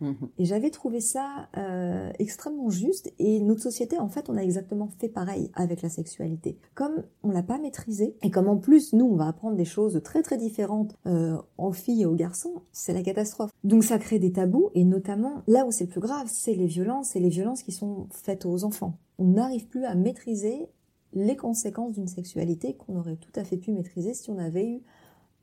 Mhm. 0.00 0.28
Et 0.38 0.44
j'avais 0.44 0.70
trouvé 0.70 1.00
ça 1.00 1.48
euh, 1.56 2.10
extrêmement 2.18 2.70
juste. 2.70 3.12
Et 3.18 3.40
notre 3.40 3.62
société, 3.62 3.98
en 3.98 4.08
fait, 4.08 4.28
on 4.28 4.36
a 4.36 4.42
exactement 4.42 4.88
fait 4.98 5.08
pareil 5.08 5.50
avec 5.54 5.82
la 5.82 5.88
sexualité. 5.88 6.58
Comme 6.74 7.02
on 7.22 7.30
l'a 7.30 7.42
pas 7.42 7.58
maîtrisé, 7.58 8.16
et 8.22 8.30
comme 8.30 8.48
en 8.48 8.56
plus 8.56 8.92
nous, 8.92 9.06
on 9.06 9.16
va 9.16 9.26
apprendre 9.26 9.56
des 9.56 9.64
choses 9.64 10.00
très 10.04 10.22
très 10.22 10.36
différentes 10.36 10.94
euh, 11.06 11.36
aux 11.56 11.72
filles 11.72 12.02
et 12.02 12.06
aux 12.06 12.14
garçons, 12.14 12.62
c'est 12.72 12.92
la 12.92 13.02
catastrophe. 13.02 13.50
Donc 13.64 13.84
ça 13.84 13.98
crée 13.98 14.18
des 14.18 14.32
tabous, 14.32 14.70
et 14.74 14.84
notamment 14.84 15.42
là 15.46 15.66
où 15.66 15.72
c'est 15.72 15.84
le 15.84 15.90
plus 15.90 16.00
grave, 16.00 16.28
c'est 16.30 16.54
les 16.54 16.66
violences, 16.66 17.16
et 17.16 17.20
les 17.20 17.28
violences 17.28 17.62
qui 17.62 17.72
sont 17.72 18.06
faites 18.10 18.46
aux 18.46 18.64
enfants. 18.64 18.98
On 19.18 19.26
n'arrive 19.32 19.66
plus 19.66 19.84
à 19.84 19.96
maîtriser 19.96 20.68
les 21.12 21.36
conséquences 21.36 21.92
d'une 21.92 22.08
sexualité 22.08 22.74
qu'on 22.74 22.96
aurait 22.96 23.16
tout 23.16 23.32
à 23.34 23.44
fait 23.44 23.56
pu 23.56 23.72
maîtriser 23.72 24.14
si 24.14 24.30
on 24.30 24.38
avait 24.38 24.68
eu 24.68 24.82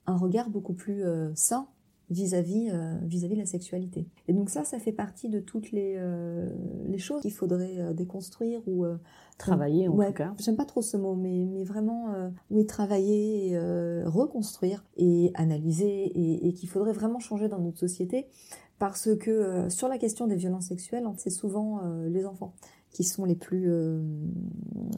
un 0.07 0.17
regard 0.17 0.49
beaucoup 0.49 0.73
plus 0.73 1.03
euh, 1.03 1.31
sain 1.35 1.67
vis-à-vis 2.11 2.69
euh, 2.71 2.97
vis-à-vis 3.01 3.33
de 3.33 3.39
la 3.39 3.47
sexualité. 3.47 4.07
Et 4.27 4.33
donc 4.33 4.51
ça, 4.51 4.63
ça 4.63 4.77
fait 4.77 4.91
partie 4.91 5.27
de 5.27 5.39
toutes 5.39 5.71
les, 5.71 5.95
euh, 5.97 6.47
les 6.87 6.99
choses 6.99 7.23
qu'il 7.23 7.33
faudrait 7.33 7.95
déconstruire 7.95 8.61
ou 8.67 8.85
travailler 9.39 9.87
en 9.87 9.97
tout 9.97 10.13
cas. 10.13 10.35
J'aime 10.37 10.55
pas 10.55 10.65
trop 10.65 10.83
ce 10.83 10.97
mot, 10.97 11.15
mais, 11.15 11.47
mais 11.51 11.63
vraiment 11.63 12.13
oui 12.51 12.67
travailler, 12.67 13.49
et, 13.49 13.59
reconstruire 14.05 14.85
et 14.97 15.31
analyser 15.33 16.03
et, 16.05 16.47
et 16.47 16.53
qu'il 16.53 16.69
faudrait 16.69 16.93
vraiment 16.93 17.17
changer 17.17 17.47
dans 17.47 17.59
notre 17.59 17.79
société 17.79 18.27
parce 18.77 19.15
que 19.15 19.67
sur 19.69 19.87
la 19.87 19.97
question 19.97 20.27
des 20.27 20.35
violences 20.35 20.67
sexuelles, 20.67 21.07
c'est 21.17 21.31
souvent 21.31 21.81
les 22.07 22.27
enfants 22.27 22.53
qui 22.95 23.03
sont 23.03 23.25
les 23.25 23.35
plus 23.35 23.69
euh, 23.69 24.01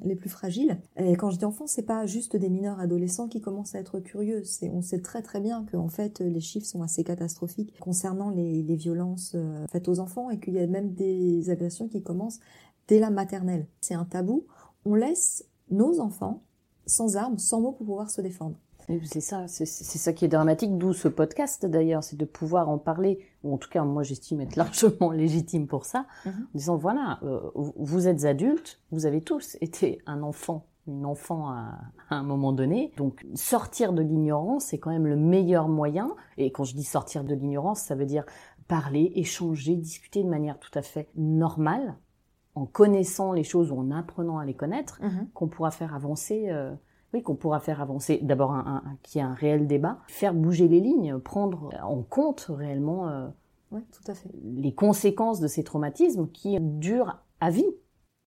les 0.03 0.15
plus 0.15 0.29
fragiles. 0.29 0.77
Et 0.97 1.15
quand 1.15 1.31
je 1.31 1.39
dis 1.39 1.45
enfants, 1.45 1.65
c'est 1.65 1.81
pas 1.81 2.05
juste 2.05 2.35
des 2.35 2.47
mineurs 2.47 2.79
adolescents 2.79 3.27
qui 3.27 3.41
commencent 3.41 3.73
à 3.73 3.79
être 3.79 3.99
curieux. 3.99 4.43
On 4.71 4.83
sait 4.83 5.01
très 5.01 5.23
très 5.23 5.39
bien 5.39 5.65
que 5.65 5.77
en 5.77 5.89
fait 5.89 6.19
les 6.19 6.39
chiffres 6.39 6.67
sont 6.67 6.83
assez 6.83 7.03
catastrophiques 7.03 7.73
concernant 7.79 8.29
les, 8.29 8.61
les 8.61 8.75
violences 8.75 9.31
euh, 9.33 9.65
faites 9.71 9.87
aux 9.87 9.97
enfants 9.97 10.29
et 10.29 10.39
qu'il 10.39 10.53
y 10.53 10.59
a 10.59 10.67
même 10.67 10.93
des 10.93 11.49
agressions 11.49 11.87
qui 11.87 12.03
commencent 12.03 12.39
dès 12.87 12.99
la 12.99 13.09
maternelle. 13.09 13.65
C'est 13.81 13.95
un 13.95 14.05
tabou. 14.05 14.45
On 14.85 14.93
laisse 14.93 15.43
nos 15.71 15.99
enfants 15.99 16.43
sans 16.85 17.17
armes, 17.17 17.39
sans 17.39 17.61
mots 17.61 17.71
pour 17.71 17.87
pouvoir 17.87 18.11
se 18.11 18.21
défendre. 18.21 18.57
C'est 19.05 19.21
ça, 19.21 19.47
c'est 19.47 19.65
ça 19.65 20.13
qui 20.13 20.23
est 20.23 20.29
dramatique, 20.29 20.77
d'où 20.77 20.93
ce 20.93 21.09
podcast 21.09 21.65
d'ailleurs, 21.65 22.05
c'est 22.05 22.15
de 22.15 22.23
pouvoir 22.23 22.69
en 22.69 22.77
parler, 22.77 23.19
ou 23.43 23.53
en 23.53 23.57
tout 23.57 23.69
cas 23.69 23.83
moi 23.83 24.01
j'estime 24.03 24.39
être 24.39 24.55
largement 24.55 25.11
légitime 25.11 25.67
pour 25.67 25.83
ça, 25.83 26.05
mhm. 26.25 26.31
en 26.31 26.57
disant 26.57 26.77
voilà, 26.77 27.19
euh, 27.23 27.39
vous 27.55 28.07
êtes 28.07 28.23
adultes, 28.23 28.79
vous 28.91 29.05
avez 29.05 29.21
tous 29.21 29.57
été 29.59 30.01
un 30.05 30.23
enfant, 30.23 30.67
une 30.87 31.05
enfant 31.05 31.49
à, 31.49 31.81
un 32.09 32.23
moment 32.23 32.53
donné, 32.53 32.93
donc 32.95 33.25
sortir 33.35 33.91
de 33.91 34.01
l'ignorance 34.01 34.67
c'est 34.67 34.77
quand 34.77 34.91
même 34.91 35.07
le 35.07 35.17
meilleur 35.17 35.67
moyen, 35.67 36.15
et 36.37 36.51
quand 36.51 36.63
je 36.63 36.73
dis 36.73 36.85
sortir 36.85 37.25
de 37.25 37.35
l'ignorance, 37.35 37.81
ça 37.81 37.95
veut 37.95 38.05
dire 38.05 38.23
parler, 38.69 39.11
échanger, 39.15 39.75
discuter 39.75 40.23
de 40.23 40.29
manière 40.29 40.59
tout 40.59 40.71
à 40.75 40.81
fait 40.81 41.09
normale, 41.17 41.97
en 42.55 42.65
connaissant 42.65 43.33
les 43.33 43.43
choses 43.43 43.69
ou 43.69 43.77
en 43.77 43.91
apprenant 43.91 44.37
à 44.39 44.45
les 44.45 44.55
connaître, 44.55 45.01
mhm. 45.03 45.27
qu'on 45.33 45.49
pourra 45.49 45.71
faire 45.71 45.93
avancer. 45.93 46.45
Euh, 46.49 46.73
oui, 47.13 47.23
qu'on 47.23 47.35
pourra 47.35 47.59
faire 47.59 47.81
avancer. 47.81 48.19
D'abord, 48.21 48.51
un, 48.51 48.83
un, 48.85 48.97
qui 49.03 49.19
a 49.19 49.27
un 49.27 49.33
réel 49.33 49.67
débat, 49.67 49.99
faire 50.07 50.33
bouger 50.33 50.67
les 50.67 50.79
lignes, 50.79 51.17
prendre 51.19 51.69
en 51.81 52.01
compte 52.03 52.47
réellement 52.49 53.07
euh, 53.09 53.27
tout 53.71 54.11
à 54.11 54.13
fait. 54.13 54.29
les 54.43 54.73
conséquences 54.73 55.39
de 55.39 55.47
ces 55.47 55.63
traumatismes 55.63 56.27
qui 56.29 56.57
durent 56.59 57.19
à 57.39 57.49
vie. 57.49 57.69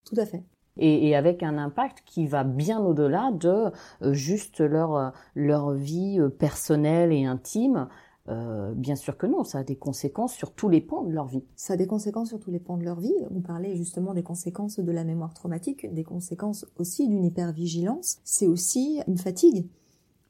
Tout 0.07 0.16
à 0.18 0.26
fait. 0.26 0.45
Et, 0.76 1.09
et 1.09 1.16
avec 1.16 1.43
un 1.43 1.59
impact 1.59 2.03
qui 2.07 2.26
va 2.26 2.45
bien 2.45 2.81
au-delà 2.81 3.33
de 3.33 3.70
euh, 4.03 4.12
juste 4.12 4.61
leur, 4.61 5.12
leur 5.35 5.72
vie 5.72 6.18
euh, 6.20 6.28
personnelle 6.28 7.12
et 7.12 7.26
intime, 7.26 7.89
euh, 8.31 8.72
bien 8.74 8.97
sûr 8.97 9.16
que 9.18 9.26
non, 9.26 9.45
ça 9.45 9.59
a 9.59 9.64
des 9.64 9.76
conséquences 9.76 10.35
sur 10.35 10.53
tous 10.53 10.68
les 10.68 10.81
pans 10.81 11.03
de 11.03 11.12
leur 11.12 11.26
vie. 11.26 11.45
Ça 11.57 11.74
a 11.74 11.76
des 11.76 11.87
conséquences 11.87 12.28
sur 12.28 12.39
tous 12.39 12.51
les 12.51 12.61
pans 12.61 12.76
de 12.76 12.85
leur 12.85 13.01
vie. 13.01 13.14
On 13.31 13.41
parlait 13.41 13.76
justement 13.76 14.14
des 14.14 14.22
conséquences 14.22 14.78
de 14.78 14.93
la 14.93 15.05
mémoire 15.05 15.35
traumatique, 15.35 15.93
des 15.93 16.05
conséquences 16.05 16.66
aussi 16.76 17.09
d'une 17.09 17.24
hypervigilance. 17.24 18.18
C'est 18.24 18.47
aussi 18.47 19.01
une 19.09 19.18
fatigue, 19.18 19.68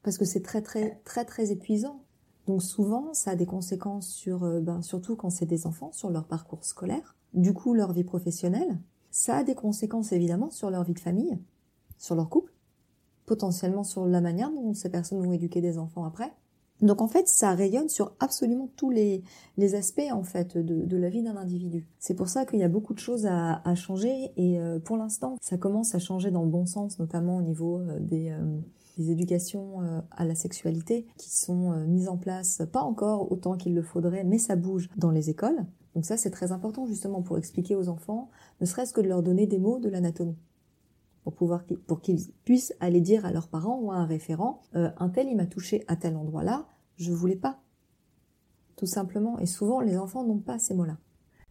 parce 0.02 0.16
que 0.16 0.24
c'est 0.24 0.42
très 0.42 0.62
très 0.62 1.00
très 1.04 1.24
très 1.24 1.52
épuisant. 1.52 2.02
Donc 2.46 2.62
souvent, 2.62 3.12
ça 3.12 3.32
a 3.32 3.36
des 3.36 3.46
conséquences 3.46 4.08
sur, 4.08 4.44
euh, 4.44 4.60
ben, 4.60 4.82
surtout 4.82 5.14
quand 5.14 5.30
c'est 5.30 5.46
des 5.46 5.66
enfants, 5.66 5.92
sur 5.92 6.10
leur 6.10 6.26
parcours 6.26 6.64
scolaire, 6.64 7.16
du 7.34 7.52
coup 7.52 7.74
leur 7.74 7.92
vie 7.92 8.04
professionnelle. 8.04 8.80
Ça 9.10 9.36
a 9.36 9.44
des 9.44 9.54
conséquences 9.54 10.12
évidemment 10.12 10.50
sur 10.50 10.70
leur 10.70 10.84
vie 10.84 10.94
de 10.94 11.00
famille, 11.00 11.38
sur 11.98 12.14
leur 12.14 12.30
couple, 12.30 12.52
potentiellement 13.26 13.84
sur 13.84 14.06
la 14.06 14.20
manière 14.20 14.50
dont 14.50 14.72
ces 14.72 14.88
personnes 14.88 15.22
vont 15.22 15.32
éduquer 15.32 15.60
des 15.60 15.78
enfants 15.78 16.04
après. 16.04 16.32
Donc 16.82 17.02
en 17.02 17.08
fait, 17.08 17.28
ça 17.28 17.54
rayonne 17.54 17.88
sur 17.88 18.14
absolument 18.20 18.68
tous 18.76 18.90
les, 18.90 19.22
les 19.56 19.74
aspects 19.74 20.10
en 20.12 20.22
fait 20.22 20.56
de, 20.56 20.84
de 20.84 20.96
la 20.96 21.08
vie 21.08 21.22
d'un 21.22 21.36
individu. 21.36 21.86
C'est 21.98 22.14
pour 22.14 22.28
ça 22.28 22.46
qu'il 22.46 22.58
y 22.58 22.62
a 22.62 22.68
beaucoup 22.68 22.94
de 22.94 22.98
choses 22.98 23.26
à, 23.26 23.60
à 23.68 23.74
changer 23.74 24.32
et 24.36 24.58
euh, 24.58 24.78
pour 24.78 24.96
l'instant, 24.96 25.36
ça 25.40 25.58
commence 25.58 25.94
à 25.94 25.98
changer 25.98 26.30
dans 26.30 26.42
le 26.42 26.50
bon 26.50 26.66
sens, 26.66 26.98
notamment 26.98 27.36
au 27.36 27.42
niveau 27.42 27.80
euh, 27.80 27.98
des, 28.00 28.30
euh, 28.30 28.58
des 28.96 29.10
éducations 29.10 29.80
à 30.10 30.24
la 30.24 30.34
sexualité 30.34 31.06
qui 31.16 31.30
sont 31.30 31.70
mises 31.86 32.08
en 32.08 32.18
place, 32.18 32.60
pas 32.70 32.82
encore 32.82 33.32
autant 33.32 33.56
qu'il 33.56 33.74
le 33.74 33.82
faudrait, 33.82 34.24
mais 34.24 34.36
ça 34.36 34.56
bouge 34.56 34.90
dans 34.96 35.10
les 35.10 35.30
écoles. 35.30 35.64
Donc 35.94 36.04
ça, 36.04 36.16
c'est 36.16 36.30
très 36.30 36.52
important 36.52 36.86
justement 36.86 37.22
pour 37.22 37.38
expliquer 37.38 37.76
aux 37.76 37.88
enfants, 37.88 38.28
ne 38.60 38.66
serait-ce 38.66 38.92
que 38.92 39.00
de 39.00 39.08
leur 39.08 39.22
donner 39.22 39.46
des 39.46 39.58
mots 39.58 39.78
de 39.78 39.88
l'anatomie 39.88 40.36
pour 41.22 41.34
pouvoir 41.34 41.64
pour 41.86 42.00
qu'ils 42.00 42.20
puissent 42.44 42.74
aller 42.80 43.00
dire 43.00 43.26
à 43.26 43.32
leurs 43.32 43.48
parents 43.48 43.78
ou 43.80 43.92
à 43.92 43.96
un 43.96 44.06
référent 44.06 44.62
euh, 44.74 44.90
un 44.98 45.08
tel 45.10 45.28
il 45.28 45.36
m'a 45.36 45.46
touché 45.46 45.84
à 45.86 45.96
tel 45.96 46.16
endroit 46.16 46.42
là 46.42 46.66
je 47.00 47.12
voulais 47.12 47.36
pas 47.36 47.58
tout 48.76 48.86
simplement 48.86 49.38
et 49.38 49.46
souvent 49.46 49.80
les 49.80 49.98
enfants 49.98 50.24
n'ont 50.24 50.38
pas 50.38 50.58
ces 50.58 50.74
mots 50.74 50.84
là 50.84 50.96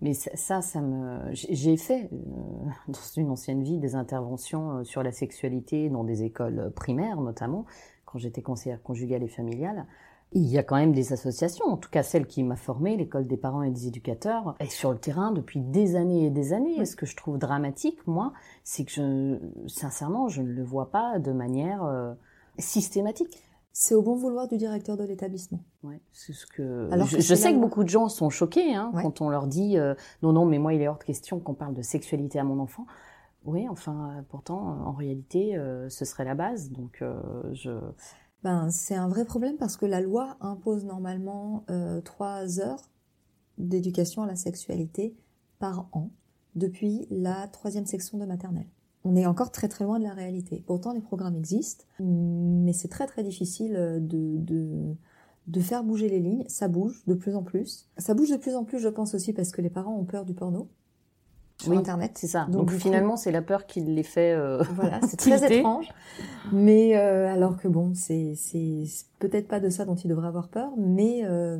mais 0.01 0.13
ça, 0.13 0.61
ça 0.61 0.79
me, 0.79 1.19
j'ai 1.33 1.75
fait 1.75 2.09
euh, 2.13 2.17
dans 2.87 2.99
une 3.17 3.29
ancienne 3.31 3.63
vie 3.63 3.79
des 3.79 3.95
interventions 3.95 4.77
euh, 4.77 4.83
sur 4.83 5.03
la 5.03 5.11
sexualité 5.11 5.89
dans 5.89 6.03
des 6.03 6.23
écoles 6.23 6.71
primaires 6.73 7.19
notamment 7.19 7.65
quand 8.05 8.17
j'étais 8.17 8.41
conseillère 8.41 8.81
conjugale 8.81 9.23
et 9.23 9.27
familiale. 9.27 9.85
Il 10.31 10.45
y 10.45 10.59
a 10.59 10.63
quand 10.63 10.75
même 10.75 10.93
des 10.93 11.11
associations, 11.11 11.65
en 11.65 11.77
tout 11.77 11.89
cas 11.89 12.03
celle 12.03 12.27
qui 12.27 12.43
m'a 12.43 12.55
formée, 12.55 12.97
l'école 12.97 13.27
des 13.27 13.37
parents 13.37 13.63
et 13.63 13.71
des 13.71 13.87
éducateurs, 13.87 14.55
est 14.59 14.69
sur 14.69 14.91
le 14.91 14.99
terrain 14.99 15.31
depuis 15.31 15.59
des 15.59 15.95
années 15.95 16.25
et 16.25 16.29
des 16.29 16.53
années. 16.53 16.79
Et 16.79 16.85
ce 16.85 16.95
que 16.95 17.07
je 17.07 17.15
trouve 17.15 17.39
dramatique, 17.39 18.05
moi, 18.05 18.33
c'est 18.63 18.85
que 18.85 19.39
sincèrement, 19.67 20.27
je 20.27 20.43
ne 20.43 20.51
le 20.51 20.63
vois 20.63 20.91
pas 20.91 21.17
de 21.17 21.31
manière 21.31 21.83
euh, 21.83 22.13
systématique. 22.59 23.43
C'est 23.71 23.95
au 23.95 24.01
bon 24.01 24.15
vouloir 24.15 24.47
du 24.47 24.57
directeur 24.57 24.97
de 24.97 25.03
l'établissement. 25.03 25.63
Ouais, 25.83 26.01
c'est 26.11 26.33
ce 26.33 26.45
que. 26.45 26.89
Alors 26.91 27.07
je, 27.07 27.19
sais 27.19 27.53
que 27.53 27.59
beaucoup 27.59 27.83
de 27.83 27.89
gens 27.89 28.09
sont 28.09 28.29
choqués 28.29 28.73
hein, 28.73 28.91
quand 29.01 29.21
on 29.21 29.29
leur 29.29 29.47
dit 29.47 29.77
euh, 29.77 29.93
non 30.21 30.33
non 30.33 30.45
mais 30.45 30.59
moi 30.59 30.73
il 30.73 30.81
est 30.81 30.87
hors 30.87 30.97
de 30.97 31.03
question 31.03 31.39
qu'on 31.39 31.53
parle 31.53 31.75
de 31.75 31.81
sexualité 31.81 32.39
à 32.39 32.43
mon 32.43 32.59
enfant. 32.59 32.85
Oui, 33.45 33.69
enfin 33.69 34.25
pourtant 34.29 34.57
en 34.57 34.91
réalité 34.91 35.55
euh, 35.55 35.87
ce 35.89 36.03
serait 36.03 36.25
la 36.25 36.35
base 36.35 36.71
donc 36.71 37.01
je 37.53 37.79
ben, 38.43 38.71
c'est 38.71 38.95
un 38.95 39.09
vrai 39.09 39.25
problème 39.25 39.57
parce 39.57 39.75
que 39.75 39.85
la 39.85 39.99
loi 39.99 40.37
impose 40.39 40.85
normalement 40.85 41.65
euh, 41.69 41.99
trois 42.01 42.59
heures 42.61 42.89
d'éducation 43.57 44.23
à 44.23 44.27
la 44.27 44.37
sexualité 44.37 45.17
par 45.59 45.89
an 45.91 46.11
depuis 46.55 47.05
la 47.09 47.47
troisième 47.49 47.85
section 47.85 48.17
de 48.17 48.25
maternelle. 48.25 48.69
On 49.05 49.15
est 49.15 49.25
encore 49.25 49.51
très 49.51 49.67
très 49.67 49.85
loin 49.85 49.99
de 49.99 50.03
la 50.03 50.13
réalité. 50.13 50.63
Pourtant, 50.67 50.93
les 50.93 50.99
programmes 51.01 51.35
existent, 51.35 51.85
mais 51.99 52.73
c'est 52.73 52.89
très 52.89 53.07
très 53.07 53.23
difficile 53.23 53.73
de, 54.01 54.37
de, 54.37 54.95
de 55.47 55.59
faire 55.61 55.83
bouger 55.83 56.09
les 56.09 56.19
lignes. 56.19 56.43
Ça 56.47 56.67
bouge 56.67 57.03
de 57.07 57.13
plus 57.13 57.35
en 57.35 57.43
plus. 57.43 57.87
Ça 57.97 58.13
bouge 58.13 58.29
de 58.29 58.37
plus 58.37 58.55
en 58.55 58.65
plus, 58.65 58.79
je 58.79 58.89
pense 58.89 59.13
aussi, 59.15 59.33
parce 59.33 59.51
que 59.51 59.61
les 59.61 59.69
parents 59.69 59.95
ont 59.95 60.05
peur 60.05 60.25
du 60.25 60.33
porno. 60.33 60.69
Sur 61.61 61.73
Internet. 61.73 62.11
C'est 62.15 62.27
ça. 62.27 62.47
Donc, 62.49 62.71
finalement, 62.71 63.17
c'est 63.17 63.31
la 63.31 63.41
peur 63.41 63.65
qui 63.65 63.81
les 63.81 64.03
fait. 64.03 64.33
Euh, 64.33 64.63
voilà, 64.75 64.99
c'est 65.07 65.17
très 65.17 65.59
étrange. 65.59 65.89
Mais 66.51 66.95
euh, 66.95 67.31
alors 67.31 67.57
que 67.57 67.67
bon, 67.67 67.91
c'est 67.93 68.33
c'est 68.35 68.85
peut-être 69.19 69.47
pas 69.47 69.59
de 69.59 69.69
ça 69.69 69.85
dont 69.85 69.95
il 69.95 70.07
devrait 70.07 70.27
avoir 70.27 70.47
peur, 70.47 70.71
mais 70.77 71.21
euh, 71.25 71.57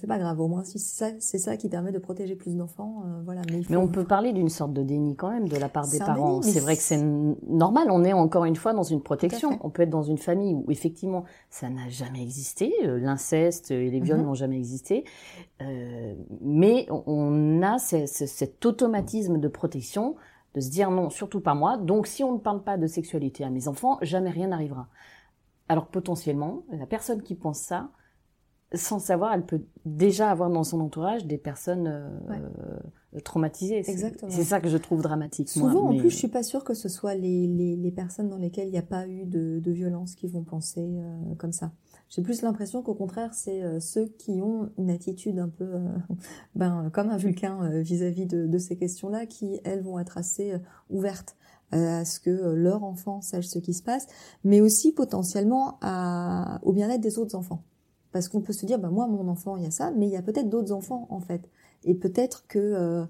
c'est 0.00 0.06
pas 0.06 0.18
grave. 0.18 0.40
Au 0.40 0.48
moins, 0.48 0.64
si 0.64 0.78
c'est 0.78 1.38
ça, 1.38 1.56
qui 1.56 1.68
permet 1.68 1.92
de 1.92 1.98
protéger 1.98 2.36
plus 2.36 2.56
d'enfants, 2.56 3.02
euh, 3.04 3.20
voilà. 3.24 3.42
Mais, 3.50 3.60
mais, 3.68 3.76
on 3.76 3.88
peut 3.88 4.04
parler 4.04 4.32
d'une 4.32 4.48
sorte 4.48 4.72
de 4.72 4.82
déni 4.82 5.16
quand 5.16 5.30
même 5.30 5.48
de 5.48 5.56
la 5.56 5.68
part 5.68 5.88
des 5.88 5.98
parents. 5.98 6.42
C'est 6.42 6.60
vrai 6.60 6.76
que 6.76 6.82
c'est 6.82 7.02
normal. 7.48 7.88
On 7.90 8.04
est 8.04 8.12
encore 8.12 8.44
une 8.44 8.56
fois 8.56 8.72
dans 8.72 8.82
une 8.82 9.02
protection. 9.02 9.58
On 9.62 9.70
peut 9.70 9.82
être 9.82 9.90
dans 9.90 10.02
une 10.02 10.18
famille 10.18 10.54
où 10.54 10.70
effectivement 10.70 11.24
ça 11.50 11.68
n'a 11.68 11.88
jamais 11.88 12.22
existé, 12.22 12.72
l'inceste 12.84 13.70
et 13.70 13.90
les 13.90 14.00
viols 14.00 14.20
mhm. 14.20 14.26
n'ont 14.26 14.34
jamais 14.34 14.56
existé, 14.56 15.04
mais 16.40 16.86
on 16.90 17.62
a 17.62 17.78
cet 17.78 18.64
automatisme 18.64 19.38
de 19.42 19.48
protection 19.48 20.16
de 20.54 20.60
se 20.60 20.70
dire 20.70 20.90
non, 20.90 21.10
surtout 21.10 21.40
pas 21.40 21.54
moi. 21.54 21.76
Donc 21.76 22.06
si 22.06 22.24
on 22.24 22.32
ne 22.32 22.38
parle 22.38 22.62
pas 22.62 22.78
de 22.78 22.86
sexualité 22.86 23.44
à 23.44 23.50
mes 23.50 23.68
enfants, 23.68 23.98
jamais 24.02 24.30
rien 24.30 24.48
n'arrivera. 24.48 24.88
Alors 25.68 25.86
potentiellement, 25.86 26.64
la 26.70 26.86
personne 26.86 27.22
qui 27.22 27.34
pense 27.34 27.60
ça, 27.60 27.90
sans 28.74 28.98
savoir, 28.98 29.34
elle 29.34 29.44
peut 29.44 29.62
déjà 29.84 30.30
avoir 30.30 30.50
dans 30.50 30.64
son 30.64 30.80
entourage 30.80 31.26
des 31.26 31.38
personnes 31.38 31.86
euh, 31.86 33.20
traumatisées. 33.20 33.78
Exactement. 33.78 34.30
C'est 34.30 34.44
ça 34.44 34.60
que 34.60 34.68
je 34.68 34.78
trouve 34.78 35.02
dramatique. 35.02 35.50
Souvent, 35.50 35.90
en 35.90 35.96
plus, 35.96 36.10
je 36.10 36.16
suis 36.16 36.28
pas 36.28 36.42
sûre 36.42 36.64
que 36.64 36.74
ce 36.74 36.88
soit 36.88 37.14
les, 37.14 37.46
les, 37.46 37.90
personnes 37.90 38.28
dans 38.28 38.38
lesquelles 38.38 38.68
il 38.68 38.72
n'y 38.72 38.78
a 38.78 38.82
pas 38.82 39.06
eu 39.06 39.24
de, 39.26 39.60
de, 39.60 39.72
violence 39.72 40.14
qui 40.14 40.26
vont 40.26 40.42
penser 40.42 40.80
euh, 40.80 41.34
comme 41.36 41.52
ça. 41.52 41.72
J'ai 42.14 42.20
plus 42.20 42.42
l'impression 42.42 42.82
qu'au 42.82 42.92
contraire, 42.92 43.32
c'est 43.32 43.62
euh, 43.62 43.80
ceux 43.80 44.04
qui 44.06 44.42
ont 44.42 44.68
une 44.76 44.90
attitude 44.90 45.38
un 45.38 45.48
peu, 45.48 45.64
euh, 45.64 45.88
ben, 46.54 46.90
comme 46.92 47.08
un 47.08 47.16
vulcain 47.16 47.58
euh, 47.62 47.80
vis-à-vis 47.80 48.26
de, 48.26 48.58
ces 48.58 48.76
questions-là, 48.76 49.24
qui 49.24 49.60
elles 49.64 49.80
vont 49.80 49.98
être 49.98 50.18
assez 50.18 50.54
ouvertes 50.90 51.36
à 51.70 52.04
ce 52.04 52.20
que 52.20 52.30
leur 52.30 52.84
enfant 52.84 53.22
sache 53.22 53.46
ce 53.46 53.58
qui 53.58 53.72
se 53.72 53.82
passe, 53.82 54.06
mais 54.44 54.60
aussi 54.60 54.92
potentiellement 54.92 55.78
à, 55.80 56.60
au 56.64 56.72
bien-être 56.72 57.00
des 57.00 57.18
autres 57.18 57.34
enfants. 57.34 57.64
Parce 58.12 58.28
qu'on 58.28 58.42
peut 58.42 58.52
se 58.52 58.66
dire, 58.66 58.78
ben 58.78 58.90
moi, 58.90 59.06
mon 59.06 59.26
enfant, 59.28 59.56
il 59.56 59.62
y 59.62 59.66
a 59.66 59.70
ça, 59.70 59.90
mais 59.90 60.06
il 60.06 60.12
y 60.12 60.16
a 60.16 60.22
peut-être 60.22 60.50
d'autres 60.50 60.72
enfants 60.72 61.06
en 61.08 61.20
fait, 61.20 61.48
et 61.84 61.94
peut-être 61.94 62.46
que 62.46 63.06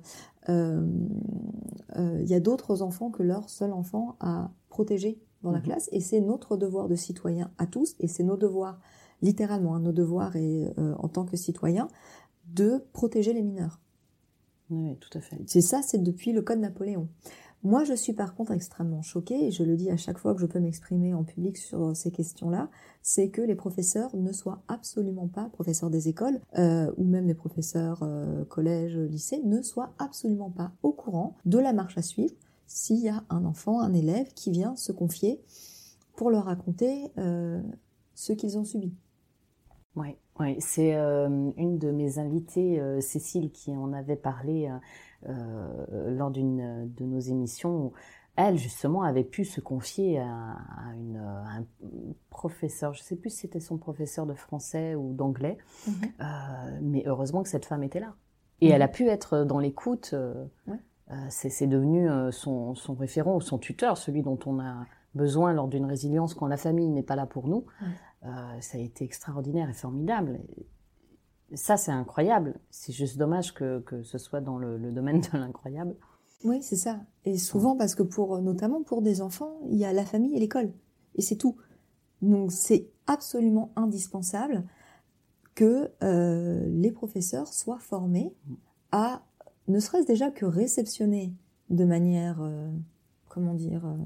il 0.48 2.28
y 2.28 2.34
a 2.34 2.40
d'autres 2.40 2.82
enfants 2.82 3.11
que 3.11 3.24
leur 3.24 3.50
seul 3.50 3.72
enfant 3.72 4.14
à 4.20 4.53
protéger 4.68 5.20
dans 5.43 5.51
la 5.51 5.59
mhm. 5.59 5.64
classe, 5.64 5.88
et 5.93 6.01
c'est 6.01 6.20
notre 6.20 6.57
devoir 6.57 6.88
de 6.88 6.95
citoyen 6.95 7.51
à 7.59 7.66
tous, 7.66 7.95
et 8.01 8.09
c'est 8.09 8.22
nos 8.22 8.36
devoirs, 8.36 8.80
littéralement, 9.22 9.74
hein, 9.74 9.80
nos 9.80 9.93
devoirs 9.93 10.36
et, 10.36 10.72
euh, 10.78 10.95
en 10.99 11.09
tant 11.09 11.24
que 11.24 11.36
citoyens, 11.36 11.88
de 12.47 12.84
protéger 12.93 13.32
les 13.32 13.43
mineurs. 13.43 13.80
Oui, 14.70 14.97
tout 14.99 15.16
à 15.16 15.20
fait. 15.20 15.38
C'est 15.47 15.61
ça, 15.61 15.82
c'est 15.82 16.03
depuis 16.03 16.32
le 16.32 16.43
Code 16.43 16.61
Napoléon. 16.61 17.09
Moi, 17.64 17.84
je 17.84 17.95
suis 17.95 18.12
par 18.12 18.34
contre 18.34 18.51
extrêmement 18.51 19.03
choquée, 19.03 19.47
et 19.47 19.51
je 19.53 19.62
le 19.62 19.76
dis 19.76 19.90
à 19.90 19.97
chaque 19.97 20.18
fois 20.18 20.34
que 20.34 20.40
je 20.40 20.47
peux 20.47 20.59
m'exprimer 20.59 21.14
en 21.14 21.22
public 21.22 21.57
sur 21.57 21.97
ces 21.97 22.11
questions-là, 22.11 22.68
c'est 23.03 23.28
que 23.28 23.40
les 23.40 23.55
professeurs 23.55 24.16
ne 24.16 24.32
soient 24.32 24.62
absolument 24.66 25.28
pas, 25.28 25.49
professeurs 25.53 25.88
des 25.88 26.09
écoles, 26.09 26.40
euh, 26.59 26.90
ou 26.97 27.05
même 27.05 27.28
les 27.28 27.34
professeurs 27.34 28.01
euh, 28.03 28.45
collège, 28.47 28.97
lycée, 28.97 29.40
ne 29.45 29.62
soient 29.62 29.95
absolument 29.99 30.51
pas 30.51 30.72
au 30.82 30.93
courant 30.93 31.36
de 31.45 31.59
la 31.59 31.72
marche 31.72 31.97
à 31.97 32.03
suivre, 32.03 32.34
s'il 32.73 33.01
y 33.01 33.09
a 33.09 33.23
un 33.29 33.45
enfant, 33.45 33.81
un 33.81 33.93
élève 33.93 34.33
qui 34.35 34.51
vient 34.51 34.75
se 34.77 34.93
confier 34.93 35.43
pour 36.16 36.31
leur 36.31 36.45
raconter 36.45 37.12
euh, 37.18 37.61
ce 38.14 38.33
qu'ils 38.33 38.57
ont 38.57 38.64
subi. 38.64 38.95
Oui, 39.95 40.16
ouais, 40.41 40.57
c'est 40.59 40.95
euh, 40.95 41.51
une 41.59 41.79
de 41.79 41.91
mes 41.91 42.18
invitées, 42.18 42.81
euh, 42.81 43.01
Cécile, 43.03 43.53
qui 43.53 43.77
en 43.77 43.93
avait 43.93 44.16
parlé 44.16 44.70
lors 45.25 46.31
d'une 46.31 46.91
de 46.97 47.05
nos 47.05 47.20
émissions. 47.20 47.93
elle, 48.37 48.57
justement, 48.57 49.03
avait 49.03 49.23
pu 49.23 49.45
se 49.45 49.61
confier 49.61 50.18
à, 50.18 50.57
un 50.89 51.64
professeur, 52.31 52.95
je 52.95 53.03
ne 53.03 53.05
sais 53.05 53.16
plus 53.16 53.31
si 53.31 53.37
c'était 53.41 53.61
son 53.61 53.77
professeur 53.77 54.27
de 54.27 54.35
français 54.35 54.95
ou 54.97 55.12
d'anglais, 55.12 55.59
mhm. 55.87 56.81
mais 56.81 57.05
heureusement 57.07 57.43
que 57.43 57.51
cette 57.51 57.66
femme 57.66 57.85
était 57.85 58.01
là. 58.01 58.16
Et 58.62 58.68
elle 58.68 58.83
a 58.83 58.89
pu 58.89 59.09
être 59.09 59.45
dans 59.45 59.59
l'écoute. 59.59 60.11
Euh, 60.14 60.47
c'est 61.30 61.66
devenu 61.66 62.08
euh, 62.08 62.30
son, 62.30 62.74
référent 62.98 63.36
ou 63.36 63.40
son 63.40 63.58
tuteur, 63.58 63.96
celui 63.96 64.22
dont 64.22 64.38
on 64.46 64.60
a 64.60 64.86
besoin 65.14 65.52
lors 65.52 65.68
d'une 65.68 65.84
résilience 65.84 66.34
quand 66.34 66.46
la 66.46 66.56
famille 66.56 66.88
n'est 66.88 67.02
pas 67.02 67.16
là 67.16 67.26
pour 67.26 67.48
nous. 67.48 67.66
Euh, 68.24 68.60
ça 68.60 68.78
a 68.78 68.80
été 68.80 69.04
extraordinaire 69.04 69.68
et 69.68 69.74
formidable. 69.74 70.40
ça, 71.54 71.76
c'est 71.76 71.90
incroyable. 71.90 72.58
C'est 72.70 72.92
juste 72.92 73.18
dommage 73.18 73.52
que, 73.52 73.82
ce 74.04 74.18
soit 74.18 74.40
dans 74.40 74.58
le, 74.58 74.78
domaine 74.90 75.20
de 75.20 75.38
l'incroyable. 75.38 75.96
Oui, 76.44 76.62
c'est 76.62 76.76
ça. 76.76 77.00
Et 77.24 77.38
souvent 77.38 77.76
parce 77.76 77.94
que 77.94 78.02
pour, 78.02 78.40
notamment 78.40 78.82
pour 78.82 79.02
des 79.02 79.20
enfants, 79.20 79.58
il 79.68 79.78
y 79.78 79.84
a 79.84 79.92
la 79.92 80.04
famille 80.04 80.34
et 80.34 80.40
l'école. 80.40 80.72
Et 81.14 81.22
c'est 81.22 81.36
tout. 81.36 81.56
Donc 82.20 82.52
c'est 82.52 82.88
absolument 83.06 83.72
indispensable 83.76 84.64
que 85.54 85.90
les 86.00 86.90
professeurs 86.90 87.52
soient 87.52 87.78
formés 87.78 88.32
à 88.92 89.22
ne 89.68 89.78
serait-ce 89.78 90.06
déjà 90.06 90.30
que 90.30 90.44
réceptionner 90.44 91.34
de 91.70 91.84
manière, 91.84 92.40
euh, 92.42 92.70
comment 93.28 93.54
dire, 93.54 93.86
euh, 93.86 93.96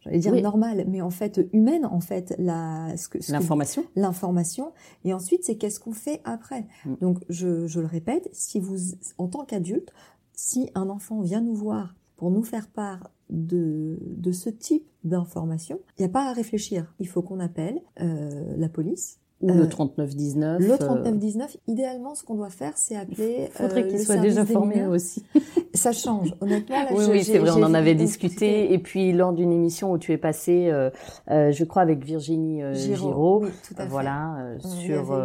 j'allais 0.00 0.18
dire 0.18 0.34
normale, 0.42 0.84
mais 0.88 1.00
en 1.00 1.10
fait 1.10 1.40
humaine, 1.52 1.86
en 1.86 2.00
fait, 2.00 2.34
la, 2.38 2.96
ce 2.96 3.08
que, 3.08 3.18
l'information. 3.30 3.84
L'information. 3.96 4.72
Et 5.04 5.14
ensuite, 5.14 5.44
c'est 5.44 5.56
qu'est-ce 5.56 5.80
qu'on 5.80 5.92
fait 5.92 6.20
après. 6.24 6.66
Mm. 6.84 6.94
Donc, 7.00 7.18
je, 7.28 7.66
je 7.66 7.80
le 7.80 7.86
répète, 7.86 8.28
si 8.32 8.60
vous, 8.60 8.94
en 9.18 9.28
tant 9.28 9.44
qu'adulte, 9.44 9.92
si 10.34 10.70
un 10.74 10.88
enfant 10.90 11.20
vient 11.20 11.40
nous 11.40 11.54
voir 11.54 11.94
pour 12.16 12.30
nous 12.30 12.42
faire 12.42 12.68
part 12.68 13.10
de, 13.30 13.98
de 14.00 14.32
ce 14.32 14.50
type 14.50 14.86
d'information, 15.04 15.80
il 15.98 16.02
n'y 16.02 16.06
a 16.06 16.12
pas 16.12 16.28
à 16.28 16.32
réfléchir. 16.32 16.94
Il 16.98 17.08
faut 17.08 17.22
qu'on 17.22 17.40
appelle 17.40 17.80
euh, 18.00 18.54
la 18.56 18.68
police, 18.68 19.20
ou 19.50 19.58
le 19.58 19.68
3919. 19.68 20.60
Euh, 20.60 20.66
le 20.66 20.78
3919, 20.78 21.50
euh, 21.54 21.72
idéalement, 21.72 22.14
ce 22.14 22.24
qu'on 22.24 22.34
doit 22.34 22.50
faire, 22.50 22.72
c'est 22.76 22.96
appeler. 22.96 23.48
Il 23.48 23.52
faudrait 23.52 23.84
euh, 23.84 23.88
qu'il 23.88 24.00
soit 24.00 24.16
déjà 24.16 24.44
formé 24.44 24.86
aussi. 24.86 25.24
Ça 25.74 25.92
change. 25.92 26.34
Honnêtement, 26.40 26.82
là, 26.82 26.88
oui, 26.94 27.04
oui, 27.10 27.24
c'est 27.24 27.38
vrai, 27.38 27.50
on 27.50 27.62
en 27.62 27.74
avait 27.74 27.94
discuté. 27.94 28.72
Et 28.72 28.78
puis, 28.78 29.12
lors 29.12 29.32
d'une 29.32 29.52
émission 29.52 29.92
où 29.92 29.98
tu 29.98 30.12
es 30.12 30.18
passé, 30.18 30.70
euh, 30.70 30.90
je 31.28 31.64
crois, 31.64 31.82
avec 31.82 32.04
Virginie 32.04 32.62
Giraud, 32.74 33.42
oui, 33.44 33.50
tout 33.66 33.74
à 33.78 33.86
voilà, 33.86 34.36
sur 34.60 35.16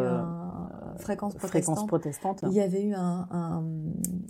fréquence 1.01 1.35
protestante. 1.35 1.49
fréquence 1.63 1.87
protestante. 1.87 2.43
Il 2.47 2.53
y 2.53 2.61
avait 2.61 2.83
eu 2.83 2.93
un, 2.93 3.27
un, 3.31 3.63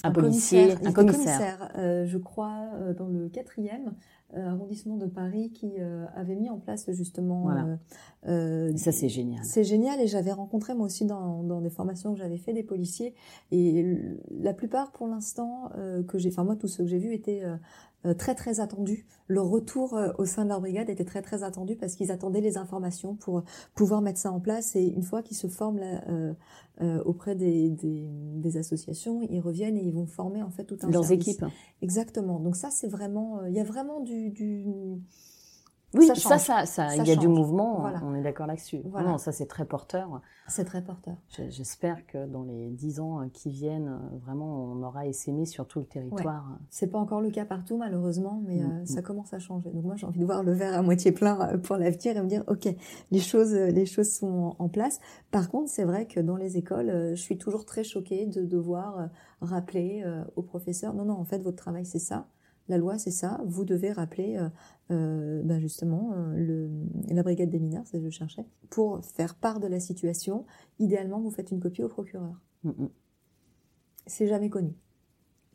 un, 0.04 0.12
policier, 0.12 0.76
un 0.86 0.92
commissaire, 0.92 1.72
je 1.76 2.18
crois, 2.18 2.70
dans 2.98 3.08
le 3.08 3.30
quatrième, 3.30 3.94
euh, 4.38 4.48
arrondissement 4.48 4.96
de 4.96 5.08
Paris 5.08 5.50
qui 5.52 5.72
euh, 5.80 6.06
avait 6.16 6.36
mis 6.36 6.52
en 6.52 6.60
place 6.60 6.92
justement. 6.92 7.42
Voilà. 7.42 7.80
Euh, 8.28 8.72
ça 8.78 8.92
c'est 8.92 9.10
génial. 9.10 9.44
C'est 9.44 9.64
génial 9.64 10.00
et 10.00 10.06
j'avais 10.06 10.32
rencontré 10.32 10.76
moi 10.76 10.86
aussi 10.86 11.06
dans, 11.06 11.42
dans 11.42 11.62
des 11.62 11.72
formations 11.72 12.14
que 12.14 12.20
j'avais 12.20 12.38
fait 12.38 12.54
des 12.54 12.62
policiers 12.62 13.16
et 13.52 13.84
la 14.30 14.54
plupart 14.54 14.92
pour 14.92 15.08
l'instant 15.08 15.72
que 16.08 16.20
j'ai, 16.20 16.30
enfin 16.30 16.44
moi 16.44 16.56
tous 16.56 16.68
ceux 16.68 16.84
que 16.84 16.90
j'ai 16.92 17.00
vus 17.00 17.14
étaient 17.14 17.44
euh, 17.44 17.56
très 18.18 18.36
très 18.36 18.60
attendu. 18.60 19.06
Le 19.28 19.42
retour 19.42 19.96
euh, 19.96 20.12
au 20.18 20.26
sein 20.26 20.44
de 20.44 20.50
leur 20.50 20.60
brigade 20.60 20.90
était 20.90 21.06
très 21.06 21.22
très 21.22 21.44
attendu 21.44 21.76
parce 21.76 21.96
qu'ils 21.96 22.12
attendaient 22.12 22.42
les 22.42 22.58
informations 22.58 23.16
pour 23.16 23.44
pouvoir 23.76 24.02
mettre 24.02 24.20
ça 24.20 24.32
en 24.32 24.40
place. 24.40 24.76
Et 24.76 24.88
une 24.88 25.04
fois 25.04 25.22
qu'ils 25.22 25.38
se 25.38 25.48
forment 25.48 25.80
euh, 26.82 27.04
auprès 27.04 27.36
des, 27.36 27.70
des, 27.70 28.58
associations, 28.58 29.22
ils 29.30 29.42
reviennent 29.42 29.78
et 29.78 29.84
ils 29.84 29.94
vont 29.94 30.06
former 30.06 30.42
en 30.42 30.50
fait 30.50 30.64
tout 30.64 30.78
un 30.82 30.90
leurs 30.90 31.12
équipes. 31.12 31.46
Exactement. 31.82 32.40
Donc 32.40 32.56
ça 32.56 32.70
c'est 32.72 32.88
vraiment, 32.88 33.46
il 33.46 33.54
y 33.54 33.60
a 33.60 33.64
vraiment 33.64 34.00
du, 34.00 34.30
du 34.30 34.66
oui, 35.94 36.08
ça, 36.16 36.38
ça, 36.38 36.66
ça, 36.66 36.96
il 36.96 37.08
y 37.08 37.12
a 37.12 37.16
du 37.16 37.28
mouvement, 37.28 37.92
on 38.04 38.14
est 38.14 38.22
d'accord 38.22 38.48
là-dessus. 38.48 38.82
Voilà. 38.86 39.10
Non, 39.10 39.18
ça 39.18 39.32
c'est 39.32 39.48
très 39.48 39.66
porteur. 39.66 40.22
C'est 40.48 40.66
très 40.66 40.84
porteur. 40.84 41.16
J'espère 41.50 42.06
que 42.08 42.26
dans 42.26 42.44
les 42.44 42.70
dix 42.70 43.00
ans 43.00 43.30
qui 43.32 43.50
viennent, 43.50 44.00
vraiment, 44.24 44.66
on 44.66 44.84
aura 44.84 45.06
essaimé 45.06 45.46
sur 45.46 45.68
tout 45.68 45.80
le 45.80 45.86
territoire. 45.86 46.58
C'est 46.70 46.88
pas 46.88 47.00
encore 47.00 47.22
le 47.22 47.30
cas 47.30 47.46
partout, 47.46 47.78
malheureusement, 47.78 48.42
mais 48.46 48.58
mm, 48.58 48.72
euh, 48.72 48.86
ça 48.86 49.02
mm. 49.02 49.04
commence 49.04 49.34
à 49.34 49.40
changer. 49.40 49.70
Donc 49.70 49.84
moi, 49.84 49.96
j'ai 49.96 50.06
envie 50.06 50.20
de 50.20 50.26
voir 50.26 50.44
le 50.44 50.52
verre 50.52 50.74
à 50.78 50.82
moitié 50.82 51.12
plein 51.12 51.40
euh, 51.42 51.58
pour 51.58 51.78
l'avenir 51.78 52.18
et 52.18 52.22
me 52.22 52.28
dire, 52.28 52.44
ok, 52.48 52.68
les 53.12 53.20
choses, 53.20 53.54
euh, 53.54 53.68
les 53.68 53.86
choses 53.86 54.12
sont 54.12 54.56
en 54.58 54.70
place. 54.70 55.00
Par 55.32 55.50
contre, 55.50 55.70
c'est 55.70 55.86
vrai 55.86 56.08
que 56.08 56.20
dans 56.20 56.36
les 56.36 56.58
écoles, 56.58 57.12
je 57.16 57.22
suis 57.22 57.38
toujours 57.38 57.66
très 57.66 57.84
choquée 57.84 58.26
de 58.26 58.44
devoir 58.44 59.10
rappeler 59.42 60.04
aux 60.36 60.42
professeurs, 60.42 60.94
non, 60.94 61.06
non, 61.06 61.14
en 61.14 61.26
fait, 61.26 61.40
votre 61.40 61.58
travail 61.58 61.86
c'est 61.86 62.00
ça 62.00 62.28
la 62.70 62.78
loi, 62.78 62.98
c'est 62.98 63.12
ça. 63.12 63.42
Vous 63.46 63.66
devez 63.66 63.92
rappeler 63.92 64.38
euh, 64.38 64.48
euh, 64.92 65.42
ben 65.44 65.60
justement 65.60 66.14
euh, 66.14 66.34
le, 66.36 66.70
la 67.14 67.22
brigade 67.22 67.50
des 67.50 67.60
mineurs, 67.60 67.84
c'est 67.86 67.98
ce 67.98 68.04
que 68.04 68.10
je 68.10 68.18
cherchais, 68.18 68.46
pour 68.70 69.04
faire 69.06 69.36
part 69.36 69.60
de 69.60 69.68
la 69.68 69.80
situation. 69.80 70.46
Idéalement, 70.80 71.20
vous 71.20 71.30
faites 71.30 71.52
une 71.52 71.60
copie 71.60 71.84
au 71.84 71.90
procureur. 71.90 72.42
Mm, 72.64 72.70
mm. 72.70 72.90
C'est 74.08 74.28
jamais 74.28 74.50
connu. 74.50 74.74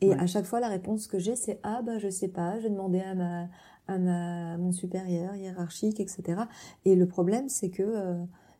Et 0.01 0.13
à 0.13 0.27
chaque 0.27 0.45
fois, 0.45 0.59
la 0.59 0.67
réponse 0.67 1.07
que 1.07 1.19
j'ai, 1.19 1.35
c'est 1.35 1.59
ah 1.63 1.81
bah 1.81 1.97
je 1.99 2.09
sais 2.09 2.27
pas, 2.27 2.59
j'ai 2.59 2.69
demandé 2.69 2.99
à 2.99 3.15
ma 3.15 3.49
à 3.87 3.97
ma 3.97 4.57
mon 4.57 4.71
supérieur 4.71 5.35
hiérarchique, 5.35 5.99
etc. 5.99 6.43
Et 6.83 6.95
le 6.95 7.07
problème, 7.07 7.49
c'est 7.49 7.69
que 7.69 8.15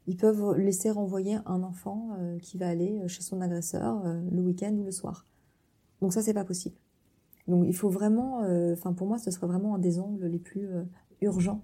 ils 0.07 0.17
peuvent 0.17 0.55
laisser 0.55 0.91
renvoyer 0.91 1.37
un 1.45 1.61
enfant 1.63 2.17
qui 2.41 2.57
va 2.57 2.69
aller 2.69 3.05
chez 3.07 3.21
son 3.21 3.41
agresseur 3.41 4.01
le 4.31 4.41
week-end 4.41 4.73
ou 4.73 4.83
le 4.85 4.91
soir. 4.91 5.27
Donc 6.01 6.13
ça, 6.13 6.21
c'est 6.21 6.33
pas 6.33 6.45
possible. 6.45 6.77
Donc 7.47 7.65
il 7.67 7.75
faut 7.75 7.89
vraiment, 7.89 8.39
enfin 8.73 8.93
pour 8.93 9.07
moi, 9.07 9.17
ce 9.17 9.31
serait 9.31 9.47
vraiment 9.47 9.75
un 9.75 9.79
des 9.79 9.99
angles 9.99 10.25
les 10.25 10.39
plus 10.39 10.67
urgents. 11.21 11.61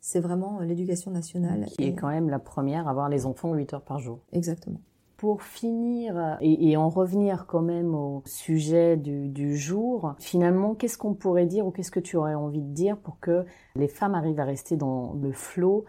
C'est 0.00 0.20
vraiment 0.20 0.60
l'éducation 0.60 1.10
nationale. 1.10 1.66
Qui 1.66 1.84
est 1.84 1.94
quand 1.94 2.08
même 2.08 2.30
la 2.30 2.38
première 2.38 2.86
à 2.86 2.90
avoir 2.90 3.08
les 3.08 3.26
enfants 3.26 3.52
8 3.54 3.74
heures 3.74 3.82
par 3.82 3.98
jour. 3.98 4.20
Exactement. 4.32 4.80
Pour 5.16 5.42
finir 5.42 6.36
et, 6.42 6.76
en 6.76 6.90
revenir 6.90 7.46
quand 7.46 7.62
même 7.62 7.94
au 7.94 8.22
sujet 8.26 8.96
du, 8.96 9.56
jour, 9.56 10.14
finalement, 10.18 10.74
qu'est-ce 10.74 10.98
qu'on 10.98 11.14
pourrait 11.14 11.46
dire 11.46 11.66
ou 11.66 11.70
qu'est-ce 11.70 11.90
que 11.90 12.00
tu 12.00 12.16
aurais 12.16 12.34
envie 12.34 12.60
de 12.60 12.72
dire 12.72 12.98
pour 12.98 13.18
que 13.18 13.46
les 13.74 13.88
femmes 13.88 14.14
arrivent 14.14 14.38
à 14.38 14.44
rester 14.44 14.76
dans 14.76 15.14
le 15.14 15.32
flot 15.32 15.86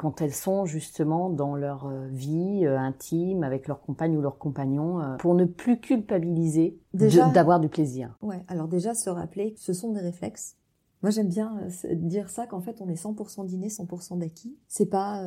quand 0.00 0.22
elles 0.22 0.34
sont 0.34 0.64
justement 0.64 1.28
dans 1.28 1.54
leur 1.54 1.86
euh, 1.86 2.08
vie 2.08 2.64
euh, 2.64 2.78
intime 2.78 3.44
avec 3.44 3.68
leur 3.68 3.82
compagne 3.82 4.16
ou 4.16 4.22
leur 4.22 4.38
compagnon, 4.38 5.00
euh, 5.00 5.16
pour 5.16 5.34
ne 5.34 5.44
plus 5.44 5.78
culpabiliser 5.78 6.78
d'avoir 6.94 7.60
du 7.60 7.68
plaisir. 7.68 8.16
Ouais, 8.22 8.42
alors 8.48 8.66
déjà 8.66 8.94
se 8.94 9.10
rappeler 9.10 9.52
que 9.52 9.60
ce 9.60 9.72
sont 9.72 9.92
des 9.92 10.00
réflexes. 10.00 10.56
Moi 11.02 11.10
j'aime 11.10 11.28
bien 11.28 11.60
dire 11.94 12.28
ça 12.28 12.46
qu'en 12.46 12.60
fait 12.60 12.80
on 12.80 12.88
est 12.88 13.02
100% 13.02 13.46
dîner, 13.46 13.68
100% 13.68 14.18
d'acquis. 14.18 14.56
C'est 14.68 14.86
pas 14.90 15.22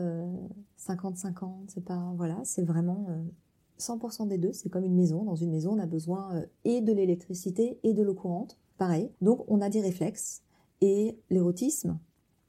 50-50, 0.79 1.49
c'est 1.67 1.83
pas 1.83 2.13
voilà, 2.15 2.37
c'est 2.43 2.63
vraiment 2.63 3.07
100% 3.79 4.27
des 4.27 4.37
deux, 4.37 4.53
c'est 4.53 4.69
comme 4.69 4.85
une 4.85 4.95
maison. 4.95 5.23
Dans 5.23 5.35
une 5.35 5.51
maison, 5.51 5.73
on 5.73 5.79
a 5.79 5.85
besoin 5.85 6.35
euh, 6.35 6.45
et 6.63 6.81
de 6.81 6.93
l'électricité 6.93 7.79
et 7.83 7.93
de 7.93 8.03
l'eau 8.03 8.13
courante. 8.13 8.57
Pareil. 8.77 9.11
Donc, 9.21 9.43
on 9.47 9.61
a 9.61 9.69
des 9.69 9.81
réflexes. 9.81 10.41
Et 10.81 11.17
l'érotisme, 11.29 11.97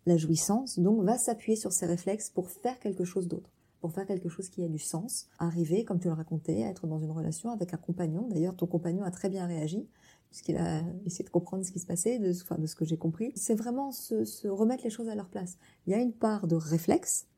la 0.06 0.16
jouissance, 0.16 0.78
donc, 0.78 1.02
va 1.02 1.18
s'appuyer 1.18 1.56
sur 1.56 1.72
ces 1.72 1.86
réflexes 1.86 2.30
pour 2.30 2.50
faire 2.50 2.78
quelque 2.78 3.04
chose 3.04 3.28
d'autre. 3.28 3.50
Pour 3.80 3.92
faire 3.92 4.06
quelque 4.06 4.28
chose 4.28 4.48
qui 4.48 4.64
a 4.64 4.68
du 4.68 4.78
sens. 4.78 5.28
Arriver, 5.38 5.84
comme 5.84 5.98
tu 5.98 6.08
le 6.08 6.14
racontais, 6.14 6.64
à 6.64 6.68
être 6.68 6.86
dans 6.86 6.98
une 6.98 7.10
relation 7.10 7.50
avec 7.50 7.74
un 7.74 7.76
compagnon. 7.76 8.26
D'ailleurs, 8.28 8.56
ton 8.56 8.66
compagnon 8.66 9.04
a 9.04 9.10
très 9.10 9.28
bien 9.28 9.46
réagi 9.46 9.86
puisqu'il 10.34 10.56
a 10.56 10.82
essayé 11.06 11.24
de 11.24 11.30
comprendre 11.30 11.64
ce 11.64 11.70
qui 11.70 11.78
se 11.78 11.86
passait, 11.86 12.18
de, 12.18 12.32
ce 12.32 12.74
que 12.74 12.84
j'ai 12.84 12.96
compris. 12.96 13.30
C'est 13.36 13.54
vraiment 13.54 13.92
se, 13.92 14.48
remettre 14.48 14.82
les 14.82 14.90
choses 14.90 15.08
à 15.08 15.14
leur 15.14 15.28
place. 15.28 15.58
Il 15.86 15.92
y 15.92 15.94
a 15.94 16.00
une 16.00 16.12
part 16.12 16.48
de 16.48 16.56
réflexe 16.56 17.28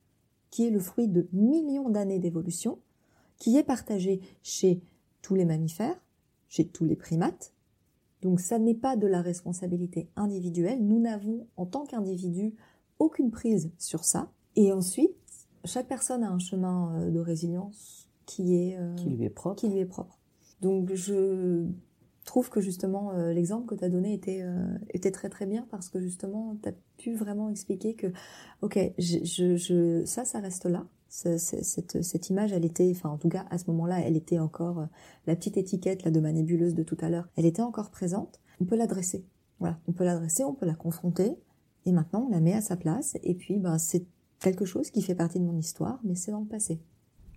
qui 0.50 0.66
est 0.66 0.70
le 0.70 0.80
fruit 0.80 1.06
de 1.06 1.28
millions 1.34 1.90
d'années 1.90 2.20
d'évolution 2.20 2.78
qui 3.36 3.58
est 3.58 3.64
partagé 3.64 4.22
chez 4.42 4.80
tous 5.20 5.34
les 5.34 5.44
mammifères, 5.44 6.00
chez 6.48 6.66
tous 6.66 6.86
les 6.86 6.96
primates. 6.96 7.52
Donc 8.26 8.40
ça 8.40 8.58
n'est 8.58 8.74
pas 8.74 8.96
de 8.96 9.06
la 9.06 9.22
responsabilité 9.22 10.08
individuelle. 10.16 10.84
Nous 10.84 10.98
n'avons 10.98 11.46
en 11.56 11.64
tant 11.64 11.84
qu'individu 11.86 12.56
aucune 12.98 13.30
prise 13.30 13.70
sur 13.78 14.04
ça. 14.04 14.32
Et 14.56 14.72
ensuite, 14.72 15.14
chaque 15.64 15.86
personne 15.86 16.24
a 16.24 16.28
un 16.28 16.40
chemin 16.40 16.92
euh, 16.96 17.10
de 17.12 17.20
résilience 17.20 18.08
qui 18.24 18.56
est 18.56 18.78
euh, 18.78 18.96
qui 18.96 19.10
lui 19.10 19.26
est 19.26 19.30
propre. 19.30 19.60
Qui 19.60 19.68
lui 19.68 19.78
est 19.78 19.86
propre. 19.86 20.18
Donc 20.60 20.92
je 20.92 21.66
trouve 22.24 22.50
que 22.50 22.60
justement 22.60 23.12
euh, 23.12 23.32
l'exemple 23.32 23.66
que 23.66 23.76
tu 23.76 23.84
as 23.84 23.90
donné 23.90 24.12
était 24.12 24.44
était 24.90 25.12
très 25.12 25.28
très 25.28 25.46
bien 25.46 25.64
parce 25.70 25.88
que 25.88 26.00
justement 26.00 26.56
tu 26.60 26.68
as 26.70 26.72
pu 26.96 27.14
vraiment 27.14 27.48
expliquer 27.48 27.94
que 27.94 28.08
OK, 28.62 28.76
je, 28.98 29.54
je, 29.56 30.04
ça 30.04 30.24
ça 30.24 30.40
reste 30.40 30.66
là 30.66 30.84
cette, 31.08 32.30
image, 32.30 32.52
elle 32.52 32.64
était, 32.64 32.90
enfin 32.90 33.10
en 33.10 33.18
tout 33.18 33.28
cas 33.28 33.46
à 33.50 33.58
ce 33.58 33.70
moment-là, 33.70 34.00
elle 34.00 34.16
était 34.16 34.38
encore 34.38 34.80
euh, 34.80 34.86
la 35.26 35.36
petite 35.36 35.56
étiquette 35.56 36.04
là 36.04 36.10
de 36.10 36.20
ma 36.20 36.32
nébuleuse 36.32 36.74
de 36.74 36.82
tout 36.82 36.96
à 37.00 37.08
l'heure. 37.08 37.28
Elle 37.36 37.46
était 37.46 37.62
encore 37.62 37.90
présente. 37.90 38.40
On 38.60 38.64
peut 38.64 38.76
l'adresser. 38.76 39.24
Voilà, 39.58 39.78
on 39.88 39.92
peut 39.92 40.04
l'adresser, 40.04 40.44
on 40.44 40.54
peut 40.54 40.66
la 40.66 40.74
confronter, 40.74 41.38
et 41.86 41.92
maintenant 41.92 42.26
on 42.28 42.30
la 42.30 42.40
met 42.40 42.52
à 42.52 42.60
sa 42.60 42.76
place. 42.76 43.16
Et 43.22 43.34
puis, 43.34 43.58
ben, 43.58 43.78
c'est 43.78 44.04
quelque 44.40 44.64
chose 44.64 44.90
qui 44.90 45.00
fait 45.00 45.14
partie 45.14 45.38
de 45.38 45.44
mon 45.44 45.56
histoire, 45.56 45.98
mais 46.04 46.14
c'est 46.14 46.30
dans 46.30 46.40
le 46.40 46.46
passé. 46.46 46.80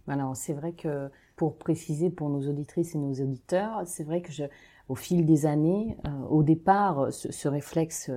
Alors 0.07 0.35
c'est 0.35 0.53
vrai 0.53 0.73
que 0.73 1.09
pour 1.35 1.57
préciser 1.57 2.09
pour 2.09 2.29
nos 2.29 2.49
auditrices 2.49 2.95
et 2.95 2.97
nos 2.97 3.13
auditeurs, 3.13 3.83
c'est 3.85 4.03
vrai 4.03 4.21
que 4.21 4.31
je, 4.31 4.43
au 4.89 4.95
fil 4.95 5.25
des 5.25 5.45
années, 5.45 5.97
euh, 6.05 6.25
au 6.29 6.43
départ, 6.43 7.13
ce, 7.13 7.31
ce 7.31 7.47
réflexe 7.47 8.09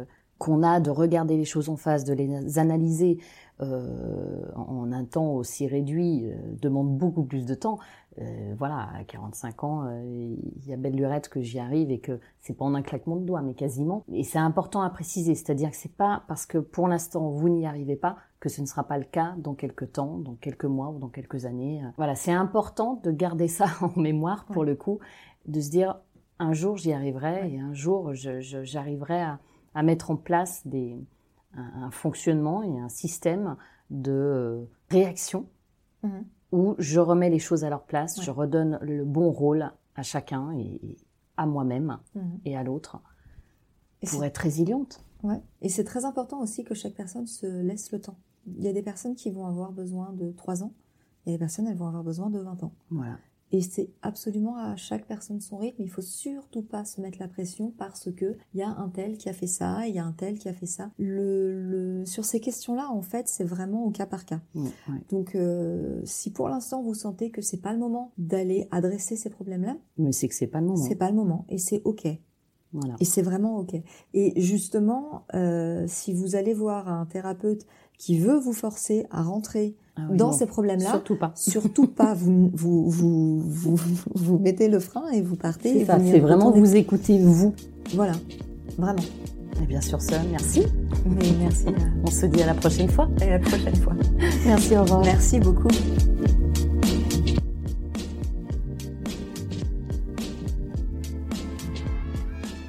qu'on 0.42 0.64
a 0.64 0.80
de 0.80 0.90
regarder 0.90 1.36
les 1.36 1.44
choses 1.44 1.68
en 1.68 1.76
face, 1.76 2.04
de 2.04 2.14
les 2.14 2.58
analyser, 2.58 3.18
euh, 3.60 4.40
en 4.56 4.90
un 4.90 5.04
temps 5.04 5.34
aussi 5.34 5.68
réduit 5.68 6.24
euh, 6.24 6.34
demande 6.60 6.98
beaucoup 6.98 7.22
plus 7.22 7.46
de 7.46 7.54
temps. 7.54 7.78
Euh, 8.18 8.54
voilà, 8.58 8.88
à 8.98 9.04
45 9.04 9.62
ans, 9.62 10.02
il 10.04 10.66
y 10.66 10.72
a 10.72 10.76
belle 10.76 10.96
lurette 10.96 11.28
que 11.28 11.40
j'y 11.42 11.60
arrive 11.60 11.92
et 11.92 12.00
que 12.00 12.18
c'est 12.40 12.54
pas 12.54 12.64
en 12.64 12.74
un 12.74 12.82
claquement 12.82 13.14
de 13.14 13.24
doigts, 13.24 13.40
mais 13.40 13.54
quasiment. 13.54 14.02
Et 14.10 14.24
c'est 14.24 14.40
important 14.40 14.82
à 14.82 14.90
préciser, 14.90 15.36
c'est-à-dire 15.36 15.70
que 15.70 15.76
c'est 15.76 15.94
pas 15.94 16.24
parce 16.26 16.44
que 16.44 16.58
pour 16.58 16.88
l'instant 16.88 17.30
vous 17.30 17.48
n'y 17.48 17.64
arrivez 17.64 17.94
pas 17.94 18.16
que 18.40 18.48
ce 18.48 18.60
ne 18.62 18.66
sera 18.66 18.82
pas 18.82 18.98
le 18.98 19.04
cas 19.04 19.34
dans 19.38 19.54
quelques 19.54 19.92
temps, 19.92 20.18
dans 20.18 20.34
quelques 20.34 20.64
mois 20.64 20.88
ou 20.88 20.98
dans 20.98 21.08
quelques 21.08 21.46
années. 21.46 21.82
Voilà, 21.96 22.16
c'est 22.16 22.32
important 22.32 23.00
de 23.04 23.12
garder 23.12 23.46
ça 23.46 23.66
en 23.80 23.98
mémoire 24.00 24.46
pour 24.46 24.64
le 24.64 24.74
coup, 24.74 24.98
de 25.46 25.60
se 25.60 25.70
dire 25.70 26.00
un 26.40 26.52
jour 26.52 26.76
j'y 26.76 26.92
arriverai 26.92 27.52
et 27.52 27.60
un 27.60 27.74
jour 27.74 28.12
j'arriverai 28.12 29.22
à, 29.22 29.38
à 29.74 29.82
mettre 29.82 30.10
en 30.10 30.16
place 30.16 30.66
des, 30.66 30.98
un, 31.54 31.90
fonctionnement 31.90 32.62
et 32.62 32.78
un 32.78 32.88
système 32.88 33.56
de 33.90 34.12
euh, 34.12 34.64
réaction 34.90 35.46
mhm. 36.02 36.24
où 36.52 36.74
je 36.78 37.00
remets 37.00 37.30
les 37.30 37.38
choses 37.38 37.64
à 37.64 37.70
leur 37.70 37.84
place, 37.84 38.20
je 38.22 38.30
redonne 38.30 38.78
le 38.82 39.04
bon 39.04 39.30
rôle 39.30 39.72
à 39.94 40.02
chacun 40.02 40.52
et, 40.52 40.96
à 41.36 41.46
moi-même 41.46 41.98
mhm. 42.14 42.40
et 42.44 42.56
à 42.56 42.62
l'autre 42.62 43.00
pour 44.06 44.24
être 44.24 44.38
résiliente. 44.38 45.04
Ouais. 45.22 45.40
Et 45.60 45.68
c'est 45.68 45.84
très 45.84 46.04
important 46.04 46.40
aussi 46.40 46.64
que 46.64 46.74
chaque 46.74 46.94
personne 46.94 47.26
se 47.26 47.46
laisse 47.46 47.92
le 47.92 48.00
temps. 48.00 48.18
Il 48.46 48.64
y 48.64 48.68
a 48.68 48.72
des 48.72 48.82
personnes 48.82 49.14
qui 49.14 49.30
vont 49.30 49.46
avoir 49.46 49.70
besoin 49.70 50.12
de 50.12 50.32
3 50.32 50.64
ans, 50.64 50.72
et 51.26 51.32
des 51.32 51.38
personnes, 51.38 51.68
elles 51.68 51.76
vont 51.76 51.86
avoir 51.86 52.02
besoin 52.02 52.30
de 52.30 52.40
20 52.40 52.64
ans. 52.64 52.72
Voilà. 52.90 53.18
Et 53.52 53.60
c'est 53.60 53.90
absolument 54.00 54.56
à 54.56 54.76
chaque 54.76 55.06
personne 55.06 55.40
son 55.40 55.58
rythme. 55.58 55.82
Il 55.82 55.90
faut 55.90 56.02
surtout 56.02 56.62
pas 56.62 56.86
se 56.86 57.00
mettre 57.02 57.18
la 57.20 57.28
pression 57.28 57.72
parce 57.76 58.10
que 58.10 58.36
il 58.54 58.60
y 58.60 58.62
a 58.62 58.68
un 58.68 58.88
tel 58.88 59.18
qui 59.18 59.28
a 59.28 59.34
fait 59.34 59.46
ça, 59.46 59.86
il 59.86 59.94
y 59.94 59.98
a 59.98 60.04
un 60.04 60.12
tel 60.12 60.38
qui 60.38 60.48
a 60.48 60.54
fait 60.54 60.66
ça. 60.66 60.90
Le, 60.98 62.02
sur 62.06 62.24
ces 62.24 62.40
questions-là, 62.40 62.90
en 62.90 63.02
fait, 63.02 63.28
c'est 63.28 63.44
vraiment 63.44 63.84
au 63.84 63.90
cas 63.90 64.06
par 64.06 64.24
cas. 64.24 64.40
Donc, 65.10 65.34
euh, 65.34 66.00
si 66.04 66.32
pour 66.32 66.48
l'instant 66.48 66.82
vous 66.82 66.94
sentez 66.94 67.30
que 67.30 67.42
c'est 67.42 67.60
pas 67.60 67.74
le 67.74 67.78
moment 67.78 68.12
d'aller 68.16 68.68
adresser 68.70 69.16
ces 69.16 69.28
problèmes-là, 69.28 69.76
mais 69.98 70.12
c'est 70.12 70.28
que 70.28 70.34
c'est 70.34 70.46
pas 70.46 70.60
le 70.60 70.66
moment. 70.66 70.82
C'est 70.82 70.96
pas 70.96 71.10
le 71.10 71.16
moment 71.16 71.44
et 71.50 71.58
c'est 71.58 71.82
ok. 71.84 72.08
Voilà. 72.72 72.94
Et 73.00 73.04
c'est 73.04 73.22
vraiment 73.22 73.58
ok. 73.58 73.74
Et 74.14 74.40
justement, 74.40 75.26
euh, 75.34 75.84
si 75.86 76.14
vous 76.14 76.36
allez 76.36 76.54
voir 76.54 76.88
un 76.88 77.04
thérapeute 77.04 77.66
qui 78.02 78.18
veut 78.18 78.36
vous 78.36 78.52
forcer 78.52 79.06
à 79.12 79.22
rentrer 79.22 79.76
ah 79.94 80.00
dans 80.10 80.32
ces 80.32 80.46
problèmes-là. 80.46 80.90
Surtout 80.90 81.14
pas. 81.14 81.30
Surtout 81.36 81.86
pas. 81.86 82.14
Vous, 82.14 82.50
vous, 82.52 82.90
vous, 82.90 83.78
vous, 84.12 84.38
mettez 84.40 84.66
le 84.68 84.80
frein 84.80 85.08
et 85.12 85.22
vous 85.22 85.36
partez. 85.36 85.86
C'est 85.86 86.18
vraiment 86.18 86.50
vous 86.50 86.74
écoutez 86.74 87.20
vous. 87.20 87.54
Voilà. 87.94 88.14
Vraiment. 88.76 89.04
Et 89.62 89.66
bien 89.66 89.80
sûr 89.80 90.00
ça, 90.00 90.16
merci. 90.32 90.64
Mais 91.06 91.28
merci. 91.38 91.66
On 92.02 92.10
se 92.10 92.26
dit 92.26 92.42
à 92.42 92.46
la 92.46 92.54
prochaine 92.54 92.88
fois. 92.88 93.08
À 93.20 93.26
la 93.26 93.38
prochaine 93.38 93.76
fois. 93.76 93.94
Merci, 94.46 94.76
au 94.76 94.82
revoir. 94.82 95.02
Merci 95.02 95.38
beaucoup. 95.38 95.68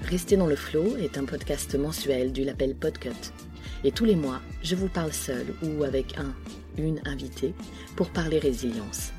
Rester 0.04 0.38
dans 0.38 0.46
le 0.46 0.56
flow 0.56 0.96
est 0.98 1.18
un 1.18 1.26
podcast 1.26 1.76
mensuel 1.76 2.32
du 2.32 2.44
label 2.44 2.76
Podcut. 2.76 3.10
Et 3.84 3.92
tous 3.92 4.06
les 4.06 4.16
mois, 4.16 4.42
je 4.64 4.76
vous 4.76 4.88
parle 4.88 5.14
seul 5.14 5.54
ou 5.62 5.84
avec 5.84 6.18
un 6.18 6.34
une 6.78 7.02
invitée 7.06 7.54
pour 7.96 8.10
parler 8.10 8.40
résilience. 8.40 9.12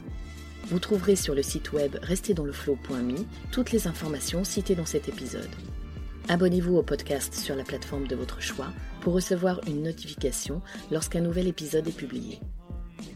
Vous 0.69 0.79
trouverez 0.79 1.17
sur 1.17 1.35
le 1.35 1.43
site 1.43 1.73
web 1.73 1.97
restezdansleflow.me 2.03 3.25
toutes 3.53 3.73
les 3.73 3.87
informations 3.87 4.45
citées 4.45 4.75
dans 4.75 4.87
cet 4.87 5.09
épisode. 5.09 5.51
Abonnez-vous 6.29 6.77
au 6.77 6.83
podcast 6.83 7.35
sur 7.35 7.55
la 7.55 7.65
plateforme 7.65 8.07
de 8.07 8.17
votre 8.17 8.41
choix 8.41 8.73
pour 9.03 9.13
recevoir 9.13 9.61
une 9.67 9.83
notification 9.83 10.63
lorsqu'un 10.91 11.21
nouvel 11.21 11.49
épisode 11.49 11.87
est 11.87 11.93
publié. 11.93 12.41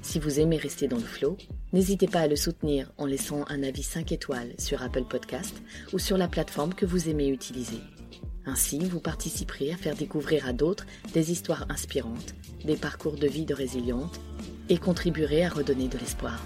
Si 0.03 0.19
vous 0.19 0.41
aimez 0.41 0.59
rester 0.59 0.89
dans 0.89 0.99
le 0.99 1.03
flow, 1.03 1.39
n'hésitez 1.73 2.07
pas 2.07 2.21
à 2.21 2.29
le 2.29 2.37
soutenir 2.37 2.93
en 2.99 3.07
laissant 3.07 3.45
un 3.49 3.63
avis 3.63 3.83
5 3.83 4.13
étoiles 4.13 4.53
sur 4.59 4.83
Apple 4.83 5.05
Podcast 5.05 5.57
ou 5.95 5.99
sur 5.99 6.19
la 6.19 6.29
plateforme 6.29 6.75
que 6.75 6.85
vous 6.85 7.09
aimez 7.09 7.29
utiliser. 7.29 7.81
Ainsi, 8.51 8.79
vous 8.79 9.01
participerez 9.01 9.73
à 9.73 9.77
faire 9.77 9.95
découvrir 9.95 10.49
à 10.49 10.55
d'autres 10.55 10.87
des 11.13 11.33
histoires 11.33 11.67
inspirantes, 11.69 12.35
des 12.65 12.77
parcours 12.77 13.17
de 13.17 13.27
vie 13.27 13.45
de 13.45 13.53
résilientes 13.53 14.21
et 14.71 14.79
contribuerez 14.79 15.45
à 15.45 15.51
redonner 15.51 15.89
de 15.89 15.99
l'espoir. 15.99 16.43